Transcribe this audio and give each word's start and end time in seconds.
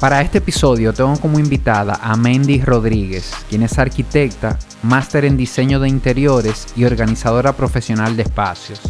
Para 0.00 0.20
este 0.20 0.38
episodio 0.38 0.92
tengo 0.92 1.16
como 1.18 1.38
invitada 1.38 1.98
a 2.02 2.16
Mendy 2.16 2.60
Rodríguez, 2.60 3.32
quien 3.48 3.62
es 3.62 3.78
arquitecta, 3.78 4.58
máster 4.82 5.24
en 5.24 5.36
diseño 5.36 5.78
de 5.80 5.88
interiores 5.88 6.66
y 6.76 6.84
organizadora 6.84 7.52
profesional 7.52 8.16
de 8.16 8.24
espacios. 8.24 8.80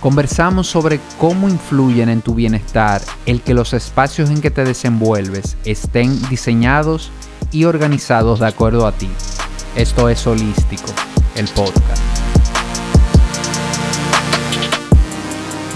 Conversamos 0.00 0.68
sobre 0.68 1.00
cómo 1.18 1.48
influyen 1.48 2.08
en 2.08 2.22
tu 2.22 2.34
bienestar 2.34 3.02
el 3.26 3.42
que 3.42 3.54
los 3.54 3.72
espacios 3.72 4.30
en 4.30 4.40
que 4.40 4.50
te 4.50 4.64
desenvuelves 4.64 5.56
estén 5.64 6.20
diseñados 6.28 7.10
y 7.50 7.64
organizados 7.64 8.40
de 8.40 8.46
acuerdo 8.46 8.86
a 8.86 8.92
ti. 8.92 9.08
Esto 9.76 10.08
es 10.08 10.26
Holístico, 10.26 10.92
el 11.34 11.46
podcast. 11.48 12.02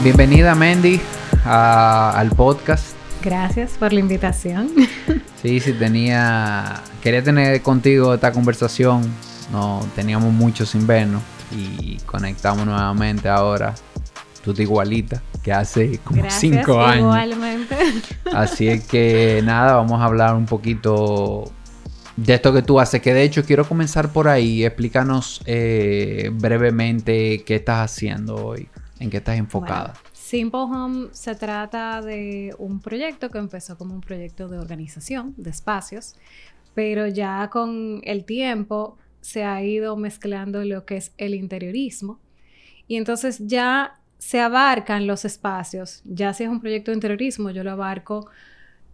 Bienvenida 0.03 0.55
Mendy 0.55 1.01
al 1.45 2.31
podcast. 2.31 2.96
Gracias 3.27 3.73
por 3.73 3.93
la 3.93 4.01
invitación. 4.01 4.71
Sí, 5.43 5.61
sí, 5.61 5.75
tenía. 5.75 6.83
Quería 7.01 7.23
tener 7.23 7.63
contigo 7.63 8.15
esta 8.15 8.33
conversación. 8.33 9.03
No 9.53 9.87
teníamos 9.95 10.33
mucho 10.33 10.67
sin 10.67 10.87
vernos 10.89 11.23
y 11.53 11.99
conectamos 11.99 12.67
nuevamente 12.67 13.29
ahora. 13.29 13.75
Tú 14.43 14.53
te 14.53 14.63
igualita, 14.63 15.23
que 15.45 15.53
hace 15.53 15.99
como 15.99 16.29
cinco 16.29 16.81
años. 16.85 17.05
Igualmente. 17.05 17.77
Así 18.35 18.67
es 18.67 18.85
que 18.87 19.41
nada, 19.45 19.77
vamos 19.77 20.01
a 20.01 20.07
hablar 20.07 20.35
un 20.35 20.47
poquito 20.47 21.53
de 22.17 22.35
esto 22.35 22.53
que 22.53 22.63
tú 22.63 22.81
haces. 22.81 23.01
Que 23.01 23.15
de 23.15 23.23
hecho 23.23 23.45
quiero 23.45 23.69
comenzar 23.69 24.13
por 24.13 24.27
ahí. 24.27 24.65
Explícanos 24.65 25.43
eh, 25.47 26.31
brevemente 26.33 27.45
qué 27.45 27.57
estás 27.57 27.93
haciendo 27.93 28.35
hoy, 28.35 28.69
en 28.99 29.11
qué 29.11 29.19
estás 29.19 29.37
enfocada. 29.37 29.95
Simple 30.27 30.63
Home 30.63 31.11
se 31.13 31.37
trata 31.37 32.03
de 32.03 32.53
un 32.59 32.81
proyecto 32.81 33.31
que 33.31 33.39
empezó 33.39 33.79
como 33.79 33.95
un 33.95 34.01
proyecto 34.01 34.49
de 34.49 34.59
organización 34.59 35.35
de 35.37 35.51
espacios, 35.51 36.17
pero 36.75 37.07
ya 37.07 37.49
con 37.49 38.01
el 38.03 38.25
tiempo 38.25 38.99
se 39.21 39.45
ha 39.45 39.63
ido 39.63 39.97
mezclando 39.97 40.65
lo 40.65 40.85
que 40.85 40.97
es 40.97 41.13
el 41.17 41.33
interiorismo. 41.37 42.19
Y 42.89 42.97
entonces 42.97 43.39
ya 43.47 44.01
se 44.19 44.41
abarcan 44.41 45.07
los 45.07 45.25
espacios, 45.25 46.03
ya 46.05 46.35
si 46.35 46.43
es 46.43 46.51
un 46.51 46.61
proyecto 46.61 46.91
de 46.91 46.97
interiorismo, 46.97 47.51
yo 47.51 47.63
lo 47.63 47.71
abarco 47.71 48.27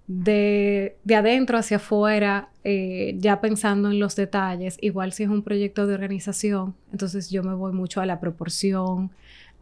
de, 0.06 0.98
adentro 1.16 1.56
hacia 1.56 1.78
afuera, 1.78 2.50
eh, 2.62 3.14
ya 3.16 3.40
pensando 3.40 3.90
en 3.90 3.98
los 3.98 4.16
detalles, 4.16 4.76
igual 4.82 5.14
si 5.14 5.22
es 5.22 5.30
un 5.30 5.42
proyecto 5.42 5.86
de 5.86 5.94
organización, 5.94 6.74
entonces 6.92 7.30
yo 7.30 7.42
me 7.42 7.54
voy 7.54 7.72
mucho 7.72 8.02
a 8.02 8.06
la 8.06 8.20
proporción, 8.20 9.12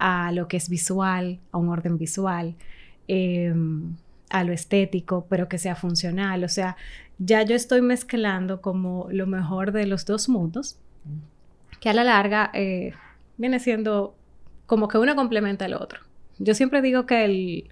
a 0.01 0.33
lo 0.33 0.49
que 0.49 0.57
es 0.57 0.69
visual, 0.69 1.39
a 1.53 1.59
un 1.59 1.69
orden 1.69 1.99
visual, 1.99 2.55
em, 3.07 3.95
a 4.31 4.45
lo 4.45 4.53
estético, 4.53 5.27
pero 5.29 5.49
que 5.49 5.59
sea 5.59 5.77
funcional. 5.77 6.43
O 6.43 6.49
sea, 6.49 6.77
ya 7.19 7.43
yo 7.43 7.55
estoy 7.55 7.83
mezclando 7.83 8.63
como 8.63 9.09
lo 9.11 9.27
mejor 9.27 9.73
de 9.73 9.87
los 9.87 10.07
dos 10.07 10.29
mundos, 10.29 10.79
que 11.81 11.91
a 11.91 11.93
la 11.93 12.05
larga 12.05 12.51
eh, 12.55 12.95
viene 13.37 13.61
siendo 13.61 14.17
como 14.67 14.89
que 14.89 14.99
uno 14.99 15.15
complementa 15.15 15.67
al 15.67 15.75
otro. 15.75 16.01
Yo 16.39 16.55
siempre 16.55 16.81
digo 16.81 17.05
que 17.05 17.25
el, 17.25 17.71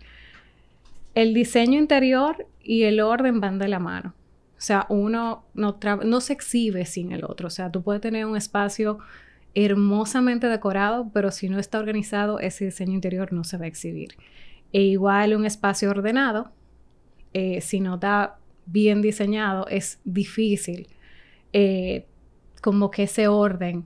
el 1.14 1.32
diseño 1.32 1.78
interior 1.78 2.46
y 2.62 2.82
el 2.82 3.00
orden 3.00 3.40
van 3.40 3.58
de 3.58 3.68
la 3.68 3.78
mano. 3.78 4.12
O 4.58 4.60
sea, 4.60 4.84
uno 4.90 5.44
no, 5.54 5.78
no 6.04 6.20
se 6.20 6.32
exhibe 6.34 6.84
sin 6.84 7.12
el 7.12 7.24
otro. 7.24 7.46
O 7.46 7.50
sea, 7.50 7.70
tú 7.70 7.82
puedes 7.82 8.02
tener 8.02 8.26
un 8.26 8.36
espacio 8.36 8.98
hermosamente 9.54 10.46
decorado, 10.46 11.10
pero 11.12 11.30
si 11.30 11.48
no 11.48 11.58
está 11.58 11.78
organizado, 11.78 12.40
ese 12.40 12.66
diseño 12.66 12.94
interior 12.94 13.32
no 13.32 13.44
se 13.44 13.56
va 13.56 13.64
a 13.64 13.68
exhibir. 13.68 14.16
E 14.72 14.82
igual 14.82 15.34
un 15.34 15.44
espacio 15.44 15.90
ordenado, 15.90 16.52
eh, 17.32 17.60
si 17.60 17.80
no 17.80 17.94
está 17.94 18.38
bien 18.66 19.02
diseñado, 19.02 19.66
es 19.68 20.00
difícil 20.04 20.88
eh, 21.52 22.06
como 22.60 22.90
que 22.90 23.04
ese 23.04 23.28
orden 23.28 23.84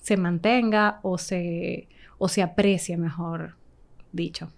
se 0.00 0.16
mantenga 0.16 1.00
o 1.02 1.18
se, 1.18 1.88
o 2.18 2.28
se 2.28 2.42
aprecie, 2.42 2.96
mejor 2.96 3.56
dicho. 4.12 4.48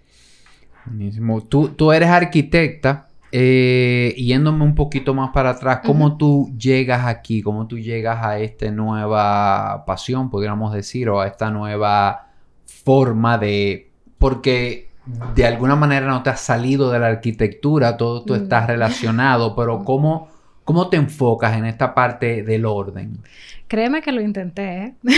Buenísimo. 0.84 1.42
Tú, 1.42 1.70
tú 1.70 1.92
eres 1.92 2.08
arquitecta. 2.08 3.07
Eh, 3.30 4.14
yéndome 4.16 4.64
un 4.64 4.74
poquito 4.74 5.12
más 5.12 5.30
para 5.30 5.50
atrás, 5.50 5.80
¿cómo 5.84 6.16
tú 6.16 6.50
llegas 6.58 7.06
aquí? 7.06 7.42
¿Cómo 7.42 7.66
tú 7.66 7.78
llegas 7.78 8.24
a 8.24 8.38
esta 8.38 8.70
nueva 8.70 9.84
pasión, 9.86 10.30
podríamos 10.30 10.72
decir, 10.72 11.08
o 11.10 11.20
a 11.20 11.26
esta 11.26 11.50
nueva 11.50 12.28
forma 12.64 13.36
de... 13.36 13.90
Porque 14.18 14.88
de 15.34 15.46
alguna 15.46 15.76
manera 15.76 16.06
no 16.06 16.22
te 16.22 16.30
has 16.30 16.40
salido 16.40 16.90
de 16.90 16.98
la 16.98 17.08
arquitectura, 17.08 17.96
todo 17.96 18.24
tú 18.24 18.34
estás 18.34 18.66
relacionado, 18.66 19.54
pero 19.56 19.84
¿cómo, 19.84 20.28
¿cómo 20.64 20.88
te 20.88 20.96
enfocas 20.96 21.56
en 21.56 21.66
esta 21.66 21.94
parte 21.94 22.42
del 22.42 22.64
orden? 22.64 23.18
Créeme 23.66 24.00
que 24.00 24.12
lo 24.12 24.22
intenté. 24.22 24.84
¿eh? 24.84 24.94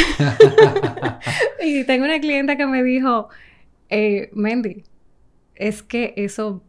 y 1.65 1.85
tengo 1.85 2.05
una 2.05 2.21
clienta 2.21 2.57
que 2.57 2.67
me 2.67 2.83
dijo, 2.83 3.29
eh, 3.89 4.31
Mendy, 4.33 4.83
es 5.55 5.83
que 5.83 6.15
eso 6.17 6.63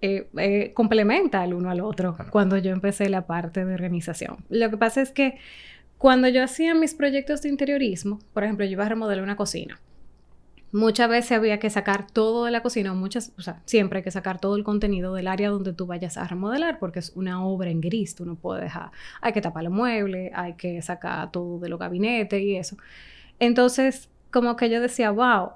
eh, 0.00 0.28
eh, 0.36 0.72
complementa 0.74 1.42
el 1.44 1.54
uno 1.54 1.70
al 1.70 1.80
otro 1.80 2.16
cuando 2.30 2.58
yo 2.58 2.72
empecé 2.72 3.08
la 3.08 3.26
parte 3.26 3.64
de 3.64 3.74
organización. 3.74 4.44
Lo 4.48 4.70
que 4.70 4.76
pasa 4.76 5.00
es 5.00 5.10
que 5.10 5.38
cuando 5.98 6.28
yo 6.28 6.42
hacía 6.42 6.74
mis 6.74 6.94
proyectos 6.94 7.42
de 7.42 7.48
interiorismo, 7.48 8.18
por 8.34 8.44
ejemplo, 8.44 8.66
yo 8.66 8.72
iba 8.72 8.84
a 8.84 8.88
remodelar 8.88 9.24
una 9.24 9.36
cocina. 9.36 9.80
Muchas 10.72 11.08
veces 11.08 11.32
había 11.32 11.58
que 11.58 11.70
sacar 11.70 12.10
todo 12.10 12.44
de 12.44 12.50
la 12.50 12.60
cocina, 12.60 12.92
muchas, 12.92 13.32
o 13.38 13.40
sea, 13.40 13.62
siempre 13.64 13.98
hay 13.98 14.02
que 14.02 14.10
sacar 14.10 14.40
todo 14.40 14.56
el 14.56 14.64
contenido 14.64 15.14
del 15.14 15.28
área 15.28 15.48
donde 15.48 15.72
tú 15.72 15.86
vayas 15.86 16.18
a 16.18 16.26
remodelar, 16.26 16.78
porque 16.78 16.98
es 16.98 17.12
una 17.14 17.42
obra 17.42 17.70
en 17.70 17.80
gris, 17.80 18.14
tú 18.14 18.26
no 18.26 18.34
puedes 18.34 18.64
dejar, 18.64 18.90
hay 19.22 19.32
que 19.32 19.40
tapar 19.40 19.64
los 19.64 19.72
muebles, 19.72 20.32
hay 20.34 20.54
que 20.54 20.82
sacar 20.82 21.30
todo 21.30 21.60
de 21.60 21.68
los 21.70 21.78
gabinetes 21.78 22.42
y 22.42 22.56
eso. 22.56 22.76
Entonces, 23.38 24.10
como 24.30 24.56
que 24.56 24.68
yo 24.68 24.80
decía, 24.80 25.10
wow, 25.12 25.52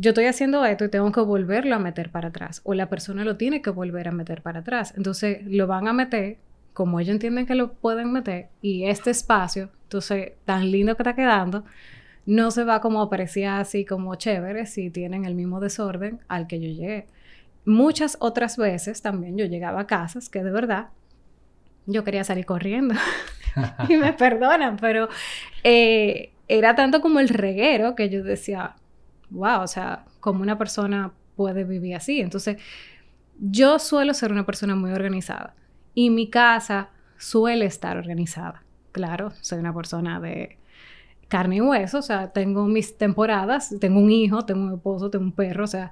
yo 0.00 0.10
estoy 0.10 0.26
haciendo 0.26 0.64
esto 0.64 0.84
y 0.84 0.88
tengo 0.88 1.10
que 1.10 1.20
volverlo 1.20 1.74
a 1.74 1.78
meter 1.78 2.10
para 2.10 2.28
atrás. 2.28 2.60
O 2.64 2.74
la 2.74 2.88
persona 2.88 3.24
lo 3.24 3.36
tiene 3.36 3.62
que 3.62 3.70
volver 3.70 4.06
a 4.08 4.12
meter 4.12 4.42
para 4.42 4.60
atrás. 4.60 4.94
Entonces 4.96 5.44
lo 5.44 5.66
van 5.66 5.88
a 5.88 5.92
meter 5.92 6.38
como 6.72 7.00
ellos 7.00 7.14
entienden 7.14 7.46
que 7.46 7.56
lo 7.56 7.72
pueden 7.72 8.12
meter. 8.12 8.48
Y 8.62 8.84
este 8.84 9.10
espacio, 9.10 9.70
entonces 9.84 10.32
tan 10.44 10.70
lindo 10.70 10.94
que 10.94 11.02
está 11.02 11.16
quedando, 11.16 11.64
no 12.26 12.52
se 12.52 12.62
va 12.62 12.80
como 12.80 13.00
a 13.00 13.06
apreciar 13.06 13.60
así 13.60 13.84
como 13.84 14.14
chévere 14.14 14.66
si 14.66 14.90
tienen 14.90 15.24
el 15.24 15.34
mismo 15.34 15.58
desorden 15.58 16.20
al 16.28 16.46
que 16.46 16.60
yo 16.60 16.68
llegué. 16.68 17.06
Muchas 17.64 18.16
otras 18.20 18.56
veces 18.56 19.02
también 19.02 19.36
yo 19.36 19.46
llegaba 19.46 19.80
a 19.80 19.86
casas 19.88 20.28
que 20.28 20.44
de 20.44 20.52
verdad 20.52 20.88
yo 21.86 22.04
quería 22.04 22.22
salir 22.22 22.46
corriendo. 22.46 22.94
y 23.88 23.96
me 23.96 24.12
perdonan, 24.12 24.76
pero 24.76 25.08
eh, 25.64 26.30
era 26.46 26.76
tanto 26.76 27.00
como 27.00 27.18
el 27.18 27.28
reguero 27.28 27.96
que 27.96 28.08
yo 28.10 28.22
decía, 28.22 28.76
wow, 29.30 29.62
o 29.62 29.66
sea, 29.66 30.04
como 30.20 30.42
una 30.42 30.58
persona 30.58 31.12
puede 31.36 31.64
vivir 31.64 31.94
así. 31.94 32.20
Entonces, 32.20 32.58
yo 33.38 33.78
suelo 33.78 34.14
ser 34.14 34.32
una 34.32 34.44
persona 34.44 34.74
muy 34.74 34.90
organizada 34.90 35.54
y 35.94 36.10
mi 36.10 36.28
casa 36.28 36.90
suele 37.16 37.66
estar 37.66 37.96
organizada. 37.96 38.64
Claro, 38.92 39.30
soy 39.40 39.58
una 39.58 39.74
persona 39.74 40.20
de 40.20 40.58
carne 41.28 41.56
y 41.56 41.60
hueso, 41.60 41.98
o 41.98 42.02
sea, 42.02 42.32
tengo 42.32 42.66
mis 42.66 42.96
temporadas, 42.96 43.74
tengo 43.80 44.00
un 44.00 44.10
hijo, 44.10 44.44
tengo 44.44 44.64
un 44.64 44.74
esposo, 44.74 45.10
tengo 45.10 45.26
un 45.26 45.32
perro, 45.32 45.64
o 45.64 45.68
sea, 45.68 45.90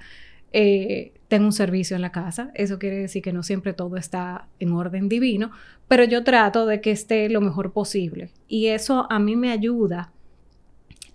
eh, 0.53 1.13
tengo 1.29 1.47
un 1.47 1.53
servicio 1.53 1.97
en 1.97 2.03
la 2.03 2.13
casa. 2.13 2.51
Eso 2.55 2.79
quiere 2.79 2.97
decir 2.97 3.23
que 3.23 3.33
no 3.33 3.43
siempre 3.43 3.73
todo 3.73 3.97
está 3.97 4.49
en 4.59 4.73
orden 4.73 5.09
divino, 5.09 5.51
pero 5.89 6.05
yo 6.05 6.25
trato 6.25 6.67
de 6.67 6.81
que 6.81 6.91
esté 6.91 7.29
lo 7.29 7.41
mejor 7.41 7.73
posible. 7.73 8.31
Y 8.49 8.67
eso 8.69 9.07
a 9.11 9.19
mí 9.19 9.37
me 9.37 9.51
ayuda 9.51 10.13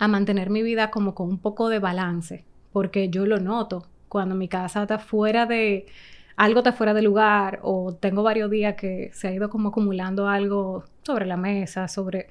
a 0.02 0.08
mantener 0.08 0.50
mi 0.50 0.64
vida 0.64 0.90
como 0.90 1.14
con 1.14 1.30
un 1.30 1.38
poco 1.38 1.70
de 1.70 1.78
balance, 1.78 2.44
porque 2.74 3.10
yo 3.10 3.28
lo 3.28 3.38
noto 3.40 3.86
cuando 4.10 4.34
mi 4.34 4.48
casa 4.48 4.82
está 4.82 4.98
fuera 4.98 5.46
de 5.46 5.86
algo 6.36 6.62
está 6.62 6.74
fuera 6.74 6.96
de 6.96 7.04
lugar 7.04 7.60
o 7.62 7.94
tengo 7.94 8.24
varios 8.24 8.50
días 8.50 8.74
que 8.74 9.12
se 9.14 9.28
ha 9.28 9.32
ido 9.32 9.52
como 9.52 9.70
acumulando 9.70 10.28
algo 10.28 10.86
sobre 11.04 11.28
la 11.28 11.38
mesa, 11.38 11.88
sobre 11.88 12.30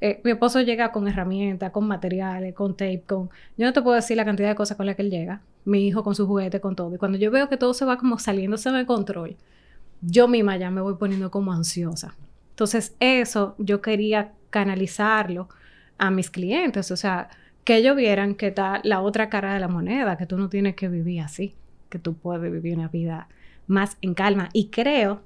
eh, 0.00 0.22
mi 0.24 0.30
esposo 0.30 0.62
llega 0.62 0.90
con 0.90 1.06
herramientas, 1.06 1.70
con 1.70 1.86
materiales, 1.86 2.54
con 2.54 2.72
tape, 2.72 3.02
con... 3.06 3.28
Yo 3.58 3.66
no 3.66 3.74
te 3.74 3.82
puedo 3.82 3.94
decir 3.94 4.16
la 4.16 4.24
cantidad 4.24 4.48
de 4.48 4.54
cosas 4.54 4.78
con 4.78 4.86
las 4.86 4.96
que 4.96 5.02
él 5.02 5.10
llega. 5.10 5.42
Mi 5.66 5.86
hijo 5.86 6.02
con 6.02 6.14
su 6.14 6.26
juguete, 6.26 6.62
con 6.62 6.74
todo. 6.74 6.94
Y 6.94 6.98
cuando 6.98 7.18
yo 7.18 7.30
veo 7.30 7.50
que 7.50 7.58
todo 7.58 7.74
se 7.74 7.84
va 7.84 7.98
como 7.98 8.18
saliéndose 8.18 8.70
de 8.70 8.86
control, 8.86 9.36
yo 10.00 10.28
misma 10.28 10.56
ya 10.56 10.70
me 10.70 10.80
voy 10.80 10.94
poniendo 10.94 11.30
como 11.30 11.52
ansiosa. 11.52 12.16
Entonces 12.50 12.96
eso 13.00 13.54
yo 13.58 13.82
quería 13.82 14.32
canalizarlo 14.50 15.48
a 15.98 16.10
mis 16.10 16.30
clientes, 16.30 16.90
o 16.90 16.96
sea, 16.96 17.28
que 17.64 17.76
ellos 17.76 17.96
vieran 17.96 18.34
que 18.34 18.48
está 18.48 18.80
la 18.82 19.00
otra 19.00 19.28
cara 19.28 19.54
de 19.54 19.60
la 19.60 19.68
moneda, 19.68 20.16
que 20.16 20.26
tú 20.26 20.36
no 20.36 20.48
tienes 20.48 20.74
que 20.74 20.88
vivir 20.88 21.20
así, 21.20 21.54
que 21.88 21.98
tú 21.98 22.14
puedes 22.14 22.50
vivir 22.50 22.76
una 22.76 22.88
vida 22.88 23.28
más 23.66 23.96
en 24.00 24.14
calma. 24.14 24.48
Y 24.52 24.68
creo 24.68 25.22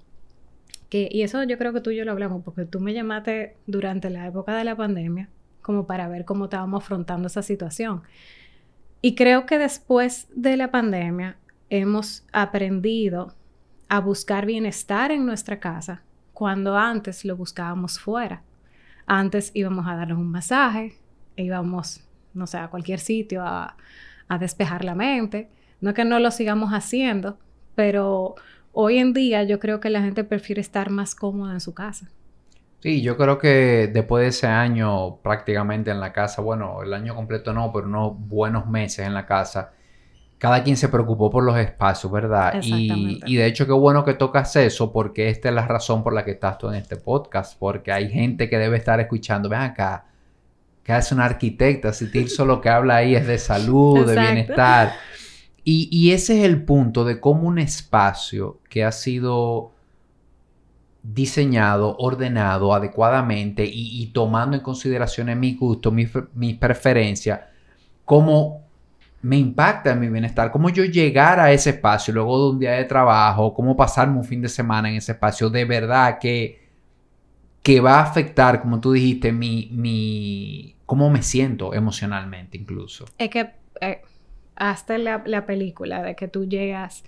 que, 0.90 1.08
y 1.10 1.22
eso 1.22 1.42
yo 1.44 1.58
creo 1.58 1.72
que 1.72 1.80
tú 1.80 1.90
y 1.90 1.96
yo 1.96 2.04
lo 2.04 2.12
hablamos, 2.12 2.42
porque 2.44 2.64
tú 2.64 2.80
me 2.80 2.92
llamaste 2.92 3.56
durante 3.66 4.10
la 4.10 4.26
época 4.26 4.54
de 4.56 4.64
la 4.64 4.76
pandemia, 4.76 5.28
como 5.62 5.86
para 5.86 6.08
ver 6.08 6.24
cómo 6.24 6.44
estábamos 6.44 6.84
afrontando 6.84 7.26
esa 7.26 7.42
situación. 7.42 8.02
Y 9.00 9.14
creo 9.14 9.46
que 9.46 9.58
después 9.58 10.28
de 10.34 10.56
la 10.56 10.70
pandemia 10.70 11.36
hemos 11.70 12.24
aprendido 12.32 13.34
a 13.88 14.00
buscar 14.00 14.46
bienestar 14.46 15.10
en 15.10 15.26
nuestra 15.26 15.58
casa 15.58 16.02
cuando 16.32 16.76
antes 16.76 17.24
lo 17.24 17.36
buscábamos 17.36 17.98
fuera. 17.98 18.42
Antes 19.06 19.50
íbamos 19.54 19.86
a 19.86 19.96
darnos 19.96 20.18
un 20.18 20.30
masaje, 20.30 20.96
íbamos, 21.36 22.04
no 22.34 22.46
sé, 22.46 22.58
a 22.58 22.68
cualquier 22.68 22.98
sitio 22.98 23.42
a, 23.44 23.76
a 24.28 24.38
despejar 24.38 24.84
la 24.84 24.94
mente. 24.94 25.48
No 25.80 25.94
que 25.94 26.04
no 26.04 26.18
lo 26.18 26.30
sigamos 26.30 26.70
haciendo, 26.72 27.38
pero 27.74 28.34
hoy 28.72 28.98
en 28.98 29.12
día 29.12 29.42
yo 29.44 29.58
creo 29.60 29.80
que 29.80 29.90
la 29.90 30.02
gente 30.02 30.24
prefiere 30.24 30.60
estar 30.60 30.90
más 30.90 31.14
cómoda 31.14 31.52
en 31.52 31.60
su 31.60 31.74
casa. 31.74 32.08
Sí, 32.80 33.02
yo 33.02 33.16
creo 33.16 33.38
que 33.38 33.90
después 33.92 34.22
de 34.22 34.28
ese 34.28 34.46
año 34.46 35.16
prácticamente 35.22 35.90
en 35.90 36.00
la 36.00 36.12
casa, 36.12 36.42
bueno, 36.42 36.82
el 36.82 36.92
año 36.94 37.14
completo 37.14 37.52
no, 37.52 37.72
pero 37.72 37.86
unos 37.86 38.12
buenos 38.16 38.66
meses 38.66 39.06
en 39.06 39.14
la 39.14 39.26
casa, 39.26 39.72
cada 40.38 40.62
quien 40.62 40.76
se 40.76 40.88
preocupó 40.88 41.30
por 41.30 41.44
los 41.44 41.56
espacios, 41.56 42.12
¿verdad? 42.12 42.60
Y, 42.62 43.20
y, 43.24 43.36
de 43.36 43.46
hecho 43.46 43.66
qué 43.66 43.72
bueno 43.72 44.04
que 44.04 44.14
tocas 44.14 44.54
eso 44.56 44.92
porque 44.92 45.30
esta 45.30 45.48
es 45.48 45.54
la 45.54 45.66
razón 45.66 46.02
por 46.02 46.12
la 46.12 46.24
que 46.24 46.32
estás 46.32 46.58
tú 46.58 46.68
en 46.68 46.74
este 46.74 46.96
podcast, 46.96 47.58
porque 47.58 47.90
hay 47.90 48.10
gente 48.10 48.50
que 48.50 48.58
debe 48.58 48.76
estar 48.76 49.00
escuchando, 49.00 49.48
ven 49.48 49.60
acá, 49.60 50.06
que 50.82 50.92
hace 50.92 51.14
una 51.14 51.24
arquitecta, 51.24 51.92
si 51.92 52.10
Tirso 52.10 52.44
lo 52.44 52.60
que 52.60 52.68
habla 52.68 52.96
ahí 52.96 53.14
es 53.14 53.26
de 53.26 53.38
salud, 53.38 54.06
de 54.06 54.20
bienestar. 54.20 54.92
Y, 55.64 55.88
y 55.90 56.12
ese 56.12 56.38
es 56.38 56.44
el 56.44 56.64
punto 56.64 57.04
de 57.04 57.18
cómo 57.18 57.48
un 57.48 57.58
espacio 57.58 58.60
que 58.68 58.84
ha 58.84 58.92
sido 58.92 59.72
diseñado, 61.02 61.96
ordenado 61.98 62.74
adecuadamente 62.74 63.64
y, 63.64 64.06
tomando 64.08 64.56
en 64.56 64.62
consideración 64.62 65.38
mi 65.38 65.54
gusto, 65.54 65.90
mi, 65.90 66.06
mi 66.34 66.54
preferencia, 66.54 67.48
cómo 68.04 68.65
me 69.26 69.38
impacta 69.38 69.90
en 69.90 69.98
mi 69.98 70.08
bienestar, 70.08 70.52
cómo 70.52 70.70
yo 70.70 70.84
llegar 70.84 71.40
a 71.40 71.50
ese 71.50 71.70
espacio 71.70 72.14
luego 72.14 72.44
de 72.44 72.50
un 72.52 72.58
día 72.60 72.72
de 72.74 72.84
trabajo, 72.84 73.52
cómo 73.52 73.76
pasarme 73.76 74.18
un 74.18 74.24
fin 74.24 74.40
de 74.40 74.48
semana 74.48 74.88
en 74.88 74.94
ese 74.94 75.12
espacio, 75.12 75.50
de 75.50 75.64
verdad 75.64 76.18
que, 76.20 76.60
que 77.60 77.80
va 77.80 77.98
a 77.98 78.02
afectar, 78.02 78.60
como 78.60 78.80
tú 78.80 78.92
dijiste, 78.92 79.32
mi, 79.32 79.68
mi, 79.72 80.76
cómo 80.86 81.10
me 81.10 81.22
siento 81.22 81.74
emocionalmente 81.74 82.56
incluso. 82.56 83.06
Es 83.18 83.28
que 83.30 83.50
eh, 83.80 84.02
hasta 84.54 84.96
la, 84.96 85.24
la, 85.26 85.44
película 85.44 86.04
de 86.04 86.14
que 86.14 86.28
tú 86.28 86.44
llegas 86.44 87.02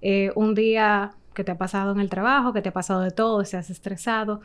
eh, 0.00 0.32
un 0.36 0.54
día 0.54 1.10
que 1.34 1.44
te 1.44 1.52
ha 1.52 1.58
pasado 1.58 1.92
en 1.92 2.00
el 2.00 2.08
trabajo, 2.08 2.54
que 2.54 2.62
te 2.62 2.70
ha 2.70 2.72
pasado 2.72 3.02
de 3.02 3.10
todo, 3.10 3.40
has 3.40 3.52
estresado, 3.52 4.40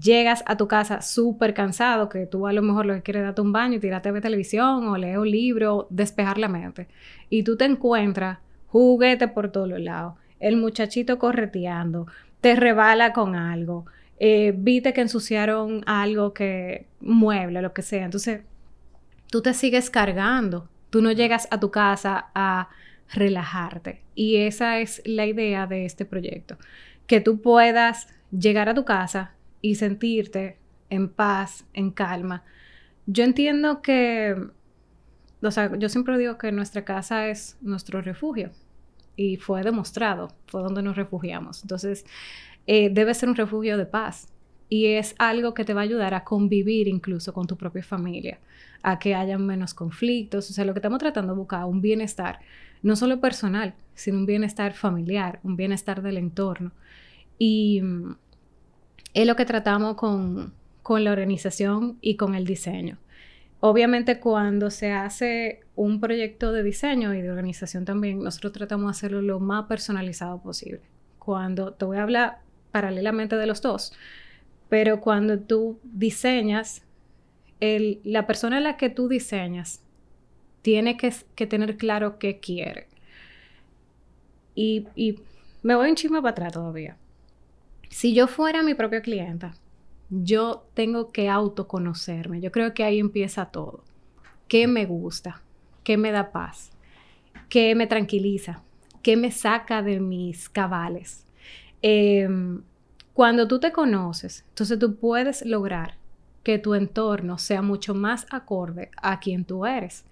llegas 0.00 0.42
a 0.46 0.56
tu 0.56 0.68
casa 0.68 1.02
súper 1.02 1.54
cansado, 1.54 2.08
que 2.08 2.26
tú 2.26 2.46
a 2.46 2.52
lo 2.52 2.62
mejor 2.62 2.86
lo 2.86 2.94
que 2.94 3.02
quieres 3.02 3.20
es 3.20 3.26
darte 3.26 3.40
un 3.40 3.52
baño 3.52 3.80
tirarte 3.80 4.08
a 4.08 4.12
ver 4.12 4.22
televisión 4.22 4.88
o 4.88 4.96
leer 4.96 5.18
un 5.18 5.30
libro, 5.30 5.86
despejar 5.90 6.38
la 6.38 6.48
mente. 6.48 6.88
Y 7.30 7.42
tú 7.42 7.56
te 7.56 7.64
encuentras 7.64 8.38
juguete 8.66 9.28
por 9.28 9.52
todos 9.52 9.68
los 9.68 9.80
lados, 9.80 10.14
el 10.40 10.56
muchachito 10.56 11.18
correteando, 11.18 12.08
te 12.40 12.56
rebala 12.56 13.12
con 13.12 13.36
algo, 13.36 13.86
eh, 14.18 14.54
viste 14.56 14.92
que 14.92 15.00
ensuciaron 15.00 15.82
algo 15.86 16.32
que 16.32 16.86
mueble, 17.00 17.62
lo 17.62 17.72
que 17.72 17.82
sea. 17.82 18.04
Entonces, 18.04 18.42
tú 19.30 19.42
te 19.42 19.54
sigues 19.54 19.90
cargando. 19.90 20.68
Tú 20.90 21.02
no 21.02 21.12
llegas 21.12 21.48
a 21.50 21.58
tu 21.58 21.70
casa 21.70 22.26
a 22.34 22.68
relajarte. 23.12 24.02
Y 24.14 24.36
esa 24.36 24.78
es 24.78 25.02
la 25.04 25.26
idea 25.26 25.66
de 25.66 25.84
este 25.84 26.04
proyecto, 26.04 26.56
que 27.06 27.20
tú 27.20 27.40
puedas 27.40 28.08
llegar 28.30 28.68
a 28.68 28.74
tu 28.74 28.84
casa 28.84 29.33
y 29.64 29.76
sentirte 29.76 30.58
en 30.90 31.08
paz, 31.08 31.64
en 31.72 31.90
calma. 31.90 32.44
Yo 33.06 33.24
entiendo 33.24 33.80
que, 33.80 34.36
o 35.42 35.50
sea, 35.50 35.74
yo 35.78 35.88
siempre 35.88 36.18
digo 36.18 36.36
que 36.36 36.52
nuestra 36.52 36.84
casa 36.84 37.28
es 37.28 37.56
nuestro 37.62 38.02
refugio 38.02 38.50
y 39.16 39.38
fue 39.38 39.62
demostrado, 39.62 40.28
fue 40.48 40.62
donde 40.62 40.82
nos 40.82 40.96
refugiamos. 40.96 41.62
Entonces, 41.62 42.04
eh, 42.66 42.90
debe 42.90 43.14
ser 43.14 43.30
un 43.30 43.36
refugio 43.36 43.78
de 43.78 43.86
paz 43.86 44.28
y 44.68 44.88
es 44.88 45.14
algo 45.18 45.54
que 45.54 45.64
te 45.64 45.72
va 45.72 45.80
a 45.80 45.84
ayudar 45.84 46.12
a 46.12 46.24
convivir 46.24 46.86
incluso 46.86 47.32
con 47.32 47.46
tu 47.46 47.56
propia 47.56 47.82
familia, 47.82 48.40
a 48.82 48.98
que 48.98 49.14
haya 49.14 49.38
menos 49.38 49.72
conflictos. 49.72 50.50
O 50.50 50.52
sea, 50.52 50.66
lo 50.66 50.74
que 50.74 50.80
estamos 50.80 50.98
tratando 50.98 51.32
de 51.32 51.38
buscar, 51.38 51.64
un 51.64 51.80
bienestar 51.80 52.40
no 52.82 52.96
solo 52.96 53.18
personal, 53.18 53.72
sino 53.94 54.18
un 54.18 54.26
bienestar 54.26 54.74
familiar, 54.74 55.40
un 55.42 55.56
bienestar 55.56 56.02
del 56.02 56.18
entorno. 56.18 56.72
Y 57.38 57.80
mm, 57.82 58.16
es 59.14 59.26
lo 59.26 59.36
que 59.36 59.46
tratamos 59.46 59.94
con, 59.96 60.52
la 60.86 61.12
organización 61.12 61.96
y 62.00 62.16
con 62.16 62.34
el 62.34 62.44
diseño. 62.44 62.98
Obviamente 63.60 64.20
cuando 64.20 64.70
se 64.70 64.92
hace 64.92 65.60
un 65.74 65.98
proyecto 65.98 66.52
de 66.52 66.62
diseño 66.62 67.14
y 67.14 67.22
de 67.22 67.30
organización 67.30 67.86
también, 67.86 68.22
nosotros 68.22 68.52
tratamos 68.52 68.86
de 68.86 68.90
hacerlo 68.90 69.22
lo 69.22 69.40
más 69.40 69.64
personalizado 69.64 70.42
posible. 70.42 70.82
Cuando 71.18 71.72
te 71.72 71.86
voy 71.86 71.96
a 71.96 72.02
hablar 72.02 72.40
paralelamente 72.70 73.36
de 73.36 73.46
los 73.46 73.62
dos, 73.62 73.94
pero 74.68 75.00
cuando 75.00 75.38
tú 75.38 75.78
diseñas, 75.84 76.82
la 77.60 78.26
persona 78.26 78.58
a 78.58 78.60
la 78.60 78.76
que 78.76 78.90
tú 78.90 79.08
diseñas 79.08 79.80
tiene 80.60 80.96
que, 80.96 81.10
tener 81.46 81.76
claro 81.76 82.18
qué 82.18 82.40
quiere. 82.40 82.88
Y, 84.54 84.86
me 85.62 85.74
voy 85.74 85.88
un 85.88 85.94
chisme 85.94 86.20
para 86.20 86.32
atrás 86.32 86.52
todavía. 86.52 86.96
Si 87.94 88.12
yo 88.12 88.26
fuera 88.26 88.64
mi 88.64 88.74
propia 88.74 89.02
clienta, 89.02 89.54
yo 90.10 90.66
tengo 90.74 91.12
que 91.12 91.28
autoconocerme. 91.28 92.40
Yo 92.40 92.50
creo 92.50 92.74
que 92.74 92.82
ahí 92.82 92.98
empieza 92.98 93.52
todo. 93.52 93.84
¿Qué 94.48 94.66
me 94.66 94.84
gusta? 94.84 95.42
¿Qué 95.84 95.96
me 95.96 96.10
da 96.10 96.32
paz? 96.32 96.72
¿Qué 97.48 97.72
me 97.76 97.86
tranquiliza? 97.86 98.64
¿Qué 99.00 99.16
me 99.16 99.30
saca 99.30 99.80
de 99.80 100.00
mis 100.00 100.48
cabales? 100.48 101.24
Em, 101.82 102.62
cuando 103.12 103.46
tú 103.46 103.60
te 103.60 103.70
conoces, 103.70 104.44
entonces 104.48 104.76
tú 104.80 104.96
puedes 104.96 105.46
lograr 105.46 105.94
que 106.42 106.58
tu 106.58 106.74
entorno 106.74 107.38
sea 107.38 107.62
mucho 107.62 107.94
más 107.94 108.26
acorde 108.32 108.90
a 108.96 109.20
quien 109.20 109.44
tú 109.44 109.66
eres 109.66 110.04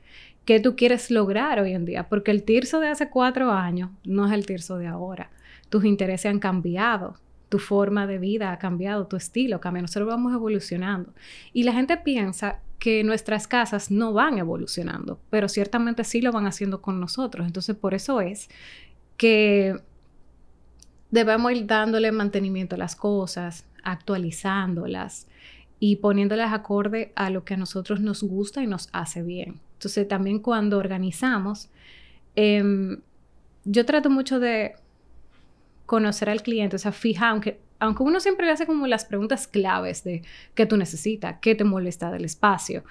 qué 0.44 0.61
tú 0.61 0.76
quieres 0.76 1.11
lograr 1.11 1.61
hoy 1.61 1.73
en 1.73 1.84
día, 1.84 2.08
porque 2.08 2.31
el 2.31 2.43
tirso 2.43 2.81
de 2.81 2.88
hace 2.88 3.11
cuatro 3.11 3.50
años 3.52 3.90
no 4.05 4.26
es 4.26 4.32
el 4.32 4.44
tirso 4.46 4.76
de 4.76 4.88
ahora. 4.88 5.31
Tus 5.69 5.84
intereses 5.84 6.26
han 6.26 6.40
cambiado, 6.40 7.17
tu 7.52 7.58
forma 7.58 8.06
de 8.06 8.16
vida 8.16 8.50
ha 8.50 8.58
cambiado, 8.58 9.06
tu 9.06 9.16
estilo 9.16 9.60
cambia, 9.60 9.82
nosotros 9.82 10.08
vamos 10.08 10.32
evolucionando. 10.32 11.12
Y 11.52 11.64
la 11.64 11.75
gente 11.75 11.99
piensa 11.99 12.60
que 12.78 13.04
nuestras 13.04 13.46
casas 13.46 13.90
no 13.90 14.14
van 14.14 14.38
evolucionando, 14.38 15.20
pero 15.28 15.50
ciertamente 15.50 16.02
sí 16.02 16.22
lo 16.22 16.32
van 16.32 16.46
haciendo 16.46 16.81
con 16.81 16.99
nosotros. 16.99 17.46
Entonces, 17.46 17.76
por 17.76 17.93
eso 17.93 18.22
es 18.22 18.49
que 19.19 19.82
debemos 21.10 21.52
ir 21.52 21.66
dándole 21.66 22.10
mantenimiento 22.10 22.76
a 22.76 22.78
las 22.78 22.96
cosas, 22.96 23.67
actualizándolas 23.84 25.27
y 25.79 25.96
poniéndolas 25.96 26.55
acorde 26.55 27.12
a 27.17 27.29
lo 27.29 27.44
que 27.44 27.53
a 27.53 27.58
nosotros 27.58 28.00
nos 28.00 28.22
gusta 28.22 28.62
y 28.62 28.67
nos 28.67 28.88
hace 28.94 29.22
bien. 29.22 29.60
Entonces 29.74 30.08
también 30.08 30.38
cuando 30.38 30.79
organizamos, 30.79 31.69
em, 32.34 33.03
yo 33.67 33.84
trato 33.84 34.08
mucho 34.08 34.41
de 34.41 34.72
conocer 35.86 36.31
al 36.31 36.43
cliente, 36.43 36.77
o 36.77 36.79
sea, 36.79 36.93
fija, 36.93 37.29
aunque, 37.29 37.60
aunque 37.79 38.03
uno 38.03 38.20
siempre 38.20 38.51
hace 38.51 38.67
como 38.67 38.86
las 38.86 39.05
preguntas 39.05 39.46
claves 39.46 40.05
de 40.05 40.22
qué 40.55 40.67
tú 40.67 40.77
necesitas, 40.77 41.36
qué 41.41 41.55
te 41.55 41.65
molesta 41.65 42.10
del 42.10 42.24
espacio, 42.24 42.84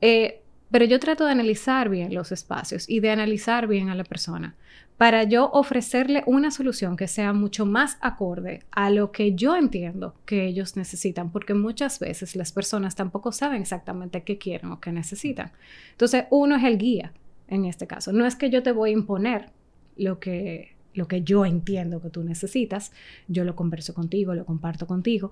eh, 0.00 0.42
pero 0.70 0.84
yo 0.84 1.00
trato 1.00 1.24
de 1.24 1.32
analizar 1.32 1.88
bien 1.88 2.14
los 2.14 2.30
espacios 2.32 2.88
y 2.88 3.00
de 3.00 3.10
analizar 3.10 3.66
bien 3.66 3.88
a 3.88 3.94
la 3.94 4.04
persona 4.04 4.54
para 4.98 5.22
yo 5.22 5.48
ofrecerle 5.52 6.24
una 6.26 6.50
solución 6.50 6.96
que 6.96 7.06
sea 7.06 7.32
mucho 7.32 7.64
más 7.64 7.98
acorde 8.00 8.64
a 8.72 8.90
lo 8.90 9.12
que 9.12 9.34
yo 9.34 9.54
entiendo 9.54 10.16
que 10.26 10.44
ellos 10.44 10.76
necesitan, 10.76 11.30
porque 11.30 11.54
muchas 11.54 12.00
veces 12.00 12.34
las 12.34 12.50
personas 12.50 12.96
tampoco 12.96 13.30
saben 13.30 13.62
exactamente 13.62 14.24
qué 14.24 14.38
quieren 14.38 14.72
o 14.72 14.80
qué 14.80 14.90
necesitan. 14.90 15.52
Entonces, 15.92 16.24
uno 16.30 16.56
es 16.56 16.64
el 16.64 16.78
guía 16.78 17.12
en 17.46 17.64
este 17.64 17.86
caso. 17.86 18.12
No 18.12 18.26
es 18.26 18.34
que 18.34 18.50
yo 18.50 18.64
te 18.64 18.72
voy 18.72 18.90
a 18.90 18.94
imponer 18.94 19.50
lo 19.96 20.18
que, 20.18 20.74
lo 20.98 21.08
que 21.08 21.22
yo 21.22 21.46
entiendo 21.46 22.02
que 22.02 22.10
tú 22.10 22.22
necesitas, 22.22 22.92
yo 23.28 23.44
lo 23.44 23.56
converso 23.56 23.94
contigo, 23.94 24.34
lo 24.34 24.44
comparto 24.44 24.86
contigo, 24.86 25.30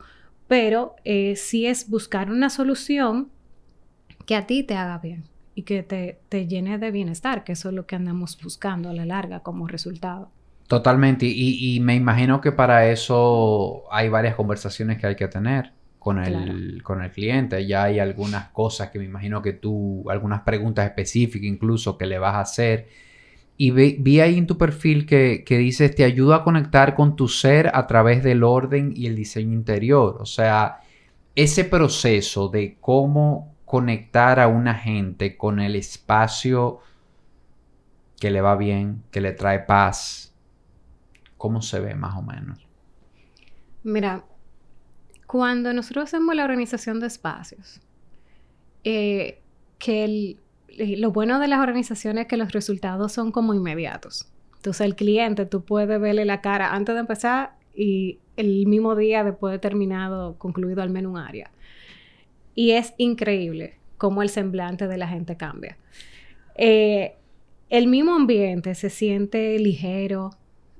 pero 0.49 0.96
eh, 1.04 1.37
sí 1.37 1.66
es 1.66 1.90
buscar 1.90 2.30
una 2.30 2.49
solución 2.49 3.28
que 4.25 4.37
a 4.37 4.46
ti 4.46 4.62
te 4.62 4.75
haga 4.75 4.99
bien 4.99 5.25
y 5.54 5.62
que 5.62 5.82
te, 5.82 6.20
te 6.28 6.46
llene 6.46 6.78
de 6.78 6.90
bienestar, 6.90 7.44
que 7.44 7.52
eso 7.52 7.68
es 7.68 7.75
lo 7.75 7.87
que 7.87 7.96
andamos 7.96 8.38
buscando 8.42 8.88
a 8.88 8.92
la 8.94 9.04
larga 9.04 9.40
como 9.40 9.66
resultado. 9.66 10.30
Totalmente, 10.68 11.26
y, 11.26 11.76
y, 11.76 11.80
me 11.80 11.94
imagino 11.94 12.40
que 12.40 12.50
para 12.50 12.90
eso 12.90 13.85
hay 13.90 14.08
varias 14.08 14.35
conversaciones 14.35 14.99
que 14.99 15.06
hay 15.06 15.14
que 15.14 15.28
tener 15.28 15.73
con 16.06 16.18
el, 16.18 16.82
con 16.85 17.02
el 17.02 17.11
cliente. 17.11 17.66
Ya 17.66 17.85
hay 17.85 17.99
algunas 17.99 18.49
cosas 18.50 18.90
que 18.90 18.99
me 19.00 19.04
imagino 19.04 19.42
que 19.42 19.54
tú, 19.54 20.04
algunas 20.08 20.42
preguntas 20.42 20.87
específicas 20.87 21.46
incluso 21.46 21.99
que 21.99 22.06
le 22.06 22.18
vas 22.18 22.35
a 22.35 22.40
hacer. 22.40 22.88
Y 23.58 23.70
vi, 23.70 24.20
ahí 24.20 24.36
en 24.36 24.46
tu 24.46 24.58
perfil 24.58 25.06
que, 25.06 25.42
que 25.44 25.56
dices, 25.56 25.94
te 25.94 26.04
ayuda 26.04 26.36
a 26.36 26.44
conectar 26.44 26.94
con 26.94 27.16
tu 27.16 27.28
ser 27.28 27.70
a 27.75 27.86
través 27.86 28.22
del 28.22 28.44
orden 28.44 28.92
y 28.94 29.06
el 29.06 29.16
diseño 29.16 29.54
interior. 29.54 30.18
O 30.20 30.26
sea, 30.26 30.80
ese 31.34 31.64
proceso 31.64 32.48
de 32.48 32.76
cómo 32.80 33.54
conectar 33.64 34.40
a 34.40 34.48
una 34.48 34.75
gente 34.75 35.36
con 35.36 35.58
el 35.58 35.75
espacio 35.75 36.80
que 38.18 38.30
le 38.30 38.40
va 38.40 38.56
bien, 38.56 39.02
que 39.10 39.20
le 39.20 39.32
trae 39.32 39.60
paz, 39.60 40.34
cómo 41.36 41.62
se 41.62 41.80
ve 41.80 41.94
más 41.94 42.16
o 42.16 42.22
menos? 42.22 42.66
Mira, 43.82 44.25
cuando 45.26 45.72
nosotros 45.72 46.04
hacemos 46.04 46.34
la 46.34 46.44
organización 46.44 47.00
de 47.00 47.06
espacios, 47.06 47.80
eh, 48.84 49.40
que 49.78 50.36
lo 50.76 51.12
bueno 51.12 51.38
de 51.38 51.49
las 51.49 51.61
organizaciones 51.61 52.23
es 52.23 52.28
que 52.28 52.37
los 52.37 52.52
resultados 52.52 53.12
son 53.12 53.33
como 53.33 53.54
inmediatos. 53.54 54.28
Entonces 54.56 54.85
el 54.87 54.97
cliente, 54.97 55.47
tú 55.47 55.64
puedes 55.64 56.00
verle 56.00 56.25
la 56.25 56.40
cara 56.40 56.75
antes 56.75 56.95
de 56.95 57.00
empezar 57.00 57.52
y 57.75 58.18
el 58.37 58.66
mismo 58.66 58.97
día 58.97 59.25
después 59.25 59.52
de 59.52 59.59
terminado, 59.59 60.37
concluido 60.38 60.83
al 60.83 60.90
menos 60.90 61.12
un 61.12 61.18
área. 61.18 61.50
Y 62.54 62.73
es 62.73 62.95
increíble 62.97 63.75
cómo 63.99 64.23
el 64.23 64.28
semblante 64.28 64.88
de 64.88 64.99
la 64.99 65.09
gente 65.09 65.37
cambia. 65.37 65.76
Eh, 66.56 67.14
el 67.68 67.87
mismo 67.87 68.14
ambiente 68.14 68.75
se 68.75 68.90
siente 68.90 69.59
ligero, 69.59 70.30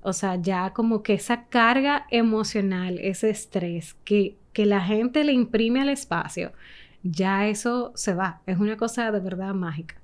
o 0.03 0.13
sea, 0.13 0.37
ya 0.37 0.73
como 0.73 1.03
que 1.03 1.15
esa 1.15 1.47
carga 1.47 2.07
emocional, 2.11 2.99
ese 2.99 3.31
estrés 3.31 3.95
que, 4.05 4.37
que 4.53 4.67
la 4.67 4.81
gente 4.81 5.25
le 5.25 5.33
imprime 5.33 5.81
al 5.81 5.89
espacio, 5.89 6.53
ya 7.11 7.49
eso 7.49 7.93
se 7.95 8.15
va. 8.15 8.41
Es 8.47 8.59
una 8.59 8.77
cosa 8.77 9.11
de 9.11 9.21
verdad 9.21 9.55
mágica. 9.55 9.97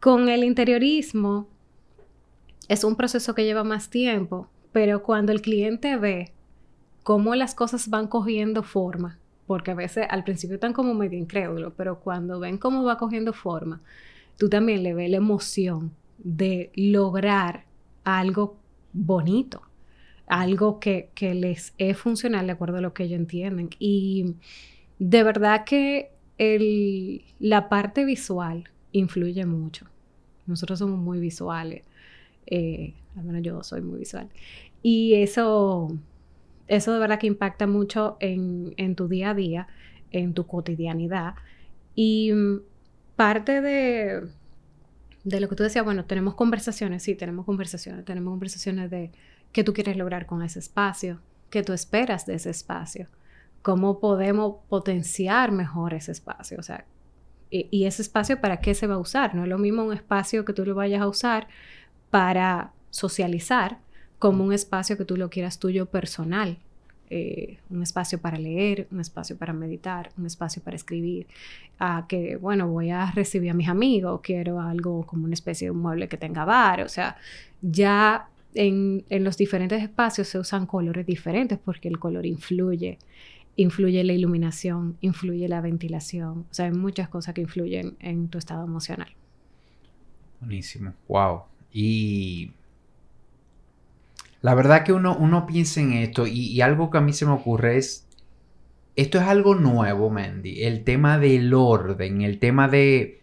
Con 0.00 0.28
el 0.28 0.44
interiorismo 0.44 1.48
es 2.68 2.84
un 2.84 2.96
proceso 2.96 3.34
que 3.34 3.44
lleva 3.44 3.64
más 3.64 3.90
tiempo, 3.90 4.48
pero 4.72 5.02
cuando 5.02 5.32
el 5.32 5.42
cliente 5.42 5.96
ve 5.96 6.32
cómo 7.02 7.34
las 7.34 7.54
cosas 7.54 7.88
van 7.88 8.08
cogiendo 8.08 8.62
forma, 8.62 9.18
porque 9.46 9.70
a 9.70 9.74
veces 9.74 10.06
al 10.10 10.24
principio 10.24 10.56
están 10.56 10.72
como 10.72 10.92
medio 10.94 11.18
incrédulos, 11.18 11.72
pero 11.76 12.00
cuando 12.00 12.40
ven 12.40 12.58
cómo 12.58 12.84
va 12.84 12.98
cogiendo 12.98 13.32
forma, 13.32 13.80
tú 14.36 14.48
también 14.48 14.82
le 14.82 14.94
ves 14.94 15.10
la 15.10 15.18
emoción 15.18 15.92
de 16.18 16.70
lograr 16.74 17.64
algo 18.04 18.56
bonito, 18.92 19.62
algo 20.26 20.80
que, 20.80 21.10
que 21.14 21.34
les 21.34 21.74
es 21.78 21.96
funcional 21.96 22.46
de 22.46 22.52
acuerdo 22.52 22.78
a 22.78 22.80
lo 22.80 22.92
que 22.92 23.04
ellos 23.04 23.20
entienden. 23.20 23.70
Y 23.78 24.34
de 24.98 25.22
verdad 25.22 25.64
que 25.64 26.10
la 27.38 27.68
parte 27.68 28.04
visual 28.04 28.68
influye 28.92 29.44
mucho. 29.46 29.86
Nosotros 30.46 30.78
somos 30.78 30.98
muy 30.98 31.18
visuales. 31.18 31.84
Eh, 32.46 32.94
al 33.16 33.24
menos 33.24 33.42
yo 33.42 33.62
soy 33.62 33.80
muy 33.82 33.98
visual. 34.00 34.28
Y 34.82 35.14
eso, 35.14 35.88
eso 36.68 36.92
de 36.92 36.98
verdad 36.98 37.18
que 37.18 37.26
impacta 37.26 37.66
mucho 37.66 38.16
en, 38.20 38.74
en 38.76 38.94
tu 38.94 39.08
día 39.08 39.30
a 39.30 39.34
día, 39.34 39.66
en 40.12 40.34
tu 40.34 40.46
cotidianidad. 40.46 41.34
Y 41.94 42.32
mm, 42.32 42.60
parte 43.16 43.60
de, 43.60 44.28
de 45.24 45.40
lo 45.40 45.48
que 45.48 45.56
tú 45.56 45.62
decías, 45.62 45.84
bueno, 45.84 46.04
tenemos 46.04 46.34
conversaciones, 46.34 47.02
sí, 47.02 47.14
tenemos 47.14 47.44
conversaciones, 47.46 48.04
tenemos 48.04 48.30
conversaciones 48.32 48.90
de 48.90 49.10
qué 49.52 49.64
tú 49.64 49.72
quieres 49.72 49.96
lograr 49.96 50.26
con 50.26 50.42
ese 50.42 50.58
espacio, 50.58 51.20
qué 51.50 51.62
tú 51.62 51.72
esperas 51.72 52.26
de 52.26 52.34
ese 52.34 52.50
espacio 52.50 53.08
cómo 53.66 53.98
podemos 53.98 54.58
potenciar 54.68 55.50
mejor 55.50 55.92
ese 55.92 56.12
espacio. 56.12 56.56
O 56.60 56.62
sea, 56.62 56.84
y, 57.50 57.84
ese 57.84 58.00
espacio 58.00 58.40
para 58.40 58.60
qué 58.60 58.74
se 58.74 58.86
va 58.86 58.94
a 58.94 58.98
usar. 58.98 59.34
No 59.34 59.42
es 59.42 59.48
lo 59.48 59.58
mismo 59.58 59.82
un 59.82 59.92
espacio 59.92 60.44
que 60.44 60.52
tú 60.52 60.64
lo 60.64 60.76
vayas 60.76 61.02
a 61.02 61.08
usar 61.08 61.48
para 62.08 62.70
socializar 62.90 63.78
como 64.20 64.44
un 64.44 64.52
espacio 64.52 64.96
que 64.96 65.04
tú 65.04 65.16
lo 65.16 65.30
quieras 65.30 65.58
tuyo 65.58 65.86
personal. 65.86 66.58
Eh, 67.10 67.58
un 67.68 67.82
espacio 67.82 68.20
para 68.20 68.38
leer, 68.38 68.86
un 68.92 69.00
espacio 69.00 69.36
para 69.36 69.52
meditar, 69.52 70.10
un 70.16 70.26
espacio 70.26 70.62
para 70.62 70.76
escribir, 70.76 71.26
a 71.80 72.06
que, 72.08 72.36
bueno, 72.36 72.68
voy 72.68 72.90
a 72.90 73.10
recibir 73.10 73.50
a 73.50 73.54
mis 73.54 73.68
amigos, 73.68 74.20
quiero 74.22 74.60
algo 74.60 75.04
como 75.06 75.24
una 75.24 75.34
especie 75.34 75.66
de 75.66 75.72
un 75.72 75.78
mueble 75.78 76.06
que 76.06 76.16
tenga 76.16 76.44
bar, 76.44 76.82
o 76.82 76.88
sea, 76.88 77.16
ya 77.62 78.28
en, 78.54 79.04
en 79.08 79.24
los 79.24 79.36
diferentes 79.36 79.82
espacios 79.82 80.28
se 80.28 80.38
usan 80.38 80.66
colores 80.66 81.04
diferentes 81.04 81.58
porque 81.58 81.88
el 81.88 81.98
color 81.98 82.26
influye 82.26 82.98
influye 83.56 84.04
la 84.04 84.12
iluminación, 84.12 84.96
influye 85.00 85.48
la 85.48 85.60
ventilación, 85.60 86.46
o 86.50 86.54
sea, 86.54 86.66
hay 86.66 86.72
muchas 86.72 87.08
cosas 87.08 87.34
que 87.34 87.40
influyen 87.40 87.96
en 88.00 88.28
tu 88.28 88.38
estado 88.38 88.64
emocional. 88.64 89.08
Buenísimo, 90.40 90.92
wow. 91.08 91.42
Y 91.72 92.52
la 94.42 94.54
verdad 94.54 94.84
que 94.84 94.92
uno, 94.92 95.16
uno 95.16 95.46
piensa 95.46 95.80
en 95.80 95.94
esto 95.94 96.26
y, 96.26 96.60
algo 96.60 96.90
que 96.90 96.98
a 96.98 97.00
mí 97.00 97.12
se 97.12 97.26
me 97.26 97.32
ocurre 97.32 97.78
es, 97.78 98.06
esto 98.94 99.18
es 99.18 99.24
algo 99.24 99.54
nuevo, 99.54 100.10
Mandy, 100.10 100.64
el 100.64 100.84
tema 100.84 101.18
del 101.18 101.52
orden, 101.54 102.22
el 102.22 102.38
tema 102.38 102.68
de 102.68 103.22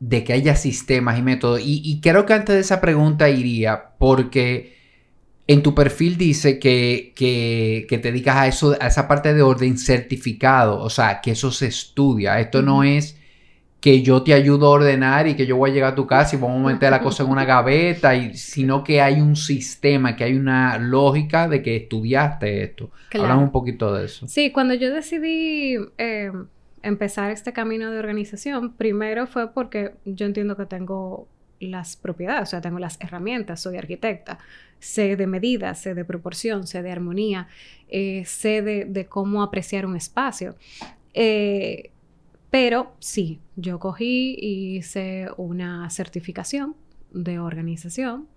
de 0.00 0.22
que 0.22 0.32
haya 0.32 0.54
sistemas 0.54 1.18
y 1.18 1.22
métodos. 1.22 1.60
Y, 1.60 1.82
y 1.84 2.00
creo 2.00 2.24
que 2.24 2.32
antes 2.32 2.54
de 2.54 2.60
esa 2.60 2.80
pregunta 2.80 3.30
iría 3.30 3.96
porque 3.98 4.77
en 5.48 5.62
tu 5.62 5.74
perfil 5.74 6.18
dice 6.18 6.58
que, 6.58 7.14
te 7.88 7.98
dedicas 7.98 8.36
a 8.36 8.46
eso, 8.46 8.76
a 8.78 8.86
esa 8.86 9.08
parte 9.08 9.32
de 9.32 9.40
orden 9.40 9.78
certificado, 9.78 10.78
o 10.78 10.90
sea, 10.90 11.22
que 11.22 11.30
eso 11.30 11.50
se 11.50 11.68
estudia. 11.68 12.38
Esto 12.38 12.60
no 12.60 12.84
es 12.84 13.18
que 13.80 14.02
yo 14.02 14.22
te 14.22 14.34
ayudo 14.34 14.66
a 14.66 14.70
ordenar 14.70 15.26
y 15.26 15.36
que 15.36 15.46
yo 15.46 15.56
voy 15.56 15.70
a 15.70 15.72
llegar 15.72 15.92
a 15.92 15.94
tu 15.94 16.06
casa 16.06 16.36
y 16.36 16.38
vamos 16.38 16.60
a 16.60 16.74
meter 16.74 16.90
la 16.90 17.00
cosa 17.00 17.22
en 17.22 17.30
una 17.30 17.46
gaveta, 17.46 18.14
y, 18.14 18.36
sino 18.36 18.84
que 18.84 19.00
hay 19.00 19.22
un 19.22 19.36
sistema, 19.36 20.16
que 20.16 20.24
hay 20.24 20.34
una 20.34 20.76
lógica 20.76 21.48
de 21.48 21.62
que 21.62 21.76
estudiaste 21.76 22.64
esto. 22.64 22.90
Hablamos 23.14 23.44
un 23.44 23.52
poquito 23.52 23.94
de 23.94 24.04
eso. 24.04 24.28
Sí, 24.28 24.52
cuando 24.52 24.74
yo 24.74 24.92
decidí 24.92 25.76
eh, 25.96 26.30
empezar 26.82 27.30
este 27.30 27.54
camino 27.54 27.90
de 27.90 27.98
organización, 27.98 28.74
primero 28.74 29.26
fue 29.26 29.50
porque 29.54 29.92
yo 30.04 30.26
entiendo 30.26 30.58
que 30.58 30.66
tengo 30.66 31.26
las 31.60 31.96
propiedades, 31.96 32.48
o 32.48 32.50
sea, 32.50 32.60
tengo 32.60 32.78
las 32.78 32.98
herramientas, 33.00 33.60
soy 33.60 33.76
arquitecta, 33.76 34.38
sé 34.78 35.16
de 35.16 35.26
medidas, 35.26 35.80
sé 35.80 35.94
de 35.94 36.04
proporción, 36.04 36.66
sé 36.66 36.82
de 36.82 36.90
armonía, 36.90 37.48
eh, 37.88 38.24
sé 38.26 38.62
de, 38.62 39.06
cómo 39.06 39.42
apreciar 39.42 39.86
un 39.86 39.96
espacio. 39.96 40.56
Eh, 41.14 41.90
pero 42.50 42.92
sí, 42.98 43.40
yo 43.56 43.78
cogí 43.78 44.36
y 44.38 44.76
hice 44.78 45.28
una 45.36 45.90
certificación 45.90 46.74
de 47.12 47.38
organización 47.38 48.28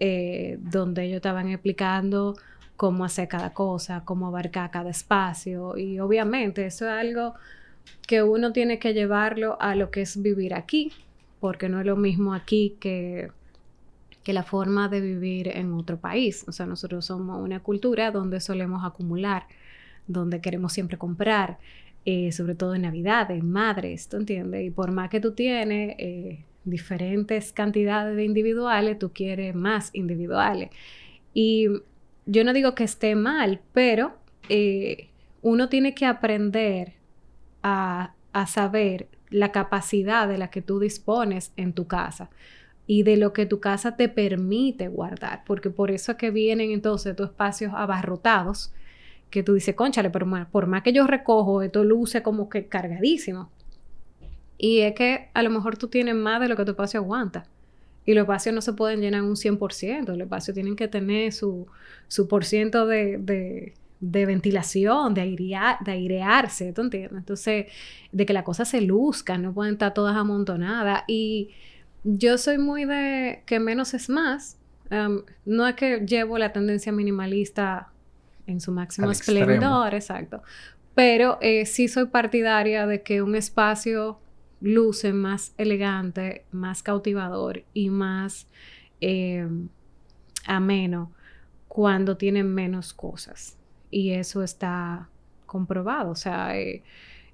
eh, 0.00 0.58
donde 0.60 1.04
ellos 1.04 1.16
estaban 1.16 1.48
explicando 1.48 2.36
cómo 2.76 3.04
hacer 3.04 3.28
cada 3.28 3.52
cosa, 3.52 4.02
cómo 4.04 4.26
abarcar 4.26 4.70
cada 4.70 4.90
espacio 4.90 5.76
y 5.76 6.00
obviamente 6.00 6.66
eso 6.66 6.86
es 6.86 6.92
algo 6.92 7.34
que 8.06 8.22
uno 8.22 8.52
tiene 8.52 8.78
que 8.78 8.92
llevarlo 8.92 9.56
a 9.60 9.74
lo 9.74 9.90
que 9.90 10.02
es 10.02 10.20
vivir 10.20 10.54
aquí, 10.54 10.92
porque 11.44 11.68
no 11.68 11.78
es 11.78 11.84
lo 11.84 11.94
mismo 11.94 12.32
aquí 12.32 12.78
que, 12.80 13.30
que 14.22 14.32
la 14.32 14.44
forma 14.44 14.88
de 14.88 15.02
vivir 15.02 15.48
en 15.48 15.74
otro 15.74 15.98
país. 15.98 16.42
O 16.48 16.52
sea, 16.52 16.64
nosotros 16.64 17.04
somos 17.04 17.38
una 17.38 17.60
cultura 17.60 18.10
donde 18.10 18.40
solemos 18.40 18.82
acumular, 18.82 19.46
donde 20.06 20.40
queremos 20.40 20.72
siempre 20.72 20.96
comprar, 20.96 21.58
eh, 22.06 22.32
sobre 22.32 22.54
todo 22.54 22.74
en 22.74 22.80
Navidad, 22.80 23.30
en 23.30 23.50
madres, 23.50 24.08
¿tú 24.08 24.16
entiendes? 24.16 24.64
Y 24.64 24.70
por 24.70 24.90
más 24.90 25.10
que 25.10 25.20
tú 25.20 25.32
tienes 25.32 25.96
eh, 25.98 26.46
diferentes 26.64 27.52
cantidades 27.52 28.16
de 28.16 28.24
individuales, 28.24 28.98
tú 28.98 29.12
quieres 29.12 29.54
más 29.54 29.90
individuales. 29.92 30.70
Y 31.34 31.68
yo 32.24 32.42
no 32.44 32.54
digo 32.54 32.74
que 32.74 32.84
esté 32.84 33.16
mal, 33.16 33.60
pero 33.74 34.14
eh, 34.48 35.10
uno 35.42 35.68
tiene 35.68 35.94
que 35.94 36.06
aprender 36.06 36.94
a, 37.62 38.14
a 38.32 38.46
saber 38.46 39.08
la 39.34 39.50
capacidad 39.50 40.28
de 40.28 40.38
la 40.38 40.48
que 40.48 40.62
tú 40.62 40.78
dispones 40.78 41.52
en 41.56 41.72
tu 41.72 41.88
casa 41.88 42.30
y 42.86 43.02
de 43.02 43.16
lo 43.16 43.32
que 43.32 43.46
tu 43.46 43.58
casa 43.58 43.96
te 43.96 44.08
permite 44.08 44.86
guardar, 44.86 45.42
porque 45.44 45.70
por 45.70 45.90
eso 45.90 46.12
es 46.12 46.18
que 46.18 46.30
vienen 46.30 46.70
entonces 46.70 47.16
tus 47.16 47.26
espacios 47.26 47.72
abarrotados, 47.74 48.72
que 49.30 49.42
tú 49.42 49.54
dices, 49.54 49.74
conchale, 49.74 50.10
pero 50.10 50.28
por 50.52 50.68
más 50.68 50.84
que 50.84 50.92
yo 50.92 51.04
recojo, 51.08 51.62
esto 51.62 51.82
luce 51.82 52.22
como 52.22 52.48
que 52.48 52.68
cargadísimo. 52.68 53.50
Y 54.56 54.82
es 54.82 54.94
que 54.94 55.30
a 55.34 55.42
lo 55.42 55.50
mejor 55.50 55.76
tú 55.76 55.88
tienes 55.88 56.14
más 56.14 56.40
de 56.40 56.46
lo 56.46 56.54
que 56.54 56.64
tu 56.64 56.70
espacio 56.70 57.00
aguanta. 57.00 57.44
Y 58.06 58.14
los 58.14 58.22
espacios 58.22 58.54
no 58.54 58.60
se 58.60 58.74
pueden 58.74 59.00
llenar 59.00 59.22
un 59.22 59.34
100%, 59.34 60.06
los 60.06 60.20
espacios 60.20 60.54
tienen 60.54 60.76
que 60.76 60.86
tener 60.86 61.32
su, 61.32 61.66
su 62.06 62.28
por 62.28 62.44
ciento 62.44 62.86
de 62.86 63.18
de 63.18 63.74
ventilación, 64.00 65.14
de, 65.14 65.22
de 65.24 65.90
airearse, 65.90 66.72
¿tú 66.72 66.82
entiendes? 66.82 67.18
Entonces, 67.18 67.66
de 68.12 68.26
que 68.26 68.32
la 68.32 68.44
cosa 68.44 68.64
se 68.64 68.80
luzca, 68.80 69.38
no 69.38 69.52
pueden 69.52 69.74
estar 69.74 69.94
todas 69.94 70.16
amontonadas. 70.16 71.04
Y 71.06 71.50
yo 72.04 72.38
soy 72.38 72.58
muy 72.58 72.84
de 72.84 73.42
que 73.46 73.60
menos 73.60 73.94
es 73.94 74.08
más. 74.08 74.58
Um, 74.90 75.22
no 75.46 75.66
es 75.66 75.74
que 75.74 76.00
llevo 76.00 76.38
la 76.38 76.52
tendencia 76.52 76.92
minimalista 76.92 77.88
en 78.46 78.60
su 78.60 78.72
máximo 78.72 79.10
esplendor, 79.10 79.94
exacto. 79.94 80.42
Pero 80.94 81.38
eh, 81.40 81.66
sí 81.66 81.88
soy 81.88 82.06
partidaria 82.06 82.86
de 82.86 83.02
que 83.02 83.22
un 83.22 83.34
espacio 83.34 84.20
luce 84.60 85.12
más 85.12 85.54
elegante, 85.56 86.44
más 86.52 86.82
cautivador 86.82 87.64
y 87.72 87.90
más 87.90 88.46
eh, 89.00 89.48
ameno 90.46 91.12
cuando 91.68 92.16
tiene 92.16 92.44
menos 92.44 92.94
cosas 92.94 93.58
y 93.94 94.10
eso 94.12 94.42
está 94.42 95.08
comprobado. 95.46 96.10
O 96.10 96.16
sea, 96.16 96.58
eh, 96.58 96.82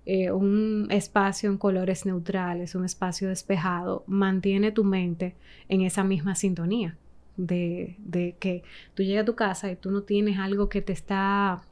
eh, 0.07 0.31
un 0.33 0.87
espacio 0.91 1.51
en 1.51 1.59
colores 1.59 2.07
neutrales, 2.07 2.75
un 2.75 2.85
espacio 2.85 3.29
despejado, 3.29 4.05
mantiene 4.07 4.73
tu 4.73 4.85
mente 4.85 5.35
en 5.69 5.81
esa 5.83 6.05
misma 6.05 6.35
sintonía. 6.35 6.97
de, 7.37 7.97
de 7.99 8.37
que 8.39 8.63
tú 8.95 9.03
llegas 9.03 9.23
a 9.23 9.25
tu 9.25 9.35
casa 9.35 9.71
y 9.71 9.77
tú 9.77 9.91
no 9.91 10.03
tienes 10.03 10.39
algo 10.39 10.69
que 10.69 10.83
te 10.83 10.93
está 10.93 11.63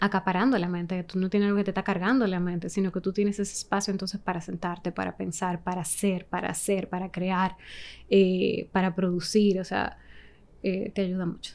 acaparando 0.00 0.56
la 0.58 0.68
mente, 0.68 1.02
tú 1.04 1.18
no 1.18 1.28
tienes 1.28 1.48
algo 1.48 1.58
que 1.58 1.64
te 1.64 1.70
está 1.72 1.82
cargando 1.82 2.26
la 2.26 2.40
mente, 2.40 2.68
sino 2.70 2.90
que 2.92 3.00
tú 3.00 3.12
tienes 3.12 3.38
ese 3.38 3.52
espacio 3.52 3.90
entonces 3.92 4.20
para 4.20 4.40
sentarte, 4.40 4.92
para 4.92 5.16
pensar, 5.16 5.62
para 5.62 5.82
hacer, 5.82 6.26
para 6.26 6.48
hacer, 6.50 6.88
para 6.88 7.10
crear, 7.10 7.56
eh, 8.08 8.68
para 8.72 8.94
producir, 8.94 9.60
o 9.60 9.64
sea, 9.64 9.98
eh, 10.62 10.90
te 10.94 11.02
ayuda 11.02 11.26
mucho. 11.26 11.52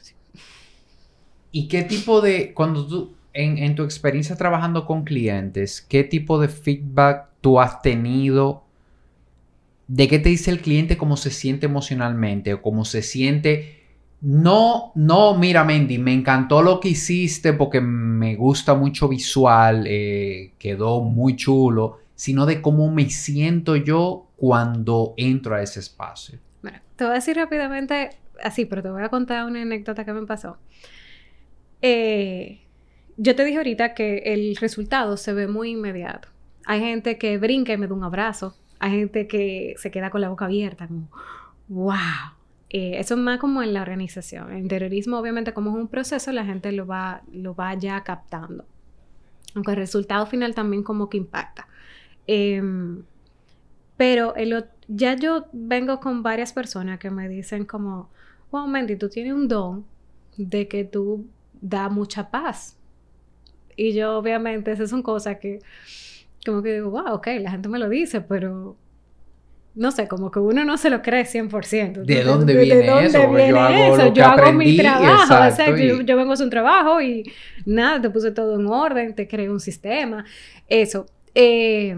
¿Y 1.52 1.68
qué 1.68 1.82
tipo 1.82 2.20
de, 2.20 2.52
cuando 2.52 2.86
tú, 2.86 3.14
en, 3.32 3.58
en, 3.58 3.74
tu 3.74 3.82
experiencia 3.82 4.36
trabajando 4.36 4.86
con 4.86 5.04
clientes, 5.04 5.80
qué 5.80 6.04
tipo 6.04 6.40
de 6.40 6.48
feedback 6.48 7.28
tú 7.40 7.60
has 7.60 7.82
tenido? 7.82 8.64
¿De 9.88 10.08
qué 10.08 10.18
te 10.18 10.28
dice 10.28 10.50
el 10.50 10.60
cliente 10.60 10.96
cómo 10.96 11.16
se 11.16 11.30
siente 11.30 11.66
emocionalmente 11.66 12.54
o 12.54 12.62
cómo 12.62 12.84
se 12.84 13.02
siente 13.02 13.76
no, 14.20 14.92
no, 14.94 15.36
mira, 15.36 15.62
Mendy, 15.62 15.98
me 15.98 16.12
encantó 16.12 16.62
lo 16.62 16.80
que 16.80 16.88
hiciste 16.88 17.52
porque 17.52 17.80
me 17.80 18.34
gusta 18.34 18.74
mucho 18.74 19.08
visual, 19.08 19.84
eh, 19.86 20.52
quedó 20.58 21.02
muy 21.02 21.36
chulo, 21.36 22.00
sino 22.14 22.46
de 22.46 22.62
cómo 22.62 22.90
me 22.90 23.08
siento 23.10 23.76
yo 23.76 24.26
cuando 24.36 25.14
entro 25.18 25.54
a 25.54 25.62
ese 25.62 25.80
espacio. 25.80 26.38
Bueno, 26.62 26.78
te 26.96 27.04
voy 27.04 27.12
a 27.12 27.14
decir 27.16 27.36
rápidamente 27.36 28.10
así, 28.42 28.64
pero 28.64 28.82
te 28.82 28.88
voy 28.88 29.02
a 29.02 29.10
contar 29.10 29.44
una 29.44 29.60
anécdota 29.60 30.04
que 30.04 30.12
me 30.12 30.26
pasó. 30.26 30.56
Eh, 31.88 32.62
yo 33.16 33.36
te 33.36 33.44
dije 33.44 33.58
ahorita 33.58 33.94
que 33.94 34.18
el 34.26 34.56
resultado 34.56 35.16
se 35.16 35.32
ve 35.32 35.46
muy 35.46 35.70
inmediato. 35.70 36.28
Hay 36.64 36.80
gente 36.80 37.16
que 37.16 37.38
brinca 37.38 37.72
y 37.72 37.76
me 37.76 37.86
da 37.86 37.94
un 37.94 38.02
abrazo. 38.02 38.56
Hay 38.80 38.90
gente 38.90 39.28
que 39.28 39.74
se 39.78 39.92
queda 39.92 40.10
con 40.10 40.20
la 40.20 40.28
boca 40.28 40.46
abierta, 40.46 40.88
como, 40.88 41.08
wow, 41.68 41.94
eh, 42.70 42.98
eso 42.98 43.14
es 43.14 43.20
más 43.20 43.38
como 43.38 43.62
en 43.62 43.72
la 43.72 43.82
organización. 43.82 44.50
El 44.50 44.58
interiorismo, 44.58 45.16
obviamente, 45.16 45.54
como 45.54 45.70
es 45.70 45.76
un 45.76 45.86
proceso, 45.86 46.32
la 46.32 46.44
gente 46.44 46.72
lo 46.72 46.88
va, 46.88 47.22
lo 47.32 47.54
va 47.54 47.72
ya 47.74 48.02
captando. 48.02 48.64
Aunque 49.54 49.70
el 49.70 49.76
resultado 49.76 50.26
final 50.26 50.56
también 50.56 50.82
como 50.82 51.08
que 51.08 51.18
impacta. 51.18 51.68
Em, 52.26 53.04
pero 53.96 54.34
ya 54.88 55.14
yo 55.14 55.46
vengo 55.52 56.00
con 56.00 56.24
varias 56.24 56.52
personas 56.52 56.98
que 56.98 57.10
me 57.10 57.28
dicen 57.28 57.64
como, 57.64 58.10
wow, 58.50 58.66
Mendy, 58.66 58.96
tú 58.96 59.08
tienes 59.08 59.34
un 59.34 59.46
don 59.46 59.86
de 60.36 60.66
que 60.66 60.84
tú 60.84 61.26
da 61.60 61.88
mucha 61.88 62.30
paz. 62.30 62.76
Y 63.76 63.92
yo, 63.92 64.16
obviamente, 64.16 64.72
esas 64.72 64.90
son 64.90 65.02
cosas 65.02 65.38
que, 65.38 65.60
como 66.44 66.62
que 66.62 66.74
digo, 66.74 66.90
wow, 66.90 67.14
ok, 67.14 67.28
la 67.40 67.50
gente 67.50 67.68
me 67.68 67.78
lo 67.78 67.88
dice, 67.88 68.20
pero 68.20 68.76
no 69.76 69.92
sé, 69.92 70.08
como 70.08 70.30
que 70.30 70.38
uno 70.38 70.64
no 70.64 70.78
se 70.78 70.88
lo 70.88 71.02
cree 71.02 71.24
100%. 71.24 72.04
¿De 72.04 72.24
dónde 72.24 72.56
viene 72.56 73.04
eso? 73.04 73.18
yo 73.36 73.60
hago, 73.60 74.14
yo 74.14 74.24
hago 74.24 74.52
mi 74.54 74.76
trabajo, 74.76 75.34
yo, 76.02 76.16
vengo 76.16 76.30
a 76.30 76.34
hacer 76.34 76.44
un 76.44 76.50
trabajo 76.50 77.02
y 77.02 77.30
nada, 77.66 78.00
te 78.00 78.08
puse 78.08 78.30
todo 78.30 78.58
en 78.58 78.66
orden, 78.66 79.14
te 79.14 79.28
creé 79.28 79.50
un 79.50 79.60
sistema, 79.60 80.24
eso. 80.66 81.06
Eh, 81.34 81.94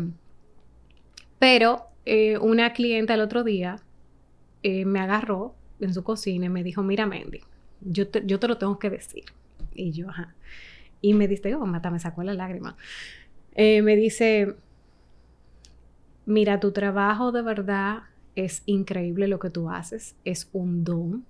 pero 1.39 1.87
eh, 2.05 2.37
una 2.39 2.73
clienta 2.73 3.15
el 3.15 3.21
otro 3.21 3.45
día 3.45 3.77
eh, 4.65 4.85
me 4.85 4.99
agarró 4.99 5.55
en 5.81 5.95
su 5.95 6.03
cocina 6.03 6.47
y 6.47 6.49
me 6.49 6.65
dijo, 6.65 6.83
mira 6.83 7.07
Mendy, 7.07 7.43
yo 7.81 8.09
te, 8.09 8.23
yo 8.27 8.41
te 8.41 8.49
lo 8.49 8.59
tengo 8.59 8.81
que 8.81 8.91
decir. 8.91 9.25
Y 9.79 9.93
yo, 9.93 10.11
ajá. 10.11 10.35
Y 11.01 11.15
me 11.15 11.29
dice, 11.29 11.55
oh, 11.55 11.67
mata, 11.67 11.91
me 11.91 11.99
sacó 11.99 12.23
la 12.23 12.35
lágrima. 12.35 12.77
me 13.57 13.97
dice, 13.97 14.55
mira, 16.27 16.61
tu 16.61 16.73
trabajo 16.73 17.33
de 17.33 17.43
verdad 17.43 18.03
es 18.37 18.63
increíble 18.67 19.27
lo 19.27 19.39
que 19.39 19.51
tú 19.51 19.71
haces, 19.71 20.15
es 20.25 20.49
un 20.53 20.85
don. 20.85 21.25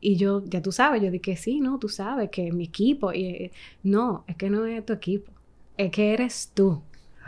Y 0.00 0.16
yo, 0.16 0.44
ya 0.44 0.62
tú 0.62 0.70
sabes, 0.70 1.02
yo 1.02 1.10
dije, 1.10 1.34
sí, 1.36 1.60
no, 1.60 1.78
tú 1.78 1.88
sabes 1.88 2.30
que 2.30 2.52
mi 2.52 2.64
equipo, 2.64 3.12
y, 3.12 3.24
eh, 3.24 3.52
no, 3.82 4.24
es 4.28 4.36
que 4.36 4.48
no 4.48 4.64
es 4.64 4.84
tu 4.86 4.92
equipo, 4.92 5.32
es 5.76 5.90
que 5.90 6.12
eres 6.12 6.52
tú. 6.54 6.82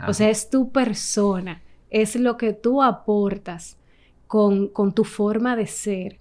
O 0.07 0.13
sea, 0.13 0.29
es 0.29 0.49
tu 0.49 0.71
persona, 0.71 1.61
es 1.91 2.15
lo 2.15 2.37
que 2.37 2.53
tú 2.53 2.81
aportas 2.81 3.77
con, 4.25 4.67
con, 4.69 4.93
tu 4.93 5.03
forma 5.03 5.55
de 5.55 5.67
ser. 5.67 6.17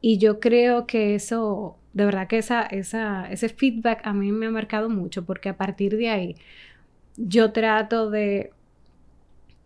Y 0.00 0.18
yo 0.18 0.38
creo 0.38 0.86
que 0.86 1.16
eso, 1.16 1.77
de 1.92 2.04
verdad 2.04 2.28
que 2.28 2.38
esa, 2.38 2.62
esa, 2.62 3.30
ese 3.30 3.48
feedback 3.48 4.00
a 4.04 4.12
mí 4.12 4.32
me 4.32 4.46
ha 4.46 4.50
marcado 4.50 4.88
mucho, 4.88 5.24
porque 5.24 5.48
a 5.48 5.56
partir 5.56 5.96
de 5.96 6.10
ahí 6.10 6.36
yo 7.16 7.52
trato 7.52 8.10
de 8.10 8.52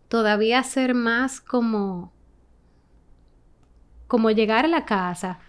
todavía 0.07 0.61
ser 0.63 0.93
más 0.93 1.41
como, 1.41 2.11
como 4.07 4.31
llegar 4.31 4.65
a 4.65 4.67
la 4.67 4.85
casa 4.85 5.39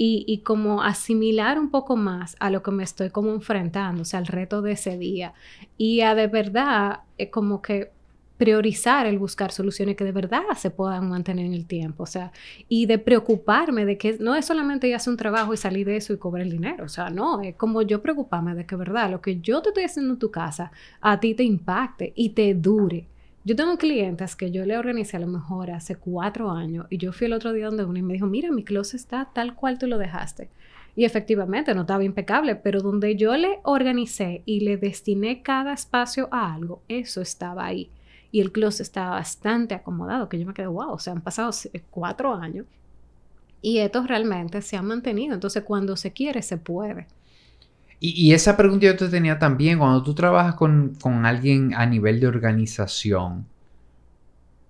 y, 0.00 0.42
como 0.44 0.82
asimilar 0.82 1.58
un 1.58 1.70
poco 1.70 1.96
más 1.96 2.36
a 2.38 2.50
lo 2.50 2.62
que 2.62 2.70
me 2.70 2.84
estoy 2.84 3.10
como 3.10 3.32
enfrentando, 3.32 4.02
o 4.02 4.04
sea, 4.04 4.20
al 4.20 4.26
reto 4.26 4.62
de 4.62 4.72
ese 4.72 4.96
día. 4.96 5.34
Y 5.76 6.02
a 6.02 6.14
de 6.14 6.28
verdad, 6.28 7.00
eh, 7.18 7.30
como 7.30 7.60
que 7.62 7.90
priorizar 8.38 9.06
el 9.06 9.18
buscar 9.18 9.50
soluciones 9.50 9.96
que 9.96 10.04
de 10.04 10.12
verdad 10.12 10.42
se 10.56 10.70
puedan 10.70 11.08
mantener 11.08 11.44
en 11.44 11.54
el 11.54 11.66
tiempo, 11.66 12.04
o 12.04 12.06
sea, 12.06 12.32
y 12.68 12.86
de 12.86 12.98
preocuparme 12.98 13.84
de 13.84 13.98
que 13.98 14.16
no 14.20 14.34
es 14.36 14.46
solamente 14.46 14.92
a 14.94 14.96
hacer 14.96 15.10
un 15.10 15.16
trabajo 15.16 15.52
y 15.52 15.56
salir 15.56 15.86
de 15.86 15.96
eso 15.96 16.12
y 16.12 16.18
cobrar 16.18 16.46
el 16.46 16.52
dinero, 16.52 16.84
o 16.84 16.88
sea, 16.88 17.10
no, 17.10 17.42
es 17.42 17.56
como 17.56 17.82
yo 17.82 18.00
preocuparme 18.00 18.54
de 18.54 18.64
que 18.64 18.76
verdad 18.76 19.10
lo 19.10 19.20
que 19.20 19.40
yo 19.40 19.60
te 19.60 19.70
estoy 19.70 19.84
haciendo 19.84 20.14
en 20.14 20.18
tu 20.18 20.30
casa 20.30 20.70
a 21.00 21.18
ti 21.18 21.34
te 21.34 21.42
impacte 21.42 22.12
y 22.14 22.30
te 22.30 22.54
dure. 22.54 23.06
Yo 23.44 23.56
tengo 23.56 23.76
clientes 23.78 24.36
que 24.36 24.50
yo 24.50 24.64
le 24.66 24.76
organicé 24.76 25.16
a 25.16 25.20
lo 25.20 25.26
mejor 25.26 25.70
hace 25.70 25.96
cuatro 25.96 26.50
años 26.50 26.86
y 26.90 26.98
yo 26.98 27.12
fui 27.12 27.26
el 27.26 27.32
otro 27.32 27.52
día 27.52 27.66
donde 27.66 27.84
uno 27.84 27.98
y 27.98 28.02
me 28.02 28.12
dijo, 28.12 28.26
mira, 28.26 28.52
mi 28.52 28.62
closet 28.62 29.00
está 29.00 29.30
tal 29.32 29.54
cual 29.54 29.78
tú 29.78 29.86
lo 29.86 29.98
dejaste. 29.98 30.48
Y 30.94 31.04
efectivamente 31.04 31.74
no 31.74 31.82
estaba 31.82 32.04
impecable, 32.04 32.56
pero 32.56 32.82
donde 32.82 33.16
yo 33.16 33.36
le 33.36 33.60
organicé 33.62 34.42
y 34.44 34.60
le 34.60 34.76
destiné 34.76 35.42
cada 35.42 35.72
espacio 35.72 36.28
a 36.30 36.52
algo, 36.52 36.82
eso 36.88 37.20
estaba 37.20 37.64
ahí. 37.64 37.90
Y 38.30 38.40
el 38.40 38.52
closet 38.52 38.82
estaba 38.82 39.10
bastante 39.10 39.74
acomodado, 39.74 40.28
que 40.28 40.38
yo 40.38 40.46
me 40.46 40.54
quedé, 40.54 40.66
wow, 40.66 40.92
o 40.92 40.98
sea, 40.98 41.14
han 41.14 41.22
pasado 41.22 41.50
cuatro 41.90 42.34
años 42.34 42.66
y 43.60 43.78
esto 43.78 44.04
realmente 44.06 44.62
se 44.62 44.76
ha 44.76 44.82
mantenido. 44.82 45.34
Entonces, 45.34 45.62
cuando 45.64 45.96
se 45.96 46.12
quiere, 46.12 46.42
se 46.42 46.58
puede. 46.58 47.06
Y, 48.00 48.32
esa 48.32 48.56
pregunta 48.56 48.86
yo 48.86 48.96
te 48.96 49.08
tenía 49.08 49.38
también, 49.40 49.78
cuando 49.78 50.02
tú 50.04 50.14
trabajas 50.14 50.54
con, 50.54 50.96
alguien 51.24 51.74
a 51.74 51.84
nivel 51.84 52.20
de 52.20 52.28
organización, 52.28 53.46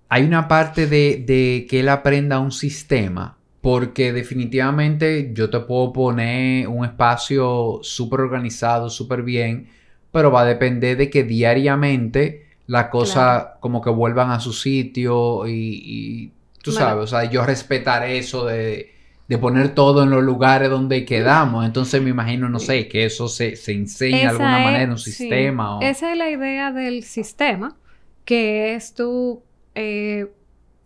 hay 0.07 0.23
una 0.23 0.47
parte 0.47 0.87
de, 0.87 1.67
que 1.69 1.79
él 1.81 1.89
aprenda 1.89 2.39
un 2.39 2.51
sistema, 2.51 3.37
porque 3.61 4.13
definitivamente 4.13 5.31
yo 5.33 5.51
te 5.51 5.59
puedo 5.59 5.93
poner 5.93 6.67
un 6.67 6.85
espacio 6.85 7.79
súper 7.83 8.21
organizado, 8.21 8.89
súper 8.89 9.21
bien, 9.21 9.69
pero 10.11 10.31
va 10.31 10.41
a 10.41 10.45
depender 10.45 10.97
de 10.97 11.11
que 11.11 11.23
diariamente 11.23 12.47
las 12.69 12.87
cosas 12.87 13.47
como 13.59 13.81
que 13.81 13.89
vuelvan 13.89 14.31
a 14.31 14.39
su 14.39 14.53
sitio 14.53 15.47
y, 15.47 16.31
tú 16.63 16.71
sabes, 16.71 17.03
o 17.03 17.07
sea, 17.07 17.29
yo 17.29 17.45
respetar 17.45 18.03
eso 18.07 18.45
de 18.45 18.99
de 19.29 19.37
poner 19.37 19.75
todo 19.75 20.01
en 20.01 20.09
los 20.09 20.23
lugares 20.23 20.71
donde 20.71 21.05
quedamos. 21.05 21.63
Entonces 21.63 22.01
me 22.01 22.09
imagino, 22.09 22.49
no 22.49 22.57
sé, 22.57 22.87
que 22.87 23.05
eso 23.05 23.27
se, 23.27 23.53
enseña 23.67 24.17
de 24.17 24.27
alguna 24.27 24.59
manera, 24.59 24.91
un 24.91 24.97
sistema. 24.97 25.77
Esa 25.83 26.11
es 26.11 26.17
la 26.17 26.31
idea 26.31 26.71
del 26.71 27.03
sistema, 27.03 27.77
que 28.25 28.73
es 28.73 28.95
tú 28.95 29.43
eh, 29.75 30.31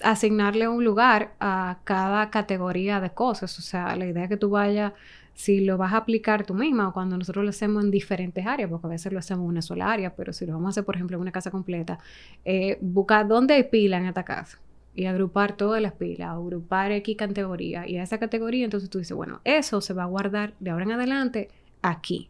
asignarle 0.04 0.68
un 0.68 0.84
lugar 0.84 1.34
a 1.40 1.80
cada 1.84 2.30
categoría 2.30 3.00
de 3.00 3.12
cosas. 3.12 3.58
O 3.60 3.62
sea, 3.62 3.96
la 3.96 4.06
idea 4.06 4.24
es 4.24 4.30
que 4.30 4.38
tú 4.38 4.50
vayas, 4.52 4.94
si 5.34 5.62
lo 5.62 5.78
vas 5.78 5.94
a 5.94 5.98
aplicar 5.98 6.46
tú 6.46 6.54
misma 6.54 6.90
o 6.90 6.94
cuando 6.94 7.18
nosotros 7.18 7.44
lo 7.44 7.50
hacemos 7.50 7.84
en 7.84 7.92
diferentes 7.92 8.46
áreas, 8.46 8.70
porque 8.70 8.88
a 8.88 8.90
veces 8.92 9.12
lo 9.12 9.20
hacemos 9.20 9.44
en 9.44 9.50
una 9.50 9.62
sola 9.62 9.92
área, 9.92 10.16
pero 10.16 10.34
si 10.34 10.46
lo 10.46 10.54
vamos 10.54 10.68
a 10.68 10.70
hacer, 10.72 10.86
por 10.86 10.96
ejemplo, 10.96 11.18
en 11.18 11.22
una 11.22 11.32
casa 11.32 11.52
completa, 11.52 12.00
eh, 12.46 12.78
buscar 12.82 13.28
dónde 13.28 13.56
hay 13.56 13.64
pila 13.64 13.98
en 13.98 14.06
esta 14.06 14.24
casa 14.24 14.60
y 14.96 15.06
agrupar 15.06 15.58
todas 15.58 15.82
las 15.82 15.94
pilas, 15.94 16.30
agrupar 16.30 16.92
X 16.92 17.18
categoría 17.18 17.88
y 17.88 17.98
a 17.98 18.04
esa 18.04 18.20
categoría, 18.20 18.64
entonces 18.64 18.90
tú 18.90 19.00
dices, 19.00 19.16
bueno, 19.18 19.42
eso 19.44 19.82
se 19.82 19.94
va 19.94 20.04
a 20.04 20.08
guardar 20.08 20.54
de 20.60 20.70
ahora 20.70 20.86
en 20.86 20.92
adelante 20.92 21.50
aquí. 21.82 22.30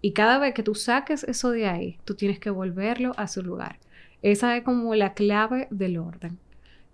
Y 0.00 0.12
cada 0.12 0.38
vez 0.38 0.54
que 0.54 0.62
tú 0.62 0.76
saques 0.76 1.24
eso 1.24 1.50
de 1.50 1.66
ahí, 1.66 1.98
tú 2.04 2.14
tienes 2.14 2.38
que 2.38 2.50
volverlo 2.50 3.12
a 3.16 3.26
su 3.26 3.42
lugar. 3.42 3.80
Esa 4.22 4.56
es 4.56 4.62
como 4.62 4.94
la 4.94 5.14
clave 5.14 5.66
del 5.70 5.98
orden. 5.98 6.38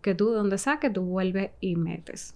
Que 0.05 0.15
tú 0.15 0.29
donde 0.29 0.59
saques, 0.59 0.93
tú 0.93 1.01
vuelves 1.01 1.53
y 1.61 1.77
metes. 1.77 2.35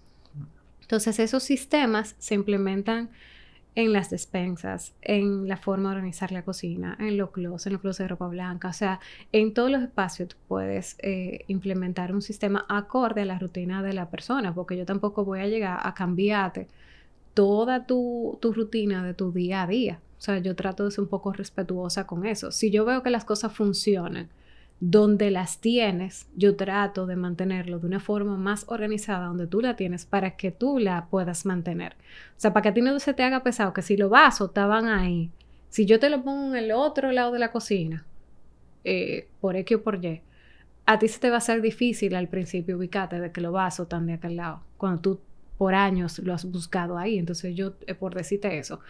Entonces 0.81 1.19
esos 1.19 1.43
sistemas 1.43 2.17
se 2.19 2.35
implementan 2.35 3.11
en 3.75 3.93
las 3.93 4.09
despensas, 4.09 4.95
en 5.03 5.47
la 5.47 5.59
forma 5.59 5.91
de 5.91 5.97
organizar 5.97 6.33
la 6.33 6.43
cocina, 6.43 6.97
en 6.99 7.19
los 7.19 7.31
closets, 7.31 7.67
en 7.67 7.75
los 7.75 7.83
closets 7.83 8.05
de 8.05 8.09
ropa 8.09 8.27
blanca, 8.27 8.69
o 8.69 8.73
sea, 8.73 9.01
en 9.33 9.53
todos 9.53 9.71
los 9.71 9.83
espacios 9.83 10.31
tú 10.31 10.37
puedes 10.49 10.97
eh, 11.01 11.45
implementar 11.49 12.15
un 12.15 12.23
sistema 12.23 12.65
acorde 12.71 13.21
a 13.21 13.27
la 13.27 13.39
rutina 13.39 13.83
de 13.83 13.93
la 13.93 14.09
persona, 14.09 14.55
porque 14.55 14.79
yo 14.79 14.87
tampoco 14.87 15.27
voy 15.27 15.41
a 15.41 15.47
llegar 15.47 15.79
a 15.83 15.93
cambiarte 15.93 16.69
toda 17.35 17.85
tu, 17.85 18.39
tu 18.41 18.55
rutina 18.55 19.05
de 19.05 19.13
tu 19.13 19.31
día 19.31 19.65
a 19.65 19.67
día. 19.67 20.01
O 20.17 20.23
sea, 20.23 20.39
yo 20.39 20.57
trato 20.57 20.87
de 20.87 20.91
ser 20.91 21.03
un 21.03 21.11
poco 21.11 21.35
respetuosa 21.35 22.07
con 22.07 22.25
eso. 22.25 22.51
Si 22.51 22.71
yo 22.71 22.87
veo 22.87 23.03
que 23.03 23.11
las 23.11 23.27
cosas 23.27 23.53
funcionan 23.53 24.31
donde 24.81 25.31
las 25.31 25.61
tienes, 25.61 26.29
yo 26.37 26.55
trato 26.57 27.07
de 27.07 27.17
mantenerlo 27.17 27.81
de 27.81 27.87
una 27.87 28.01
forma 28.01 28.37
más 28.37 28.65
organizada 28.69 29.27
donde 29.27 29.49
tú 29.49 29.61
la 29.61 29.75
tienes 29.75 30.07
para 30.07 30.37
que 30.37 30.53
tú 30.53 30.79
la 30.79 31.07
puedas 31.07 31.47
mantener. 31.47 31.95
O 32.37 32.41
sea, 32.41 32.53
para 32.53 32.63
que 32.63 32.69
a 32.69 32.75
ti 32.75 32.81
no 32.81 32.99
se 33.01 33.15
te 33.15 33.25
haga 33.25 33.43
pesado, 33.43 33.73
que 33.73 33.83
si 33.83 33.97
los 33.97 34.11
vasos 34.11 34.49
estaban 34.49 34.87
ahí, 34.87 35.33
si 35.69 35.85
yo 35.85 35.99
te 35.99 36.09
lo 36.09 36.23
pongo 36.23 36.55
en 36.55 36.65
el 36.65 36.73
otro 36.73 37.11
lado 37.11 37.33
de 37.33 37.41
la 37.41 37.51
cocina, 37.51 38.07
eh, 38.85 39.29
por 39.41 39.57
X 39.57 39.79
o 39.79 39.83
por 39.83 40.05
Y, 40.05 40.23
a 40.87 40.99
ti 40.99 41.09
se 41.09 41.19
te 41.19 41.29
va 41.29 41.37
a 41.37 41.39
hacer 41.39 41.61
difícil 41.61 42.15
al 42.15 42.29
principio 42.29 42.77
ubicarte 42.77 43.21
de 43.21 43.33
que 43.33 43.41
los 43.41 43.53
vasos 43.53 43.85
están 43.85 44.07
de 44.07 44.15
aquel 44.15 44.37
lado, 44.37 44.63
cuando 44.77 45.01
tú 45.01 45.21
por 45.59 45.75
años 45.75 46.21
lo 46.21 46.33
has 46.33 46.45
buscado 46.45 46.97
ahí. 46.97 47.19
Entonces 47.19 47.55
yo, 47.55 47.75
eh, 47.87 47.95
por 47.95 48.15
decirte 48.15 48.59
eso, 48.59 48.81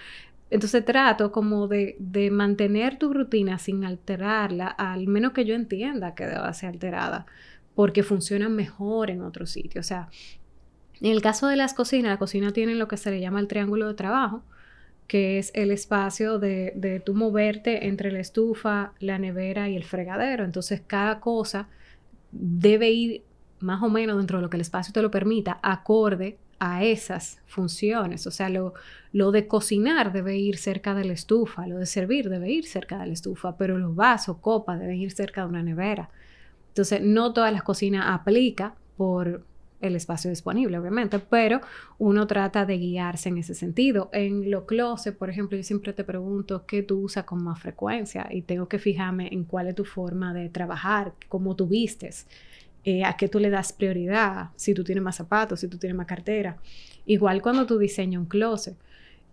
entonces 0.50 0.84
trato 0.84 1.30
como 1.32 1.68
de, 1.68 1.96
de, 1.98 2.30
mantener 2.30 2.98
tu 2.98 3.12
rutina 3.12 3.58
sin 3.58 3.84
alterarla, 3.84 4.66
al 4.66 5.06
menos 5.06 5.32
que 5.32 5.44
yo 5.44 5.54
entienda 5.54 6.14
que 6.14 6.26
deba 6.26 6.52
ser 6.54 6.70
alterada, 6.70 7.26
porque 7.74 8.02
funciona 8.02 8.48
mejor 8.48 9.10
en 9.10 9.22
otro 9.22 9.46
sitio. 9.46 9.80
O 9.80 9.84
sea, 9.84 10.08
en 11.00 11.12
el 11.12 11.22
caso 11.22 11.48
de 11.48 11.56
las 11.56 11.74
cocinas, 11.74 12.10
la 12.10 12.18
cocina 12.18 12.52
tiene 12.52 12.74
lo 12.74 12.88
que 12.88 12.96
se 12.96 13.10
le 13.10 13.20
llama 13.20 13.40
el 13.40 13.48
triángulo 13.48 13.88
de 13.88 13.94
trabajo, 13.94 14.42
que 15.06 15.38
es 15.38 15.50
el 15.54 15.70
espacio 15.70 16.38
de, 16.38 16.72
de 16.76 17.00
tú 17.00 17.14
moverte 17.14 17.86
entre 17.86 18.10
la 18.12 18.20
estufa, 18.20 18.92
la 19.00 19.18
nevera 19.18 19.68
y 19.68 19.76
el 19.76 19.84
fregadero. 19.84 20.44
Entonces 20.44 20.82
cada 20.86 21.20
cosa 21.20 21.68
debe 22.32 22.90
ir 22.90 23.22
más 23.60 23.82
o 23.82 23.88
menos 23.88 24.16
dentro 24.18 24.38
de 24.38 24.42
lo 24.42 24.50
que 24.50 24.56
el 24.56 24.62
espacio 24.62 24.92
te 24.92 25.02
lo 25.02 25.10
permita, 25.10 25.58
acorde 25.62 26.38
a 26.58 26.84
esas 26.84 27.40
funciones. 27.46 28.26
O 28.26 28.30
sea, 28.30 28.48
lo, 28.48 28.74
lo, 29.12 29.30
de 29.30 29.46
cocinar 29.46 30.12
debe 30.12 30.36
ir 30.36 30.56
cerca 30.58 30.94
de 30.94 31.04
la 31.04 31.12
estufa, 31.12 31.66
lo 31.66 31.78
de 31.78 31.86
servir 31.86 32.28
debe 32.28 32.50
ir 32.50 32.66
cerca 32.66 32.98
de 32.98 33.06
la 33.06 33.12
estufa, 33.12 33.56
pero 33.56 33.78
los 33.78 33.94
vasos, 33.94 34.38
copas 34.38 34.80
deben 34.80 34.96
ir 34.96 35.12
cerca 35.12 35.42
de 35.42 35.48
una 35.48 35.62
nevera. 35.62 36.10
Entonces, 36.68 37.00
no 37.02 37.32
todas 37.32 37.52
las 37.52 37.62
cocinas 37.62 38.06
aplica 38.08 38.74
por 38.96 39.44
el 39.80 39.94
espacio 39.94 40.30
disponible, 40.30 40.78
obviamente, 40.78 41.18
pero 41.18 41.60
uno 41.98 42.26
trata 42.26 42.66
de 42.66 42.78
guiarse 42.78 43.28
en 43.28 43.38
ese 43.38 43.54
sentido. 43.54 44.10
En 44.12 44.50
lo 44.50 44.66
closet, 44.66 45.16
por 45.16 45.30
ejemplo, 45.30 45.56
yo 45.56 45.62
siempre 45.62 45.92
te 45.92 46.04
pregunto 46.04 46.66
qué 46.66 46.82
tú 46.82 47.00
usas 47.00 47.24
con 47.24 47.42
más 47.42 47.60
frecuencia 47.60 48.28
y 48.30 48.42
tengo 48.42 48.68
que 48.68 48.78
fijarme 48.78 49.28
en 49.32 49.44
cuál 49.44 49.68
es 49.68 49.74
tu 49.74 49.84
forma 49.84 50.34
de 50.34 50.48
trabajar, 50.48 51.12
cómo 51.28 51.54
tú 51.54 51.66
vistes. 51.66 52.26
Eh, 52.90 53.04
a 53.04 53.18
qué 53.18 53.28
tú 53.28 53.38
le 53.38 53.50
das 53.50 53.74
prioridad, 53.74 54.48
si 54.56 54.72
tú 54.72 54.82
tienes 54.82 55.04
más 55.04 55.16
zapatos, 55.16 55.60
si 55.60 55.68
tú 55.68 55.76
tienes 55.76 55.94
más 55.94 56.06
cartera. 56.06 56.56
Igual 57.04 57.42
cuando 57.42 57.66
tú 57.66 57.76
diseñas 57.76 58.18
un 58.18 58.24
closet, 58.24 58.78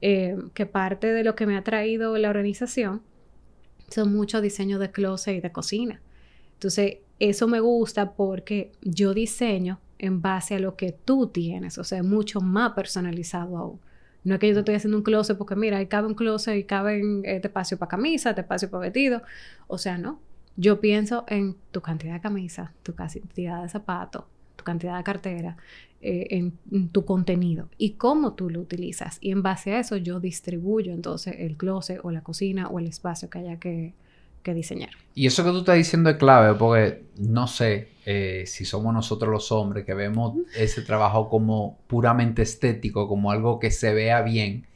eh, 0.02 0.36
que 0.54 0.66
parte 0.66 1.14
de 1.14 1.24
lo 1.24 1.36
que 1.36 1.46
me 1.46 1.56
ha 1.56 1.64
traído 1.64 2.18
la 2.18 2.30
organización 2.30 3.02
son 3.88 4.14
muchos 4.14 4.42
diseños 4.42 4.82
de 4.82 4.92
closet 4.92 5.38
y 5.38 5.40
de 5.40 5.54
cocina. 5.54 6.02
Entonces, 6.56 6.98
eso 7.20 7.48
me 7.48 7.62
gusta 7.62 8.12
porque 8.12 8.74
yo 8.82 9.14
diseño 9.14 9.80
en 10.00 10.22
base 10.22 10.56
a 10.56 10.60
lo 10.60 10.76
que 10.76 10.92
tú 10.92 11.28
tienes, 11.28 11.78
o 11.78 11.86
sea, 11.86 12.04
mucho 12.04 12.42
más 12.42 12.74
personalizado 12.74 13.58
aún. 13.58 13.80
No 14.26 14.34
es 14.34 14.42
que 14.42 14.50
yo 14.50 14.54
te 14.56 14.60
estoy 14.60 14.76
haciendo 14.76 14.98
un 14.98 15.04
closet 15.04 15.38
porque 15.38 15.56
mira, 15.56 15.78
ahí 15.78 15.86
cabe 15.86 16.08
un 16.08 16.16
closet 16.16 16.58
y 16.58 16.66
cabe 16.66 17.02
este 17.24 17.48
espacio 17.48 17.78
para 17.78 17.88
camisa, 17.88 18.32
este 18.32 18.42
espacio 18.42 18.70
para 18.70 18.82
vestido. 18.82 19.22
O 19.68 19.78
sea, 19.78 19.98
no. 19.98 20.20
Yo 20.58 20.80
pienso 20.80 21.26
en 21.28 21.56
tu 21.72 21.82
cantidad 21.82 22.14
de 22.14 22.22
camisa, 22.22 22.74
tu 22.84 22.96
cantidad 22.96 23.62
de 23.62 23.70
zapatos, 23.70 24.24
tu 24.56 24.64
cantidad 24.64 24.98
de 24.98 25.04
cartera, 25.04 25.58
eh, 26.08 26.28
en, 26.30 26.90
tu 26.90 27.04
contenido 27.04 27.68
y 27.78 27.94
cómo 27.94 28.34
tú 28.34 28.50
lo 28.52 28.60
utilizas. 28.60 29.18
Y 29.22 29.32
en 29.32 29.42
base 29.42 29.74
a 29.74 29.80
eso 29.80 29.98
yo 29.98 30.20
distribuyo 30.20 30.94
entonces 30.94 31.36
el 31.40 31.58
closet 31.58 32.00
o 32.04 32.12
la 32.12 32.22
cocina 32.22 32.68
o 32.68 32.80
el 32.80 32.86
espacio 32.86 33.30
que 33.30 33.40
haya 33.40 33.60
que, 33.60 33.94
diseñar. 34.44 34.92
Y 35.16 35.26
eso 35.26 35.44
que 35.44 35.50
tú 35.50 35.58
estás 35.58 35.78
diciendo 35.78 36.12
es 36.12 36.18
clave 36.18 36.54
porque 36.54 37.06
no 37.18 37.48
sé 37.48 37.88
eh, 38.06 38.44
si 38.46 38.64
somos 38.64 38.94
nosotros 38.94 39.32
los 39.32 39.52
hombres 39.52 39.86
que 39.86 39.96
vemos 39.96 40.36
ese 40.56 40.84
trabajo 40.84 41.28
como 41.28 41.80
puramente 41.88 42.44
estético, 42.44 43.08
como 43.08 43.32
algo 43.32 43.58
que 43.58 43.72
se 43.72 43.92
vea 43.96 44.22
bien, 44.22 44.68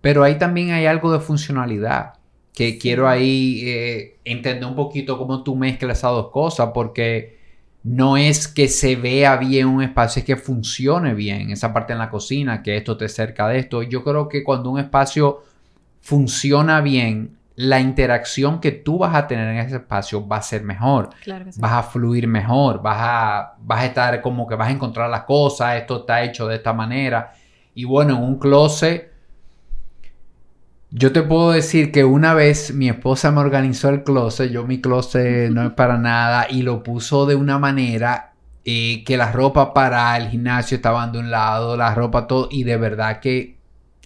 pero 0.00 0.24
ahí 0.24 0.38
también 0.38 0.72
hay 0.72 0.86
algo 0.86 1.12
de 1.12 1.20
funcionalidad 1.20 2.14
que 2.56 2.78
quiero 2.78 3.06
ahí 3.06 3.60
eh, 3.66 4.16
entender 4.24 4.64
un 4.64 4.74
poquito 4.74 5.18
cómo 5.18 5.42
tú 5.42 5.54
mezclas 5.54 5.98
esas 5.98 6.12
dos 6.12 6.30
cosas, 6.30 6.70
porque 6.72 7.36
no 7.82 8.16
es 8.16 8.48
que 8.48 8.66
se 8.68 8.96
vea 8.96 9.36
bien 9.36 9.66
un 9.66 9.82
espacio, 9.82 10.20
es 10.20 10.24
que 10.24 10.36
funcione 10.36 11.12
bien 11.12 11.50
esa 11.50 11.74
parte 11.74 11.92
en 11.92 11.98
la 11.98 12.08
cocina, 12.08 12.62
que 12.62 12.78
esto 12.78 12.96
te 12.96 13.10
cerca 13.10 13.46
de 13.46 13.58
esto. 13.58 13.82
Yo 13.82 14.02
creo 14.02 14.26
que 14.26 14.42
cuando 14.42 14.70
un 14.70 14.78
espacio 14.80 15.44
funciona 16.00 16.80
bien, 16.80 17.36
la 17.56 17.78
interacción 17.78 18.58
que 18.58 18.72
tú 18.72 18.96
vas 18.96 19.14
a 19.14 19.26
tener 19.26 19.48
en 19.48 19.58
ese 19.58 19.76
espacio 19.76 20.26
va 20.26 20.38
a 20.38 20.42
ser 20.42 20.62
mejor. 20.62 21.10
Vas 21.60 21.72
a 21.72 21.82
fluir 21.82 22.26
mejor, 22.26 22.80
vas 22.80 22.96
a, 22.98 23.54
vas 23.60 23.80
a 23.80 23.86
estar 23.86 24.22
como 24.22 24.46
que 24.46 24.54
vas 24.54 24.68
a 24.68 24.72
encontrar 24.72 25.10
las 25.10 25.24
cosas, 25.24 25.76
esto 25.76 25.98
está 25.98 26.22
hecho 26.22 26.48
de 26.48 26.56
esta 26.56 26.72
manera. 26.72 27.34
Y 27.74 27.84
bueno, 27.84 28.16
en 28.16 28.22
un 28.22 28.38
closet 28.38 29.12
yo 30.90 31.12
te 31.12 31.22
puedo 31.22 31.50
decir 31.50 31.90
que 31.90 32.04
una 32.04 32.34
vez 32.34 32.72
mi 32.72 32.88
esposa 32.88 33.30
me 33.32 33.40
organizó 33.40 33.88
el 33.88 34.04
closet, 34.04 34.50
yo 34.50 34.66
mi 34.66 34.80
closet 34.80 35.50
no 35.50 35.64
es 35.66 35.72
para 35.72 35.98
nada, 35.98 36.46
y 36.48 36.62
lo 36.62 36.82
puso 36.82 37.26
de 37.26 37.34
una 37.34 37.58
manera 37.58 38.34
eh, 38.64 39.02
que 39.04 39.16
la 39.16 39.32
ropa 39.32 39.74
para 39.74 40.16
el 40.16 40.28
gimnasio 40.28 40.76
estaban 40.76 41.12
de 41.12 41.18
un 41.18 41.30
lado, 41.30 41.76
la 41.76 41.94
ropa 41.94 42.26
todo, 42.26 42.48
y 42.50 42.64
de 42.64 42.76
verdad 42.76 43.20
que 43.20 43.56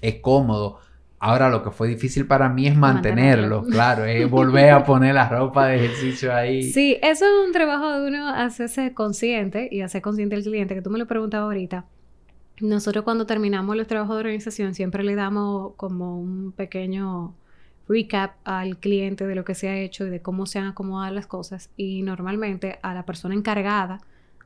es 0.01 0.17
cómodo. 0.17 0.79
Ahora 1.23 1.51
lo 1.51 1.63
que 1.63 1.71
fue 1.71 1.87
difícil 1.87 2.27
para 2.27 2.49
mí 2.49 2.67
es 2.67 2.75
mantenerlo, 2.75 3.63
claro, 3.65 4.07
es 4.07 4.29
volver 4.31 4.71
a 4.71 4.85
poner 4.85 5.15
la 5.15 5.29
ropa 5.29 5.67
de 5.67 5.77
ejercicio 5.77 6.35
ahí. 6.35 6.63
Sí, 6.63 6.99
eso 7.03 7.27
es 7.27 7.47
un 7.47 7.53
trabajo 7.53 7.91
de 7.91 8.09
uno 8.09 8.27
hacerse 8.31 8.95
consciente 8.95 9.69
y 9.71 9.83
hacer 9.83 10.01
consciente 10.01 10.35
al 10.35 10.43
cliente, 10.43 10.75
que 10.75 10.81
tú 10.81 10.89
me 10.89 10.99
lo 10.99 11.07
preguntabas 11.07 11.45
ahorita. 11.45 11.85
Nosotros 12.61 13.05
cuando 13.05 13.27
terminamos 13.27 13.77
los 13.77 13.87
trabajos 13.87 14.17
de 14.17 14.21
organización 14.21 14.75
siempre 14.75 15.03
le 15.03 15.15
damos 15.15 15.75
como 15.77 16.19
un 16.21 16.53
pequeño 16.53 17.35
recap 17.89 18.37
al 18.45 18.79
cliente 18.79 19.27
de 19.27 19.35
lo 19.35 19.45
que 19.45 19.55
se 19.55 19.69
ha 19.69 19.79
hecho 19.79 20.07
y 20.07 20.11
de 20.11 20.21
cómo 20.21 20.47
se 20.47 20.59
han 20.59 20.67
acomodado 20.67 21.13
las 21.15 21.27
cosas 21.27 21.71
y 21.77 22.03
normalmente 22.03 22.79
a 22.83 22.95
la 22.95 23.05
persona 23.05 23.35
encargada 23.35 24.01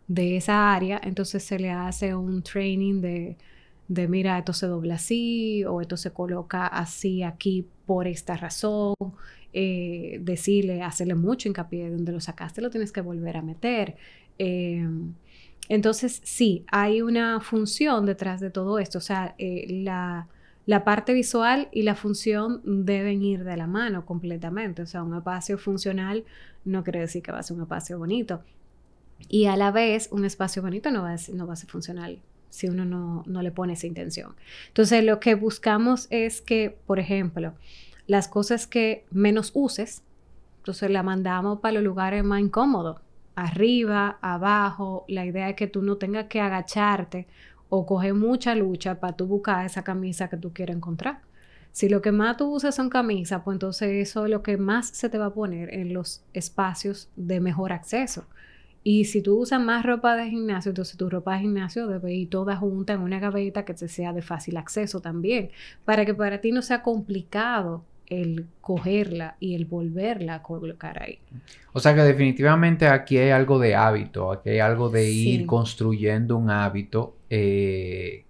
de 0.08 0.36
esa 0.36 0.72
área 0.72 1.00
entonces 1.02 1.44
se 1.44 1.58
le 1.58 1.70
hace 1.70 2.14
un 2.14 2.42
training 2.42 3.00
de, 3.00 3.36
de 3.88 4.08
mira, 4.08 4.38
esto 4.38 4.52
se 4.52 4.66
dobla 4.66 4.94
así 4.94 5.64
o 5.64 5.80
esto 5.80 5.96
se 5.96 6.12
coloca 6.12 6.66
así 6.66 7.22
aquí 7.22 7.66
por 7.86 8.06
esta 8.06 8.36
razón. 8.36 8.94
Eh, 9.56 10.18
decirle, 10.22 10.82
hacerle 10.82 11.14
mucho 11.14 11.48
hincapié, 11.48 11.88
donde 11.88 12.10
lo 12.10 12.20
sacaste 12.20 12.60
lo 12.60 12.70
tienes 12.70 12.90
que 12.92 13.00
volver 13.00 13.36
a 13.36 13.42
meter. 13.42 13.96
Eh, 14.38 14.84
entonces, 15.68 16.20
sí, 16.24 16.64
hay 16.70 17.00
una 17.00 17.40
función 17.40 18.04
detrás 18.06 18.40
de 18.40 18.50
todo 18.50 18.78
esto. 18.78 18.98
O 18.98 19.00
sea, 19.00 19.34
eh, 19.38 19.66
la, 19.82 20.28
parte 20.84 21.12
visual 21.12 21.68
y 21.72 21.82
la 21.82 21.94
función 21.94 22.60
deben 22.64 23.22
ir 23.22 23.44
de 23.44 23.56
la 23.56 23.66
mano 23.66 24.04
completamente. 24.04 24.82
O 24.82 24.86
sea, 24.86 25.02
un 25.02 25.16
espacio 25.16 25.58
funcional 25.58 26.24
no 26.64 26.82
quiere 26.84 27.00
decir 27.00 27.22
que 27.22 27.32
va 27.32 27.38
a 27.38 27.42
ser 27.42 27.56
un 27.56 27.62
espacio 27.62 27.98
bonito. 27.98 28.42
Y 29.28 29.46
a 29.46 29.56
la 29.56 29.70
vez, 29.70 30.08
un 30.10 30.24
espacio 30.24 30.60
bonito 30.60 30.90
no 30.90 31.02
va 31.02 31.12
a 31.12 31.18
ser, 31.18 31.34
no 31.34 31.46
va 31.46 31.54
a 31.54 31.56
ser 31.56 31.70
funcional 31.70 32.18
si 32.50 32.68
uno 32.68 32.84
no, 32.84 33.24
no 33.26 33.42
le 33.42 33.50
pone 33.50 33.72
esa 33.72 33.86
intención. 33.86 34.36
Entonces, 34.68 35.02
lo 35.02 35.18
que 35.18 35.34
buscamos 35.34 36.06
es 36.10 36.40
que, 36.40 36.76
por 36.86 37.00
ejemplo, 37.00 37.54
las 38.06 38.28
cosas 38.28 38.66
que 38.66 39.06
menos 39.10 39.50
uses, 39.54 40.02
entonces 40.58 40.90
la 40.90 41.02
mandamos 41.02 41.60
para 41.60 41.74
los 41.74 41.82
lugares 41.82 42.22
más 42.22 42.40
incómodos 42.40 43.00
arriba, 43.34 44.18
abajo. 44.20 45.04
La 45.08 45.24
idea 45.24 45.50
es 45.50 45.56
que 45.56 45.66
tú 45.66 45.82
no 45.82 45.96
tengas 45.96 46.26
que 46.26 46.40
agacharte 46.40 47.26
o 47.68 47.86
coger 47.86 48.14
mucha 48.14 48.54
lucha 48.54 49.00
para 49.00 49.16
tú 49.16 49.26
buscar 49.26 49.64
esa 49.66 49.82
camisa 49.84 50.28
que 50.28 50.36
tú 50.36 50.52
quieres 50.52 50.76
encontrar. 50.76 51.20
Si 51.72 51.88
lo 51.88 52.02
que 52.02 52.12
más 52.12 52.36
tú 52.36 52.52
usas 52.54 52.76
son 52.76 52.88
camisas, 52.88 53.42
pues 53.44 53.56
entonces 53.56 54.08
eso 54.08 54.24
es 54.24 54.30
lo 54.30 54.42
que 54.42 54.56
más 54.56 54.88
se 54.88 55.08
te 55.08 55.18
va 55.18 55.26
a 55.26 55.34
poner 55.34 55.74
en 55.74 55.92
los 55.92 56.22
espacios 56.32 57.10
de 57.16 57.40
mejor 57.40 57.72
acceso. 57.72 58.26
Y 58.84 59.06
si 59.06 59.22
tú 59.22 59.38
usas 59.40 59.60
más 59.60 59.84
ropa 59.84 60.14
de 60.14 60.28
gimnasio, 60.30 60.70
entonces 60.70 60.96
tu 60.96 61.08
ropa 61.10 61.34
de 61.34 61.40
gimnasio 61.40 61.88
debe 61.88 62.14
ir 62.14 62.30
toda 62.30 62.54
junta 62.56 62.92
en 62.92 63.00
una 63.00 63.18
gaveta 63.18 63.64
que 63.64 63.74
te 63.74 63.88
sea 63.88 64.12
de 64.12 64.22
fácil 64.22 64.56
acceso 64.58 65.00
también, 65.00 65.50
para 65.84 66.04
que 66.04 66.14
para 66.14 66.40
ti 66.40 66.52
no 66.52 66.62
sea 66.62 66.82
complicado 66.82 67.84
el 68.06 68.46
cogerla 68.60 69.36
y 69.40 69.54
el 69.54 69.64
volverla 69.64 70.36
a 70.36 70.42
colocar 70.42 71.02
ahí. 71.02 71.18
O 71.72 71.80
sea 71.80 71.94
que 71.94 72.02
definitivamente 72.02 72.86
aquí 72.86 73.18
hay 73.18 73.30
algo 73.30 73.58
de 73.58 73.74
hábito, 73.74 74.30
aquí 74.30 74.50
hay 74.50 74.58
algo 74.58 74.90
de 74.90 75.10
ir 75.10 75.46
construyendo 75.46 76.36
un 76.36 76.50
hábito 76.50 77.16
eh, 77.30 78.24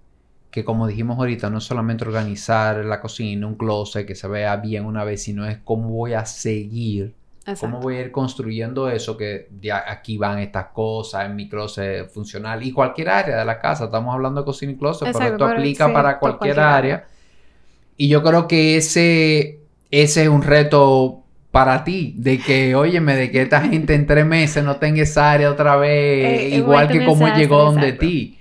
que 0.54 0.64
como 0.64 0.87
dijimos 0.87 1.18
ahorita, 1.18 1.50
no 1.50 1.58
es 1.58 1.64
solamente 1.64 2.04
organizar 2.04 2.84
la 2.84 3.00
cocina, 3.00 3.44
un 3.44 3.56
closet 3.56 4.06
que 4.06 4.14
se 4.14 4.28
vea 4.28 4.54
bien 4.54 4.84
una 4.87 5.02
vez, 5.02 5.24
sino 5.24 5.44
es 5.44 5.58
cómo 5.64 5.88
voy 5.88 6.12
a 6.12 6.24
seguir, 6.26 7.12
cómo 7.58 7.80
voy 7.80 7.96
a 7.96 8.02
ir 8.02 8.12
construyendo 8.12 8.88
eso, 8.88 9.16
que 9.16 9.48
aquí 9.84 10.16
van 10.16 10.38
estas 10.38 10.66
cosas, 10.66 11.26
en 11.26 11.34
mi 11.34 11.48
closet 11.48 12.08
funcional 12.08 12.62
y 12.62 12.70
cualquier 12.70 13.08
área 13.08 13.37
de 13.37 13.44
la 13.44 13.58
casa, 13.58 13.87
estamos 13.87 14.14
hablando 14.14 14.42
de 14.42 14.44
cocina 14.44 14.70
y 14.70 14.76
closet, 14.76 15.12
pero 15.12 15.24
esto 15.24 15.44
aplica 15.44 15.92
para 15.92 16.20
cualquier, 16.20 16.60
área. 16.60 17.04
Y 17.96 18.06
yo 18.06 18.22
creo 18.22 18.46
que 18.46 18.76
ese 18.76 19.58
ese 19.90 20.23
es 20.25 20.29
un 20.29 20.42
reto 20.42 21.25
para 21.51 21.85
ti, 21.85 22.14
de 22.18 22.42
que, 22.42 22.75
óyeme, 22.75 23.14
de 23.16 23.31
que 23.31 23.42
esta 23.42 23.61
gente 23.62 23.94
en 23.94 24.07
tres 24.07 24.27
meses 24.27 24.64
no 24.64 24.77
tenga 24.79 25.03
esa 25.03 25.31
área 25.33 25.51
otra 25.51 25.77
vez, 25.77 26.49
Eh, 26.53 26.57
igual 26.57 26.88
que 26.90 27.05
como 27.05 27.29
llegó 27.29 27.59
donde 27.64 27.88
exacto. 27.88 28.01
ti. 28.01 28.38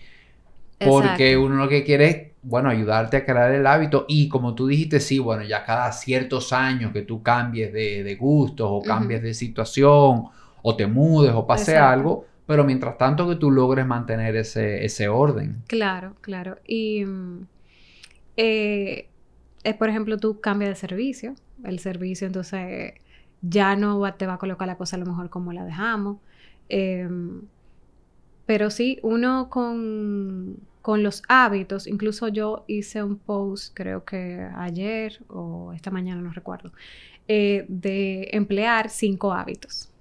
Porque 0.81 1.33
Exacto. 1.33 1.43
uno 1.43 1.55
lo 1.55 1.69
que 1.69 1.83
quiere 1.83 2.07
es, 2.09 2.17
bueno, 2.41 2.69
ayudarte 2.69 3.17
a 3.17 3.25
crear 3.25 3.51
el 3.53 3.65
hábito 3.67 4.05
y 4.07 4.27
como 4.29 4.53
tú 4.55 4.67
dijiste, 4.67 4.99
sí, 4.99 5.19
bueno, 5.19 5.43
ya 5.43 5.63
cada 5.65 5.91
ciertos 5.93 6.51
años 6.53 6.91
que 6.91 7.03
tú 7.03 7.23
cambies 7.23 7.71
de, 7.73 8.03
de 8.03 8.15
gustos 8.15 8.67
o 8.69 8.83
cambies 8.85 9.21
de 9.23 9.33
situación 9.33 10.25
o 10.61 10.75
te 10.75 10.87
mudes 10.87 11.33
o 11.33 11.47
pase 11.47 11.73
Exacto. 11.73 11.89
algo, 11.89 12.25
pero 12.45 12.63
mientras 12.65 12.97
tanto 12.97 13.27
que 13.29 13.35
tú 13.37 13.49
logres 13.51 13.85
mantener 13.85 14.35
ese, 14.35 14.83
ese 14.85 15.07
orden. 15.07 15.63
Claro, 15.67 16.15
claro. 16.21 16.57
Y, 16.67 17.05
mm, 17.05 17.47
eh, 18.37 19.09
eh, 19.63 19.73
por 19.77 19.89
ejemplo, 19.89 20.17
tú 20.17 20.41
cambias 20.41 20.69
de 20.71 20.75
servicio. 20.75 21.35
El 21.63 21.79
servicio, 21.79 22.27
entonces, 22.27 22.93
ya 23.41 23.75
no 23.75 23.99
va- 23.99 24.17
te 24.17 24.27
va 24.27 24.33
a 24.35 24.37
colocar 24.37 24.67
la 24.67 24.77
cosa 24.77 24.95
a 24.97 24.99
lo 24.99 25.05
mejor 25.05 25.29
como 25.29 25.53
la 25.53 25.65
dejamos. 25.65 26.17
Em, 26.69 27.47
pero 28.45 28.69
sí, 28.69 28.99
uno 29.03 29.49
con, 29.49 30.57
con 30.81 31.01
los 31.03 31.23
hábitos, 31.29 31.87
incluso 31.87 32.27
yo 32.27 32.65
hice 32.67 33.01
un 33.03 33.17
post, 33.19 33.73
creo 33.75 34.03
que 34.05 34.47
ayer 34.55 35.23
o 35.29 35.71
esta 35.73 35.91
mañana, 35.91 36.21
no 36.21 36.31
recuerdo, 36.33 36.73
eh, 37.27 37.65
de 37.69 38.29
emplear 38.33 38.89
cinco 38.89 39.33
hábitos. 39.33 39.91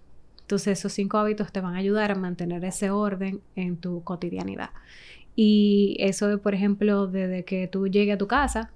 Entonces, 0.42 0.78
esos 0.80 0.92
cinco 0.92 1.18
hábitos 1.18 1.52
te 1.52 1.60
van 1.60 1.74
a 1.76 1.78
ayudar 1.78 2.12
a 2.12 2.14
mantener 2.16 2.64
ese 2.64 2.90
orden 2.90 3.42
en 3.56 3.78
tu 3.78 4.04
cotidianidad. 4.04 4.70
Y 5.34 5.96
eso, 6.00 6.40
por 6.42 6.54
ejemplo, 6.54 7.06
desde 7.06 7.44
que 7.44 7.68
tú 7.68 7.88
llegues 7.88 8.14
a 8.16 8.18
tu 8.18 8.26
casa, 8.28 8.72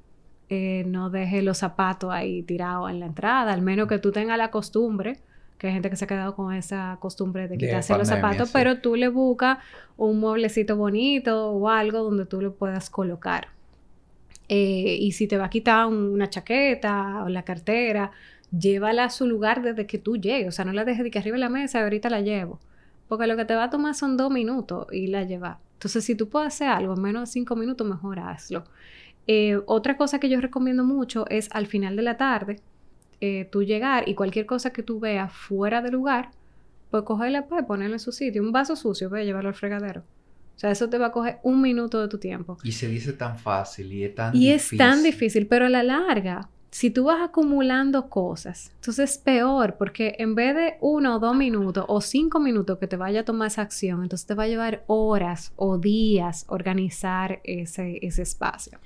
eh, 0.49 0.85
no 0.87 1.11
dejes 1.11 1.43
los 1.43 1.59
zapatos 1.59 2.13
ahí 2.13 2.43
tirados 2.43 2.91
en 2.91 3.01
la 3.01 3.07
entrada, 3.07 3.53
al 3.53 3.63
menos 3.63 3.89
que 3.89 3.99
tú 3.99 4.13
tengas 4.13 4.39
la 4.39 4.51
costumbre, 4.51 5.19
que 5.59 5.69
hay 5.69 5.73
gente 5.73 5.89
que 5.91 5.97
se 5.97 6.05
ha 6.05 6.09
quedado 6.09 6.35
con 6.37 6.53
esa 6.55 6.99
costumbre 7.01 7.43
de 7.43 7.49
De 7.49 7.57
quitarse 7.59 7.93
los 7.99 8.09
zapatos, 8.09 8.49
sí. 8.49 8.53
pero 8.53 8.79
tú 8.81 8.95
le 8.95 9.09
buscas 9.09 9.59
un 9.97 10.21
mueblecito 10.21 10.77
bonito 10.77 11.51
o 11.51 11.69
algo 11.69 12.03
donde 12.03 12.27
tú 12.27 12.41
lo 12.43 12.55
puedas 12.55 12.91
colocar. 12.91 13.49
Eh, 14.49 14.99
y 15.01 15.13
si 15.13 15.27
te 15.27 15.37
va 15.39 15.47
a 15.47 15.51
quitar 15.51 15.87
un- 15.87 16.13
una 16.13 16.31
chaqueta 16.31 17.25
o 17.25 17.29
la 17.29 17.43
cartera, 17.43 18.13
llévala 18.57 19.05
a 19.05 19.11
su 19.11 19.27
lugar 19.27 19.63
desde 19.63 19.87
que 19.87 19.99
tú 19.99 20.17
llegues. 20.17 20.49
O 20.49 20.53
sea, 20.53 20.65
no 20.65 20.73
la 20.73 20.85
dejes 20.85 21.03
de 21.05 21.11
que 21.11 21.19
arriba 21.19 21.35
de 21.35 21.41
la 21.41 21.49
mesa 21.49 21.81
y 21.81 21.83
ahorita 21.83 22.11
la 22.11 22.21
llevo. 22.21 22.61
Porque 23.09 23.27
lo 23.27 23.37
que 23.37 23.45
te 23.45 23.55
va 23.57 23.65
a 23.65 23.71
tomar 23.71 23.95
son 23.95 24.17
dos 24.17 24.31
minutos 24.31 24.87
y 24.93 25.09
la 25.09 25.25
llevas. 25.25 25.59
Entonces, 25.75 26.05
si 26.05 26.15
tú 26.15 26.29
puedes 26.29 26.49
hacer 26.49 26.69
algo 26.69 26.95
en 26.95 27.03
menos 27.03 27.23
de 27.29 27.33
cinco 27.33 27.57
minutos, 27.57 27.87
mejor 27.87 28.19
hazlo. 28.21 28.65
Eh, 29.27 29.59
otra 29.67 29.97
cosa 29.97 30.21
que 30.21 30.29
yo 30.29 30.41
recomiendo 30.41 30.85
mucho 30.85 31.27
es 31.29 31.49
al 31.53 31.67
final 31.67 31.97
de 31.97 32.03
la 32.03 32.17
tarde, 32.17 32.61
eh, 33.21 33.49
tú 33.51 33.63
llegar 33.63 34.09
y 34.09 34.15
cualquier 34.15 34.47
cosa 34.47 34.73
que 34.73 34.83
tú 34.83 35.01
veas 35.01 35.33
fuera 35.33 35.83
de 35.83 35.91
lugar, 35.91 36.31
pues 36.91 37.03
cogerla, 37.03 37.47
pues 37.47 37.65
ponerla 37.65 37.97
en 37.97 38.01
su 38.01 38.13
sitio. 38.13 38.43
Un 38.43 38.53
vaso 38.53 38.77
sucio, 38.77 39.09
pues 39.09 39.25
llevarlo 39.25 39.49
al 39.49 39.55
fregadero. 39.55 40.03
O 40.55 40.59
sea, 40.59 40.71
eso 40.71 40.89
te 40.89 40.97
va 40.99 41.07
a 41.07 41.13
coger 41.13 41.39
un 41.43 41.61
minuto 41.61 42.01
de 42.01 42.09
tu 42.09 42.19
tiempo. 42.19 42.57
Y 42.63 42.73
se 42.73 42.89
dice 42.89 43.13
tan 43.13 43.37
fácil 43.39 43.93
y 43.93 44.05
es 44.05 44.15
tan 44.15 44.35
Y 44.35 44.51
difícil. 44.53 44.81
es 44.81 44.87
tan 44.89 45.03
difícil, 45.03 45.47
pero 45.47 45.67
a 45.67 45.69
la 45.69 45.83
larga, 45.83 46.49
si 46.71 46.91
tú 46.91 47.05
vas 47.05 47.21
acumulando 47.21 48.09
cosas, 48.09 48.71
entonces 48.77 49.11
es 49.13 49.19
peor, 49.19 49.77
porque 49.77 50.15
en 50.19 50.35
vez 50.35 50.55
de 50.55 50.75
uno 50.81 51.17
o 51.17 51.19
dos 51.19 51.37
minutos 51.37 51.85
o 51.89 52.01
cinco 52.01 52.39
minutos 52.41 52.79
que 52.79 52.87
te 52.87 52.97
vaya 52.97 53.21
a 53.21 53.25
tomar 53.25 53.49
esa 53.49 53.63
acción, 53.63 54.03
entonces 54.03 54.27
te 54.27 54.35
va 54.35 54.45
a 54.45 54.49
llevar 54.49 54.85
horas 54.87 55.53
o 55.57 55.79
días 55.79 56.45
organizar 56.49 57.41
ese, 57.45 57.99
ese 58.03 58.23
espacio. 58.23 58.79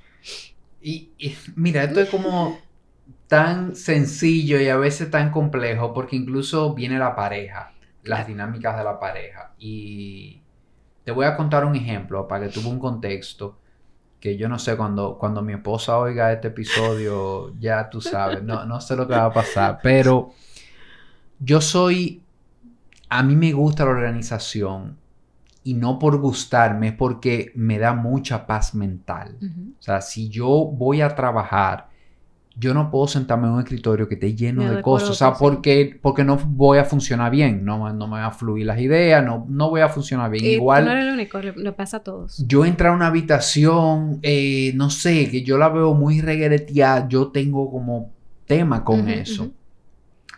Y, 0.83 1.11
y 1.19 1.37
mira, 1.57 1.85
esto 1.85 2.01
es 2.01 2.09
como 2.09 2.59
tan 3.29 3.77
sencillo 3.77 4.61
y 4.61 4.69
a 4.69 4.77
veces 4.77 5.11
tan 5.11 5.31
complejo 5.31 5.93
porque 5.93 6.17
incluso 6.17 6.75
viene 6.75 6.99
la 6.99 7.15
pareja, 7.15 7.73
las 8.03 8.27
dinámicas 8.27 8.77
de 8.77 8.85
la 8.85 8.99
pareja. 8.99 9.53
Y 9.59 10.41
te 11.05 11.13
voy 11.13 11.27
a 11.27 11.37
contar 11.37 11.65
un 11.65 11.77
ejemplo 11.77 12.27
para 12.27 12.47
que 12.47 12.53
tuve 12.53 12.69
un 12.69 12.79
contexto 12.79 13.57
que 14.21 14.37
yo 14.37 14.49
no 14.49 14.59
sé, 14.59 14.77
cuando, 14.77 15.17
cuando 15.19 15.41
mi 15.43 15.55
esposa 15.55 15.99
oiga 15.99 16.33
este 16.33 16.49
episodio, 16.49 17.55
ya 17.59 17.89
tú 17.89 18.03
sabes, 18.03 18.43
no, 18.43 18.67
no 18.67 18.81
sé 18.81 18.95
lo 18.95 19.09
que 19.09 19.15
va 19.15 19.25
a 19.25 19.33
pasar, 19.33 19.81
pero 19.83 20.33
yo 21.39 21.63
soy, 21.63 22.23
a 23.09 23.23
mí 23.23 23.35
me 23.35 23.53
gusta 23.53 23.87
la 23.87 23.93
organización 23.93 24.99
y 25.63 25.75
no 25.75 25.99
por 25.99 26.19
gustarme, 26.19 26.89
es 26.89 26.95
porque 26.95 27.53
me 27.55 27.79
da 27.79 27.95
mucha 27.95 28.47
paz 28.47 28.75
mental. 28.75 29.37
O 29.79 29.83
sea, 29.83 30.01
si 30.01 30.29
yo 30.29 30.49
voy 30.49 31.03
a 31.03 31.15
trabajar, 31.15 31.89
yo 32.57 32.75
no 32.75 32.91
puedo 32.91 33.07
sentarme 33.07 33.47
en 33.47 33.55
un 33.55 33.61
escritorio 33.61 34.09
que 34.09 34.15
esté 34.15 34.35
lleno 34.35 34.71
de 34.71 34.83
cosas. 34.83 35.11
O 35.11 35.15
sea, 35.15 35.33
porque, 35.35 35.99
porque 36.01 36.25
no 36.25 36.37
voy 36.37 36.79
a 36.79 36.85
funcionar 36.85 37.31
bien. 37.31 37.65
No, 37.65 37.91
no 37.93 38.07
me 38.07 38.13
van 38.13 38.25
a 38.25 38.31
fluir 38.31 38.67
las 38.67 38.79
ideas, 38.81 39.25
no, 39.25 39.47
no 39.49 39.71
voy 39.71 39.81
a 39.81 39.89
funcionar 39.89 40.31
bien. 40.31 40.45
Y 40.45 40.49
Igual, 40.49 40.85
no 40.85 40.93
eres 40.93 41.07
el 41.07 41.15
único, 41.15 41.39
le, 41.41 41.53
le 41.53 41.73
pasa 41.73 41.99
a 41.99 42.03
todos. 42.03 42.45
yo 42.47 42.65
entrar 42.65 42.93
a 42.93 42.97
una 42.97 43.07
habitación, 43.07 44.19
eh, 44.23 44.73
no 44.75 44.91
sé, 44.91 45.31
que 45.31 45.43
yo 45.43 45.59
la 45.59 45.69
veo 45.69 45.95
muy 45.95 46.21
reguereteada, 46.21 47.09
yo 47.09 47.29
tengo 47.29 47.71
como 47.71 48.11
tema 48.47 48.85
con 48.85 49.09
eso. 49.09 49.51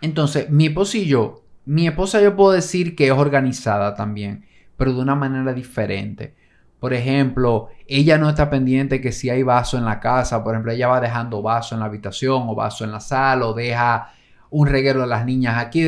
Entonces, 0.01 0.51
mi 0.51 0.67
esposa 0.67 0.99
y 0.99 1.07
yo, 1.07 1.43
mi 1.65 1.87
esposa 1.87 2.21
yo 2.21 2.37
puedo 2.37 2.53
decir 2.53 2.95
que 2.95 3.07
es 3.07 3.13
organizada 3.13 3.95
también, 3.95 4.45
pero 4.77 4.93
de 4.93 5.01
una 5.01 5.15
manera 5.15 5.53
diferente. 5.53 6.35
Por 6.81 6.93
ejemplo, 6.95 7.69
ella 7.87 8.19
no 8.19 8.29
está 8.29 8.51
pendiente 8.51 9.01
que 9.01 9.13
si 9.13 9.31
hay 9.31 9.43
vaso 9.45 9.79
en 9.79 9.85
la 9.85 10.01
casa, 10.01 10.43
por 10.43 10.55
ejemplo, 10.55 10.73
ella 10.73 10.89
va 10.89 11.01
dejando 11.01 11.41
vaso 11.43 11.75
en 11.75 11.81
la 11.81 11.87
habitación 11.87 12.45
o 12.49 12.55
vaso 12.55 12.85
en 12.85 12.91
la 12.93 13.01
sala 13.01 13.47
o 13.47 13.55
deja 13.55 14.13
un 14.51 14.67
reguero 14.67 15.03
de 15.03 15.07
las 15.07 15.25
niñas 15.25 15.59
aquí. 15.59 15.85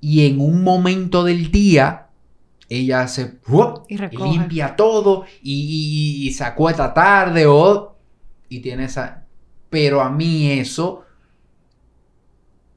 Y 0.00 0.26
en 0.26 0.40
un 0.40 0.64
momento 0.64 1.22
del 1.24 1.50
día, 1.50 2.06
ella 2.70 3.06
se 3.08 3.26
¡fuop! 3.42 3.84
Y 3.90 3.96
recoge. 3.98 4.30
limpia 4.30 4.74
todo 4.74 5.24
y, 5.42 6.22
y- 6.24 6.28
y 6.28 6.32
se 6.32 6.44
acuesta 6.44 6.94
tarde 6.94 7.44
o 7.46 7.96
y 8.48 8.60
tiene 8.60 8.84
esa 8.84 9.24
pero 9.68 10.00
a 10.00 10.08
mí 10.10 10.50
eso 10.52 11.04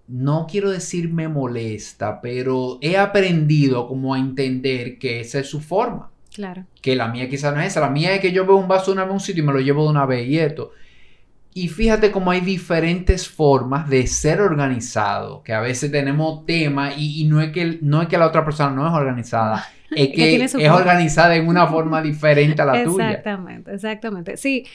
no 0.08 0.48
quiero 0.50 0.70
decir 0.72 1.12
me 1.12 1.28
molesta 1.28 2.22
pero 2.22 2.78
he 2.82 2.98
aprendido 2.98 3.88
como 3.88 4.14
a 4.14 4.20
entender 4.20 4.98
que 5.00 5.20
esa 5.22 5.40
es 5.40 5.50
su 5.50 5.62
forma 5.62 6.10
Claro. 6.34 6.66
que 6.82 6.96
la 6.96 7.08
mía 7.10 7.30
quizás 7.30 7.54
no 7.54 7.62
es 7.62 7.68
esa 7.68 7.80
la 7.82 7.90
mía 7.90 8.14
es 8.14 8.20
que 8.20 8.32
yo 8.32 8.46
veo 8.46 8.56
un 8.56 8.68
vaso 8.68 8.92
una 8.92 9.04
vez 9.04 9.10
en 9.10 9.14
un 9.14 9.20
sitio 9.20 9.44
y 9.44 9.48
me 9.48 9.54
lo 9.54 9.60
llevo 9.60 9.84
de 9.84 9.90
una 9.92 10.06
vez 10.06 10.28
y 10.28 10.40
esto 10.40 10.72
y 11.56 11.68
fíjate 11.68 12.12
cómo 12.12 12.32
hay 12.32 12.42
diferentes 12.42 13.30
formas 13.30 13.88
de 13.88 14.08
ser 14.08 14.42
organizado, 14.42 15.44
que 15.44 15.54
a 15.54 15.62
veces 15.62 15.92
tenemos 15.92 16.48
temas 16.48 16.96
y, 16.98 17.22
y 17.22 17.26
no, 17.26 17.42
es 17.42 17.52
que, 17.52 17.78
no 17.84 18.02
es 18.02 18.08
que 18.08 18.18
la 18.18 18.26
otra 18.26 18.44
persona 18.44 18.72
no 18.74 18.88
es 18.88 18.92
organizada, 18.94 19.64
es 19.96 20.08
Que 20.16 20.44
es 20.44 20.52
forma. 20.54 20.76
organizada 20.76 21.36
en 21.36 21.48
una 21.48 21.68
forma 21.68 22.02
diferente 22.02 22.60
a 22.62 22.66
la 22.66 22.84
tuya. 22.84 23.10
Exactamente, 23.10 23.72
exactamente. 23.72 24.38
Sí, 24.38 24.66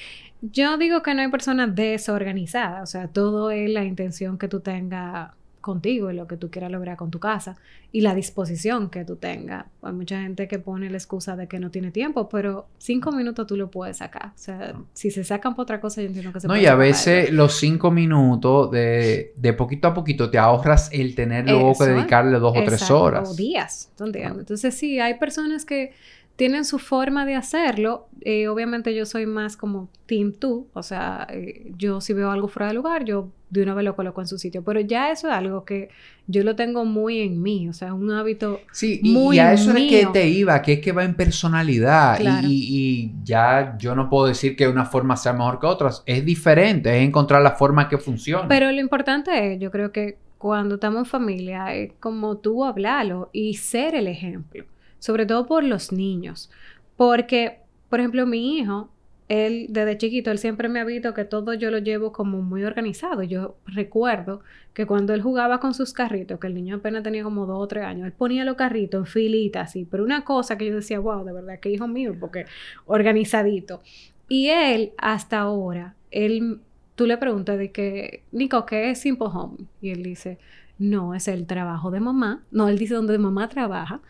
yo 0.41 0.77
digo 0.79 1.03
que 1.03 1.15
no 1.15 1.23
hay 1.23 1.29
persona 1.31 1.67
desorganizada, 1.67 2.83
o 2.83 2.87
sea, 2.87 3.09
todo 3.09 3.51
es 3.51 3.69
la 3.71 3.85
intención 3.85 4.39
que 4.39 4.49
tú 4.49 4.61
tengas 4.61 5.33
contigo 5.61 6.11
y 6.11 6.15
lo 6.15 6.27
que 6.27 6.37
tú 6.37 6.51
quieras 6.51 6.71
lograr 6.71 6.97
con 6.97 7.11
tu 7.11 7.19
casa 7.19 7.57
y 7.93 8.01
la 8.01 8.15
disposición 8.15 8.89
que 8.89 9.05
tú 9.05 9.17
tengas. 9.17 9.67
Hay 9.83 9.93
mucha 9.93 10.21
gente 10.23 10.49
que 10.49 10.59
pone 10.59 10.89
la 10.89 10.97
excusa 10.97 11.37
de 11.37 11.47
que 11.49 11.59
no 11.59 11.71
tiene 11.71 11.91
tiempo, 11.91 12.29
pero 12.29 12.69
cinco 12.79 13.13
minutos 13.13 13.47
tú 13.47 13.57
lo 13.57 13.71
puedes 13.71 13.99
sacar. 13.99 14.29
O 14.29 14.33
sea, 14.39 14.75
si 14.95 15.11
se 15.11 15.25
sacan 15.25 15.55
por 15.55 15.65
otra 15.65 15.81
cosa, 15.81 16.01
yo 16.01 16.07
entiendo 16.07 16.33
que 16.33 16.41
se 16.41 16.47
No, 16.47 16.53
puede 16.53 16.63
y 16.63 16.67
a 16.67 16.75
veces 16.77 17.29
algo. 17.29 17.43
los 17.43 17.57
cinco 17.59 17.91
minutos 17.91 18.71
de, 18.71 19.33
de 19.37 19.53
poquito 19.53 19.89
a 19.89 19.95
poquito 19.95 20.31
te 20.31 20.39
ahorras 20.39 20.89
el 20.93 21.15
tener 21.15 21.47
luego 21.51 21.77
que 21.77 21.85
dedicarle 21.85 22.39
dos 22.39 22.57
o 22.57 22.65
tres 22.65 22.91
horas. 22.91 23.29
O 23.31 23.35
días, 23.35 23.93
¿tú 23.97 24.05
entiendes? 24.05 24.39
Entonces 24.39 24.75
sí, 24.75 25.01
hay 25.01 25.19
personas 25.19 25.65
que 25.67 25.93
tienen 26.39 26.65
su 26.65 26.79
forma 26.79 27.27
de 27.27 27.35
hacerlo. 27.35 28.07
Eh, 28.21 28.47
obviamente 28.47 28.95
yo 28.95 29.05
soy 29.07 29.27
más 29.27 29.57
como 29.57 29.89
team 30.07 30.33
tú, 30.33 30.69
o 30.73 30.85
sea, 30.85 31.27
eh, 31.31 31.73
yo 31.77 32.01
si 32.01 32.13
veo 32.13 32.31
algo 32.31 32.47
fuera 32.47 32.69
de 32.69 32.75
lugar, 32.75 33.05
yo 33.05 33.29
de 33.51 33.63
una 33.65 33.75
vez 33.75 33.85
lo 33.85 33.97
coloco 33.97 34.21
en 34.21 34.29
su 34.29 34.39
sitio. 34.39 34.63
Pero 34.63 34.79
ya 34.81 35.11
eso 35.11 35.27
es 35.27 35.35
algo 35.35 35.65
que 35.65 35.89
yo 36.29 36.45
lo 36.45 36.55
tengo 36.55 36.85
muy 36.85 37.21
en 37.23 37.43
mí, 37.43 37.69
o 37.69 37.73
sea, 37.73 37.89
es 37.89 37.95
un 37.95 38.13
hábito 38.13 38.61
Sí, 38.71 39.01
y, 39.03 39.13
muy 39.13 39.37
y 39.37 39.41
a 39.41 39.53
eso 39.53 39.73
es 39.73 39.89
que 39.91 40.07
te 40.13 40.29
iba, 40.29 40.63
que 40.63 40.75
es 40.75 40.81
que 40.81 40.93
va 40.93 41.03
en 41.05 41.15
personalidad. 41.15 42.19
y- 42.21 42.23
Claro. 42.23 42.49
Y, 42.49 42.67
y 42.71 43.13
ya 43.25 43.77
yo 43.79 43.97
no 43.97 44.09
puedo 44.09 44.27
decir 44.29 44.55
que 44.55 44.69
una 44.69 44.85
forma 44.85 45.17
sea 45.17 45.33
mejor 45.33 45.59
que 45.59 45.67
otras. 45.67 46.05
Es 46.07 46.25
diferente, 46.25 46.97
es 46.97 47.05
encontrar 47.05 47.43
la 47.43 47.53
forma 47.57 47.89
que 47.89 47.99
funcione. 47.99 48.47
Pero 48.49 48.71
lo 48.71 48.81
importante 48.81 49.55
es, 49.55 49.59
yo 49.61 49.73
creo 49.73 49.91
que 49.91 50.19
cuando 50.39 50.77
estamos 50.77 51.01
en 51.01 51.07
familia, 51.07 51.75
es 51.75 51.95
como 51.99 52.37
tú 52.37 52.65
hablarlo 52.65 53.29
y 53.33 53.55
ser 53.55 53.97
el 53.97 54.07
ejemplo, 54.07 54.65
sobre 54.99 55.27
todo 55.27 55.47
por 55.47 55.65
los 55.65 55.93
niños. 55.93 56.51
Porque, 56.97 57.61
por 57.89 58.01
ejemplo, 58.01 58.27
mi 58.27 58.59
hijo, 58.59 58.91
él 59.29 59.67
desde 59.71 59.99
chiquito, 59.99 60.31
él 60.31 60.39
siempre 60.39 60.69
me 60.69 60.81
ha 60.81 60.85
visto 60.85 61.15
que 61.15 61.25
todo 61.25 61.55
yo 61.55 61.71
lo 61.71 61.79
llevo 61.79 62.13
como 62.13 62.43
muy 62.43 62.65
organizado. 62.65 63.23
Yo 63.23 63.57
recuerdo 63.67 64.41
que 64.75 64.87
cuando 64.87 65.13
él 65.15 65.23
jugaba 65.23 65.61
con 65.61 65.75
sus 65.75 65.93
carritos, 65.93 66.41
que 66.41 66.47
el 66.47 66.55
niño 66.55 66.77
apenas 66.77 67.03
tenía 67.03 67.25
como 67.25 67.47
dos 67.47 67.59
o 67.63 67.69
tres 67.69 67.85
años, 67.85 68.07
él 68.07 68.13
ponía 68.13 68.45
los 68.45 68.57
carritos 68.57 69.01
en 69.01 69.07
filita 69.07 69.63
así, 69.63 69.85
pero 69.91 70.05
una 70.05 70.25
cosa 70.25 70.57
que 70.57 70.67
yo 70.67 70.77
decía, 70.77 70.99
wow, 71.01 71.25
de 71.25 71.33
verdad 71.33 71.61
que 71.61 71.71
hijo 71.71 71.87
mío, 71.89 72.17
porque 72.19 72.47
organizadito. 72.87 73.83
Y 74.29 74.49
él, 74.49 74.93
hasta 74.99 75.39
ahora, 75.41 75.95
él, 76.11 76.61
tú 76.95 77.07
le 77.07 77.17
preguntas 77.19 77.59
de 77.59 77.73
que, 77.73 78.25
Nico, 78.33 78.67
¿qué 78.67 78.91
es 78.91 79.01
Simple 79.01 79.29
Home? 79.33 79.57
Y 79.81 79.91
él 79.91 80.03
dice, 80.03 80.39
No, 80.79 81.15
es 81.15 81.29
el 81.29 81.47
trabajo 81.47 81.91
de 81.91 82.01
mamá. 82.01 82.45
No, 82.51 82.69
él 82.69 82.79
dice 82.79 82.95
donde 82.95 83.19
mamá 83.19 83.49
trabaja. 83.49 84.01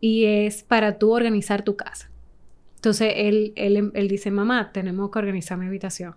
Y 0.00 0.24
es 0.24 0.62
para 0.62 0.98
tú 0.98 1.12
organizar 1.12 1.62
tu 1.62 1.76
casa. 1.76 2.10
Entonces 2.76 3.12
él, 3.16 3.52
él, 3.56 3.90
él 3.94 4.08
dice, 4.08 4.30
mamá, 4.30 4.70
tenemos 4.72 5.10
que 5.10 5.18
organizar 5.18 5.58
mi 5.58 5.66
habitación. 5.66 6.14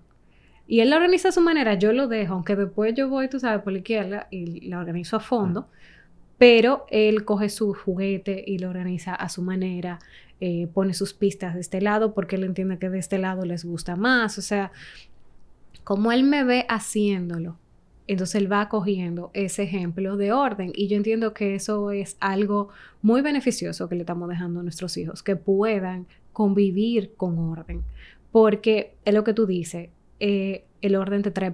Y 0.68 0.80
él 0.80 0.90
la 0.90 0.98
organiza 0.98 1.30
a 1.30 1.32
su 1.32 1.42
manera, 1.42 1.74
yo 1.74 1.92
lo 1.92 2.08
dejo, 2.08 2.34
aunque 2.34 2.56
después 2.56 2.94
yo 2.96 3.10
voy, 3.10 3.28
tú 3.28 3.40
sabes, 3.40 3.62
por 3.62 3.74
la 3.74 3.80
izquierda 3.80 4.28
y 4.32 4.70
la 4.70 4.80
organizo 4.80 5.18
a 5.18 5.20
fondo, 5.20 5.68
pero 6.38 6.86
él 6.90 7.26
coge 7.26 7.50
su 7.50 7.74
juguete 7.74 8.44
y 8.48 8.58
lo 8.58 8.70
organiza 8.70 9.14
a 9.14 9.28
su 9.28 9.42
manera, 9.42 10.00
eh, 10.40 10.68
pone 10.74 10.94
sus 10.94 11.14
pistas 11.14 11.56
de 11.56 11.60
este 11.60 11.82
lado 11.82 12.14
porque 12.14 12.36
él 12.36 12.46
entiende 12.46 12.80
que 12.80 12.90
de 12.90 13.00
este 13.00 13.18
lado 13.18 13.44
les 13.44 13.66
gusta 13.66 13.96
más, 13.96 14.38
o 14.38 14.42
sea, 14.42 14.72
como 15.84 16.12
él 16.12 16.24
me 16.24 16.44
ve 16.44 16.66
haciéndolo, 16.70 17.58
entonces 18.08 18.36
él 18.36 18.52
va 18.52 18.68
cogiendo 18.70 19.32
ese 19.34 19.64
ejemplo 19.64 20.18
de 20.18 20.34
orden 20.34 20.72
y 20.76 20.88
yo 20.88 20.98
entiendo 20.98 21.34
que 21.34 21.56
eso 21.56 21.92
es 21.92 22.18
algo 22.20 22.70
muy 23.02 23.22
beneficioso 23.22 23.88
que 23.88 23.96
le 23.96 24.02
estamos 24.02 24.28
dejando 24.30 24.60
a 24.60 24.64
nuestros 24.64 24.98
hijos, 24.98 25.24
que 25.24 25.36
puedan 25.36 26.08
convivir 26.34 27.14
con 27.16 27.38
orden, 27.40 27.84
porque 28.32 28.96
es 29.06 29.14
lo 29.14 29.24
que 29.24 29.34
tú 29.34 29.46
dices, 29.46 29.90
eh, 30.20 30.66
el 30.82 30.96
orden 30.96 31.22
te 31.22 31.32
trae 31.32 31.54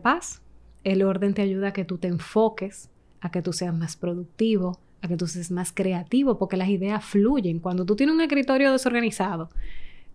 el 0.83 1.03
orden 1.03 1.33
te 1.33 1.41
ayuda 1.41 1.69
a 1.69 1.73
que 1.73 1.85
tú 1.85 1.97
te 1.97 2.07
enfoques, 2.07 2.89
a 3.19 3.29
que 3.29 3.41
tú 3.41 3.51
seas 3.51 3.73
más 3.73 3.97
productivo, 3.97 4.79
a 5.01 5.07
que 5.07 5.17
tú 5.17 5.27
seas 5.27 5.51
más 5.51 5.71
creativo, 5.73 6.37
porque 6.37 6.55
las 6.55 6.69
ideas 6.69 7.03
fluyen. 7.03 7.59
Cuando 7.59 7.85
tú 7.85 7.95
tienes 7.95 8.15
un 8.15 8.21
escritorio 8.21 8.71
desorganizado, 8.71 9.49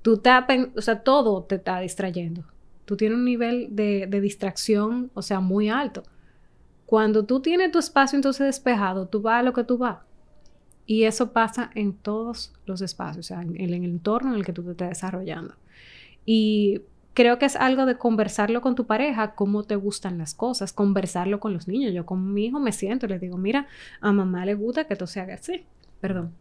tú 0.00 0.16
tapas, 0.16 0.68
o 0.74 0.80
sea, 0.80 1.00
todo 1.02 1.42
te 1.44 1.56
está 1.56 1.78
distrayendo. 1.80 2.44
Tú 2.84 2.96
tienes 2.96 3.18
un 3.18 3.24
nivel 3.24 3.68
de 3.70 4.20
distracción, 4.20 5.10
o 5.14 5.22
sea, 5.22 5.40
muy 5.40 5.68
alto. 5.68 6.04
Cuando 6.92 7.24
tú 7.24 7.40
tienes 7.40 7.72
tu 7.72 7.78
espacio 7.78 8.16
entonces 8.16 8.44
despejado, 8.44 9.08
tú 9.08 9.22
vas 9.22 9.40
a 9.40 9.42
lo 9.42 9.54
que 9.54 9.64
tú 9.64 9.78
vas. 9.78 10.00
Y 10.84 11.04
eso 11.04 11.32
pasa 11.32 11.70
en 11.74 11.94
todos 11.94 12.52
los 12.66 12.82
espacios, 12.82 13.24
o 13.24 13.28
sea, 13.28 13.40
en 13.40 13.58
el, 13.58 13.72
entorno 13.72 14.32
en 14.32 14.36
el 14.36 14.44
que 14.44 14.52
tú 14.52 14.62
te 14.62 14.72
estás 14.72 14.90
desarrollando. 14.90 15.54
Y 16.26 16.82
creo 17.14 17.38
que 17.38 17.46
es 17.46 17.56
algo 17.56 17.86
de 17.86 17.96
conversarlo 17.96 18.60
con 18.60 18.74
tu 18.74 18.86
pareja, 18.86 19.34
cómo 19.34 19.62
te 19.62 19.74
gustan 19.74 20.18
las 20.18 20.34
cosas, 20.34 20.74
conversarlo 20.74 21.40
con 21.40 21.54
los 21.54 21.66
niños. 21.66 21.94
Yo 21.94 22.04
con 22.04 22.34
mi 22.34 22.44
hijo 22.44 22.60
me 22.60 22.72
siento 22.72 23.06
y 23.06 23.08
le 23.08 23.18
digo, 23.18 23.38
mira, 23.38 23.68
a 24.02 24.12
mamá 24.12 24.44
le 24.44 24.52
gusta 24.52 24.84
que 24.84 24.92
esto 24.92 25.06
se 25.06 25.20
haga 25.20 25.36
así, 25.36 25.64
perdón, 25.98 26.34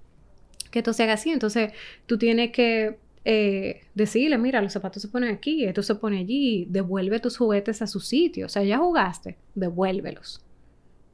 que 0.70 0.80
esto 0.80 0.92
se 0.92 1.04
haga 1.04 1.14
así. 1.14 1.30
Entonces 1.30 1.72
tú 2.08 2.18
tienes 2.18 2.52
que 2.52 3.00
eh, 3.24 3.82
decirle, 3.94 4.38
mira, 4.38 4.62
los 4.62 4.74
zapatos 4.74 5.02
se 5.02 5.08
ponen 5.08 5.34
aquí, 5.34 5.64
esto 5.66 5.84
se 5.84 5.96
pone 5.96 6.20
allí, 6.20 6.66
devuelve 6.70 7.20
tus 7.20 7.38
juguetes 7.38 7.82
a 7.82 7.88
su 7.88 8.00
sitio. 8.00 8.48
O 8.48 8.50
sea, 8.50 8.64
ya 8.64 8.78
jugaste, 8.80 9.38
devuélvelos. 9.56 10.44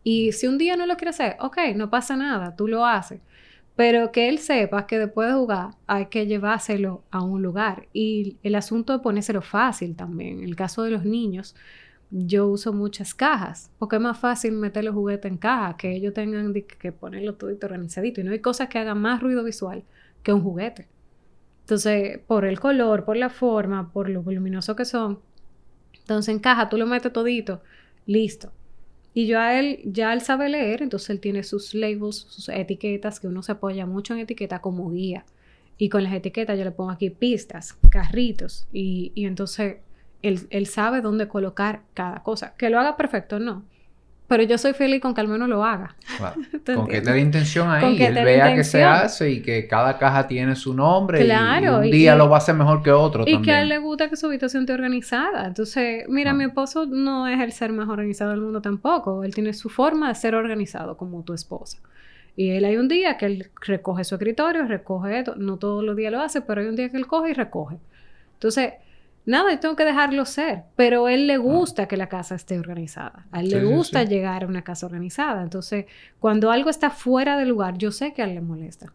Y 0.04 0.32
si 0.32 0.48
un 0.48 0.58
día 0.58 0.78
no 0.78 0.86
lo 0.86 0.96
quieres 0.96 1.20
hacer, 1.20 1.36
ok, 1.42 1.58
no 1.76 1.90
pasa 1.90 2.16
nada, 2.16 2.56
tú 2.56 2.68
lo 2.68 2.86
haces. 2.86 3.20
Pero 3.76 4.12
que 4.12 4.30
él 4.30 4.40
sepa 4.40 4.88
que 4.88 4.98
después 4.98 5.28
de 5.28 5.36
jugar 5.36 5.72
hay 5.86 6.08
que 6.08 6.26
llevárselo 6.26 7.04
a 7.12 7.22
un 7.22 7.42
lugar. 7.44 7.88
Y 7.94 8.38
el 8.42 8.56
asunto 8.56 8.94
de 8.94 9.00
ponérselo 9.00 9.42
fácil 9.42 9.96
también. 9.96 10.40
En 10.40 10.46
el 10.46 10.56
caso 10.56 10.84
de 10.84 10.92
los 10.92 11.06
niños, 11.06 11.56
yo 12.10 12.48
uso 12.48 12.74
muchas 12.74 13.14
cajas, 13.14 13.70
porque 13.78 13.98
es 13.98 14.02
más 14.02 14.18
fácil 14.18 14.54
meter 14.54 14.84
los 14.86 14.96
juguetes 14.96 15.30
en 15.32 15.38
caja, 15.38 15.76
que 15.78 15.92
ellos 15.96 16.14
tengan 16.14 16.54
que 16.54 16.92
ponerlo 16.92 17.36
todo 17.36 17.52
organizadito. 17.62 18.22
Y 18.22 18.24
no 18.24 18.32
hay 18.32 18.40
cosas 18.40 18.70
que 18.70 18.80
hagan 18.80 19.02
más 19.02 19.22
ruido 19.22 19.44
visual 19.44 19.84
que 20.24 20.34
un 20.34 20.42
juguete. 20.42 20.88
Entonces, 21.68 22.20
por 22.26 22.46
el 22.46 22.62
color, 22.62 23.04
por 23.04 23.18
la 23.18 23.30
forma, 23.30 23.92
por 23.92 24.10
lo 24.10 24.24
voluminoso 24.24 24.74
que 24.78 24.86
son. 24.86 25.20
Entonces, 26.00 26.34
en 26.34 26.40
caja 26.40 26.70
tú 26.70 26.78
lo 26.78 26.86
metes 26.86 27.12
todito, 27.12 27.62
listo. 28.06 28.54
Y 29.14 29.28
yo 29.28 29.38
a 29.38 29.60
él, 29.60 29.82
ya 29.84 30.14
él 30.14 30.22
sabe 30.22 30.48
leer, 30.48 30.82
entonces 30.82 31.10
él 31.10 31.20
tiene 31.20 31.44
sus 31.44 31.74
labels, 31.74 32.26
sus 32.30 32.48
etiquetas, 32.48 33.20
que 33.20 33.28
uno 33.28 33.44
se 33.44 33.52
apoya 33.52 33.86
mucho 33.86 34.14
en 34.14 34.22
etiqueta 34.22 34.62
como 34.62 34.90
guía. 34.92 35.26
Y 35.78 35.90
con 35.90 36.04
las 36.04 36.14
etiquetas 36.14 36.58
yo 36.58 36.64
le 36.64 36.72
pongo 36.72 36.90
aquí 36.90 37.10
pistas, 37.10 37.78
carritos, 37.90 38.66
y, 38.72 39.12
y 39.14 39.26
entonces 39.26 39.76
él, 40.22 40.48
él, 40.50 40.68
sabe 40.68 41.02
dónde 41.02 41.28
colocar 41.28 41.82
cada 41.94 42.24
cosa. 42.24 42.56
Que 42.56 42.70
lo 42.70 42.80
haga 42.80 42.96
perfecto, 42.96 43.40
no. 43.40 43.66
Pero 44.28 44.44
yo 44.44 44.58
soy 44.58 44.74
feliz 44.74 45.02
con 45.02 45.14
que 45.14 45.22
al 45.22 45.30
menos 45.30 45.48
lo 45.48 45.64
haga. 45.64 45.96
con 46.66 46.88
que 46.88 47.02
te 47.02 47.18
intención 47.18 47.70
ahí, 47.70 47.96
y 47.96 48.04
él 48.04 48.14
vea 48.14 48.54
que 48.54 48.64
se 48.64 48.84
hace 48.84 49.32
y 49.32 49.42
que 49.42 49.68
cada 49.68 49.98
caja 49.98 50.28
tiene 50.28 50.56
su 50.56 50.74
nombre 50.74 51.24
claro, 51.24 51.84
y 51.84 51.88
un 51.88 51.92
día 51.92 52.16
lo 52.16 52.30
va 52.30 52.36
a 52.36 52.40
hacer 52.40 52.56
mejor 52.56 52.84
que 52.84 52.92
otro. 52.92 53.24
Y 53.26 53.42
que 53.42 53.52
a 53.52 53.62
él 53.62 53.70
le 53.70 53.78
gusta 53.78 54.10
que 54.10 54.18
su 54.18 54.26
habitación 54.28 54.64
esté 54.64 54.74
organizada. 54.74 55.48
Entonces, 55.48 56.06
mira, 56.10 56.34
mi 56.34 56.44
esposo 56.44 56.86
no 56.86 57.28
es 57.28 57.40
el 57.40 57.54
ser 57.54 57.72
más 57.72 57.88
organizado 57.88 58.32
del 58.32 58.42
mundo 58.42 58.62
tampoco. 58.62 59.24
Él 59.24 59.34
tiene 59.34 59.54
su 59.54 59.70
forma 59.70 60.10
de 60.10 60.16
ser 60.16 60.36
organizado 60.36 60.98
como 60.98 61.24
tu 61.24 61.34
esposa. 61.34 61.80
Y 62.36 62.52
él 62.52 62.66
hay 62.66 62.78
un 62.78 62.88
día 62.88 63.18
que 63.18 63.26
él 63.26 63.50
recoge 63.62 64.04
su 64.04 64.16
escritorio, 64.16 64.66
recoge 64.66 65.20
esto. 65.20 65.36
No 65.36 65.58
todos 65.58 65.84
los 65.84 65.96
días 65.96 66.12
lo 66.12 66.22
hace, 66.22 66.42
pero 66.42 66.62
hay 66.62 66.68
un 66.68 66.76
día 66.76 66.90
que 66.90 66.98
él 66.98 67.08
coge 67.08 67.32
y 67.32 67.34
recoge. 67.34 67.78
Entonces, 68.34 68.74
nada, 69.28 69.52
yo 69.52 69.60
tengo 69.60 69.76
que 69.76 69.86
dejarlo 69.86 70.26
ser, 70.26 70.64
pero 70.76 71.06
a 71.06 71.14
él 71.14 71.28
le 71.28 71.36
ah. 71.36 71.40
gusta 71.40 71.88
que 71.88 71.98
la 71.98 72.08
casa 72.08 72.34
esté 72.34 72.58
organizada, 72.58 73.28
a 73.32 73.42
él 73.42 73.50
le 73.50 73.64
gusta 73.64 74.04
llegar 74.04 74.44
a 74.44 74.48
una 74.48 74.64
casa 74.64 74.86
organizada, 74.86 75.44
entonces 75.44 75.86
cuando 76.20 76.50
algo 76.50 76.70
está 76.70 76.90
fuera 76.90 77.38
de 77.38 77.46
lugar, 77.46 77.78
yo 77.78 77.92
sé 77.92 78.14
que 78.14 78.22
a 78.22 78.26
él 78.26 78.36
le 78.36 78.42
molesta. 78.42 78.92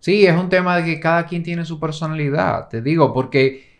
Sí, 0.00 0.26
es 0.26 0.36
un 0.36 0.48
tema 0.48 0.76
de 0.76 0.84
que 0.84 1.00
cada 1.00 1.26
quien 1.26 1.44
tiene 1.44 1.64
su 1.64 1.78
personalidad, 1.78 2.68
te 2.68 2.82
digo, 2.82 3.14
porque 3.14 3.72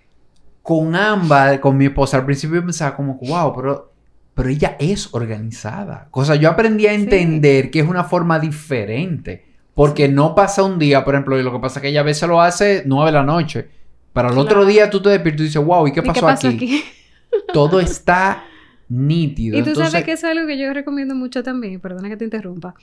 con 0.63 0.95
ambas, 0.95 1.59
con 1.59 1.77
mi 1.77 1.87
esposa, 1.87 2.19
al 2.19 2.25
principio 2.25 2.65
pensaba 2.65 2.95
como, 2.95 3.19
wow, 3.21 3.53
pero, 3.53 3.93
pero 4.33 4.49
ella 4.49 4.77
es 4.79 5.13
organizada. 5.13 6.07
Cosa, 6.13 6.37
yo 6.37 6.49
aprendí 6.49 6.87
a 6.87 6.93
entender 6.93 7.73
que 7.73 7.81
es 7.81 7.89
una 7.89 8.05
forma 8.05 8.39
diferente, 8.39 9.45
porque 9.75 10.09
no 10.09 10.37
pasa 10.37 10.63
un 10.63 10.79
día, 10.79 11.05
por 11.05 11.15
ejemplo, 11.15 11.41
y 11.41 11.43
lo 11.43 11.51
que 11.51 11.59
pasa 11.59 11.81
es 11.81 11.83
que 11.83 11.89
ella 11.89 12.01
a 12.01 12.05
veces 12.05 12.29
lo 12.29 12.41
hace 12.41 12.85
nueve 12.87 13.11
de 13.11 13.19
la 13.19 13.25
noche. 13.25 13.82
Para 14.13 14.31
el 14.31 14.39
otro 14.39 14.65
día 14.67 14.91
tú 14.91 15.01
te 15.01 15.09
despiertas 15.09 15.41
y 15.41 15.45
dices, 15.45 15.65
wow, 15.65 15.87
¿y 15.87 15.93
qué 15.93 16.03
pasó, 16.03 16.29
aquí? 16.29 16.85
Todo 17.53 17.81
está 17.81 18.45
nítido. 18.89 19.59
Y 19.59 19.63
tú 19.63 19.75
sabes 19.75 20.05
que 20.05 20.13
es 20.13 20.25
algo 20.25 20.47
que 20.47 20.59
yo 20.59 20.73
recomiendo 20.73 21.15
mucho 21.15 21.43
también, 21.43 21.81
perdona 21.81 22.09
que 22.09 22.17
te 22.17 22.25
interrumpa, 22.25 22.75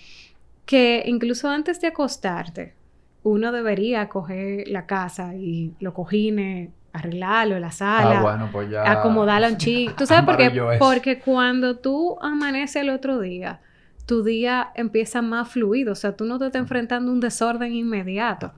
que 0.66 1.04
incluso 1.06 1.50
antes 1.50 1.80
de 1.82 1.88
acostarte, 1.88 2.74
uno 3.22 3.52
debería 3.52 4.08
coger 4.10 4.68
la 4.68 4.86
casa 4.86 5.36
y 5.36 5.74
los 5.80 5.94
cojines, 5.94 6.70
arreglarlo, 6.94 7.60
la 7.60 7.72
sala, 7.72 8.20
ah, 8.20 8.22
bueno, 8.22 8.50
pues 8.52 8.72
ya... 8.72 8.92
acomodarla 8.92 9.50
un 9.50 9.58
chico. 9.58 9.94
¿Tú 9.96 10.08
sabes 10.08 10.26
por 10.26 10.38
qué? 10.38 10.52
Porque 10.80 11.20
cuando 11.20 11.78
tú 11.78 12.18
amaneces 12.22 12.78
el 12.78 12.90
otro 12.90 13.20
día, 13.20 13.60
tu 14.08 14.24
día 14.24 14.70
empieza 14.74 15.22
más 15.22 15.50
fluido, 15.50 15.92
o 15.92 15.96
sea, 15.96 16.16
tú 16.16 16.26
no 16.26 16.40
te 16.40 16.48
estás 16.48 16.62
enfrentando 16.62 17.12
a 17.12 17.14
un 17.14 17.20
desorden 17.20 17.74
inmediato 17.74 18.52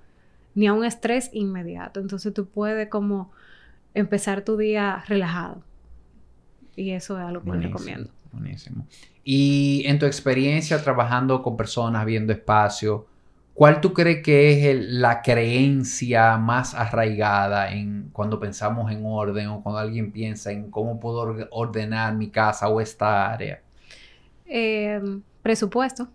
ni 0.56 0.68
a 0.68 0.74
un 0.74 0.86
estrés 0.86 1.30
inmediato. 1.34 2.00
Entonces 2.00 2.34
tú 2.34 2.48
puedes 2.48 2.90
como 2.90 3.32
empezar 3.94 4.42
tu 4.42 4.58
día 4.58 5.04
relajado. 5.08 5.64
Y 6.76 6.92
eso 6.92 7.18
es 7.18 7.26
algo 7.26 7.44
que 7.44 7.50
yo 7.50 7.60
recomiendo. 7.60 8.10
Buenísimo. 8.32 8.88
Y 9.24 9.84
en 9.86 10.00
tu 10.00 10.06
experiencia 10.06 10.82
trabajando 10.82 11.44
con 11.44 11.58
personas, 11.58 12.06
viendo 12.06 12.32
espacio, 12.32 13.06
¿cuál 13.54 13.82
tú 13.82 13.94
crees 13.94 14.24
que 14.24 14.72
es 14.72 14.86
la 14.90 15.22
creencia 15.22 16.38
más 16.38 16.74
arraigada 16.74 17.72
en 17.74 18.10
cuando 18.14 18.40
pensamos 18.40 18.92
en 18.92 19.06
orden 19.06 19.48
o 19.48 19.62
cuando 19.62 19.80
alguien 19.80 20.12
piensa 20.12 20.52
en 20.52 20.72
cómo 20.72 21.00
puedo 21.00 21.48
ordenar 21.52 22.16
mi 22.16 22.30
casa 22.30 22.70
o 22.70 22.80
esta 22.80 23.32
área? 23.32 23.62
Em, 24.46 25.22
presupuesto. 25.42 26.08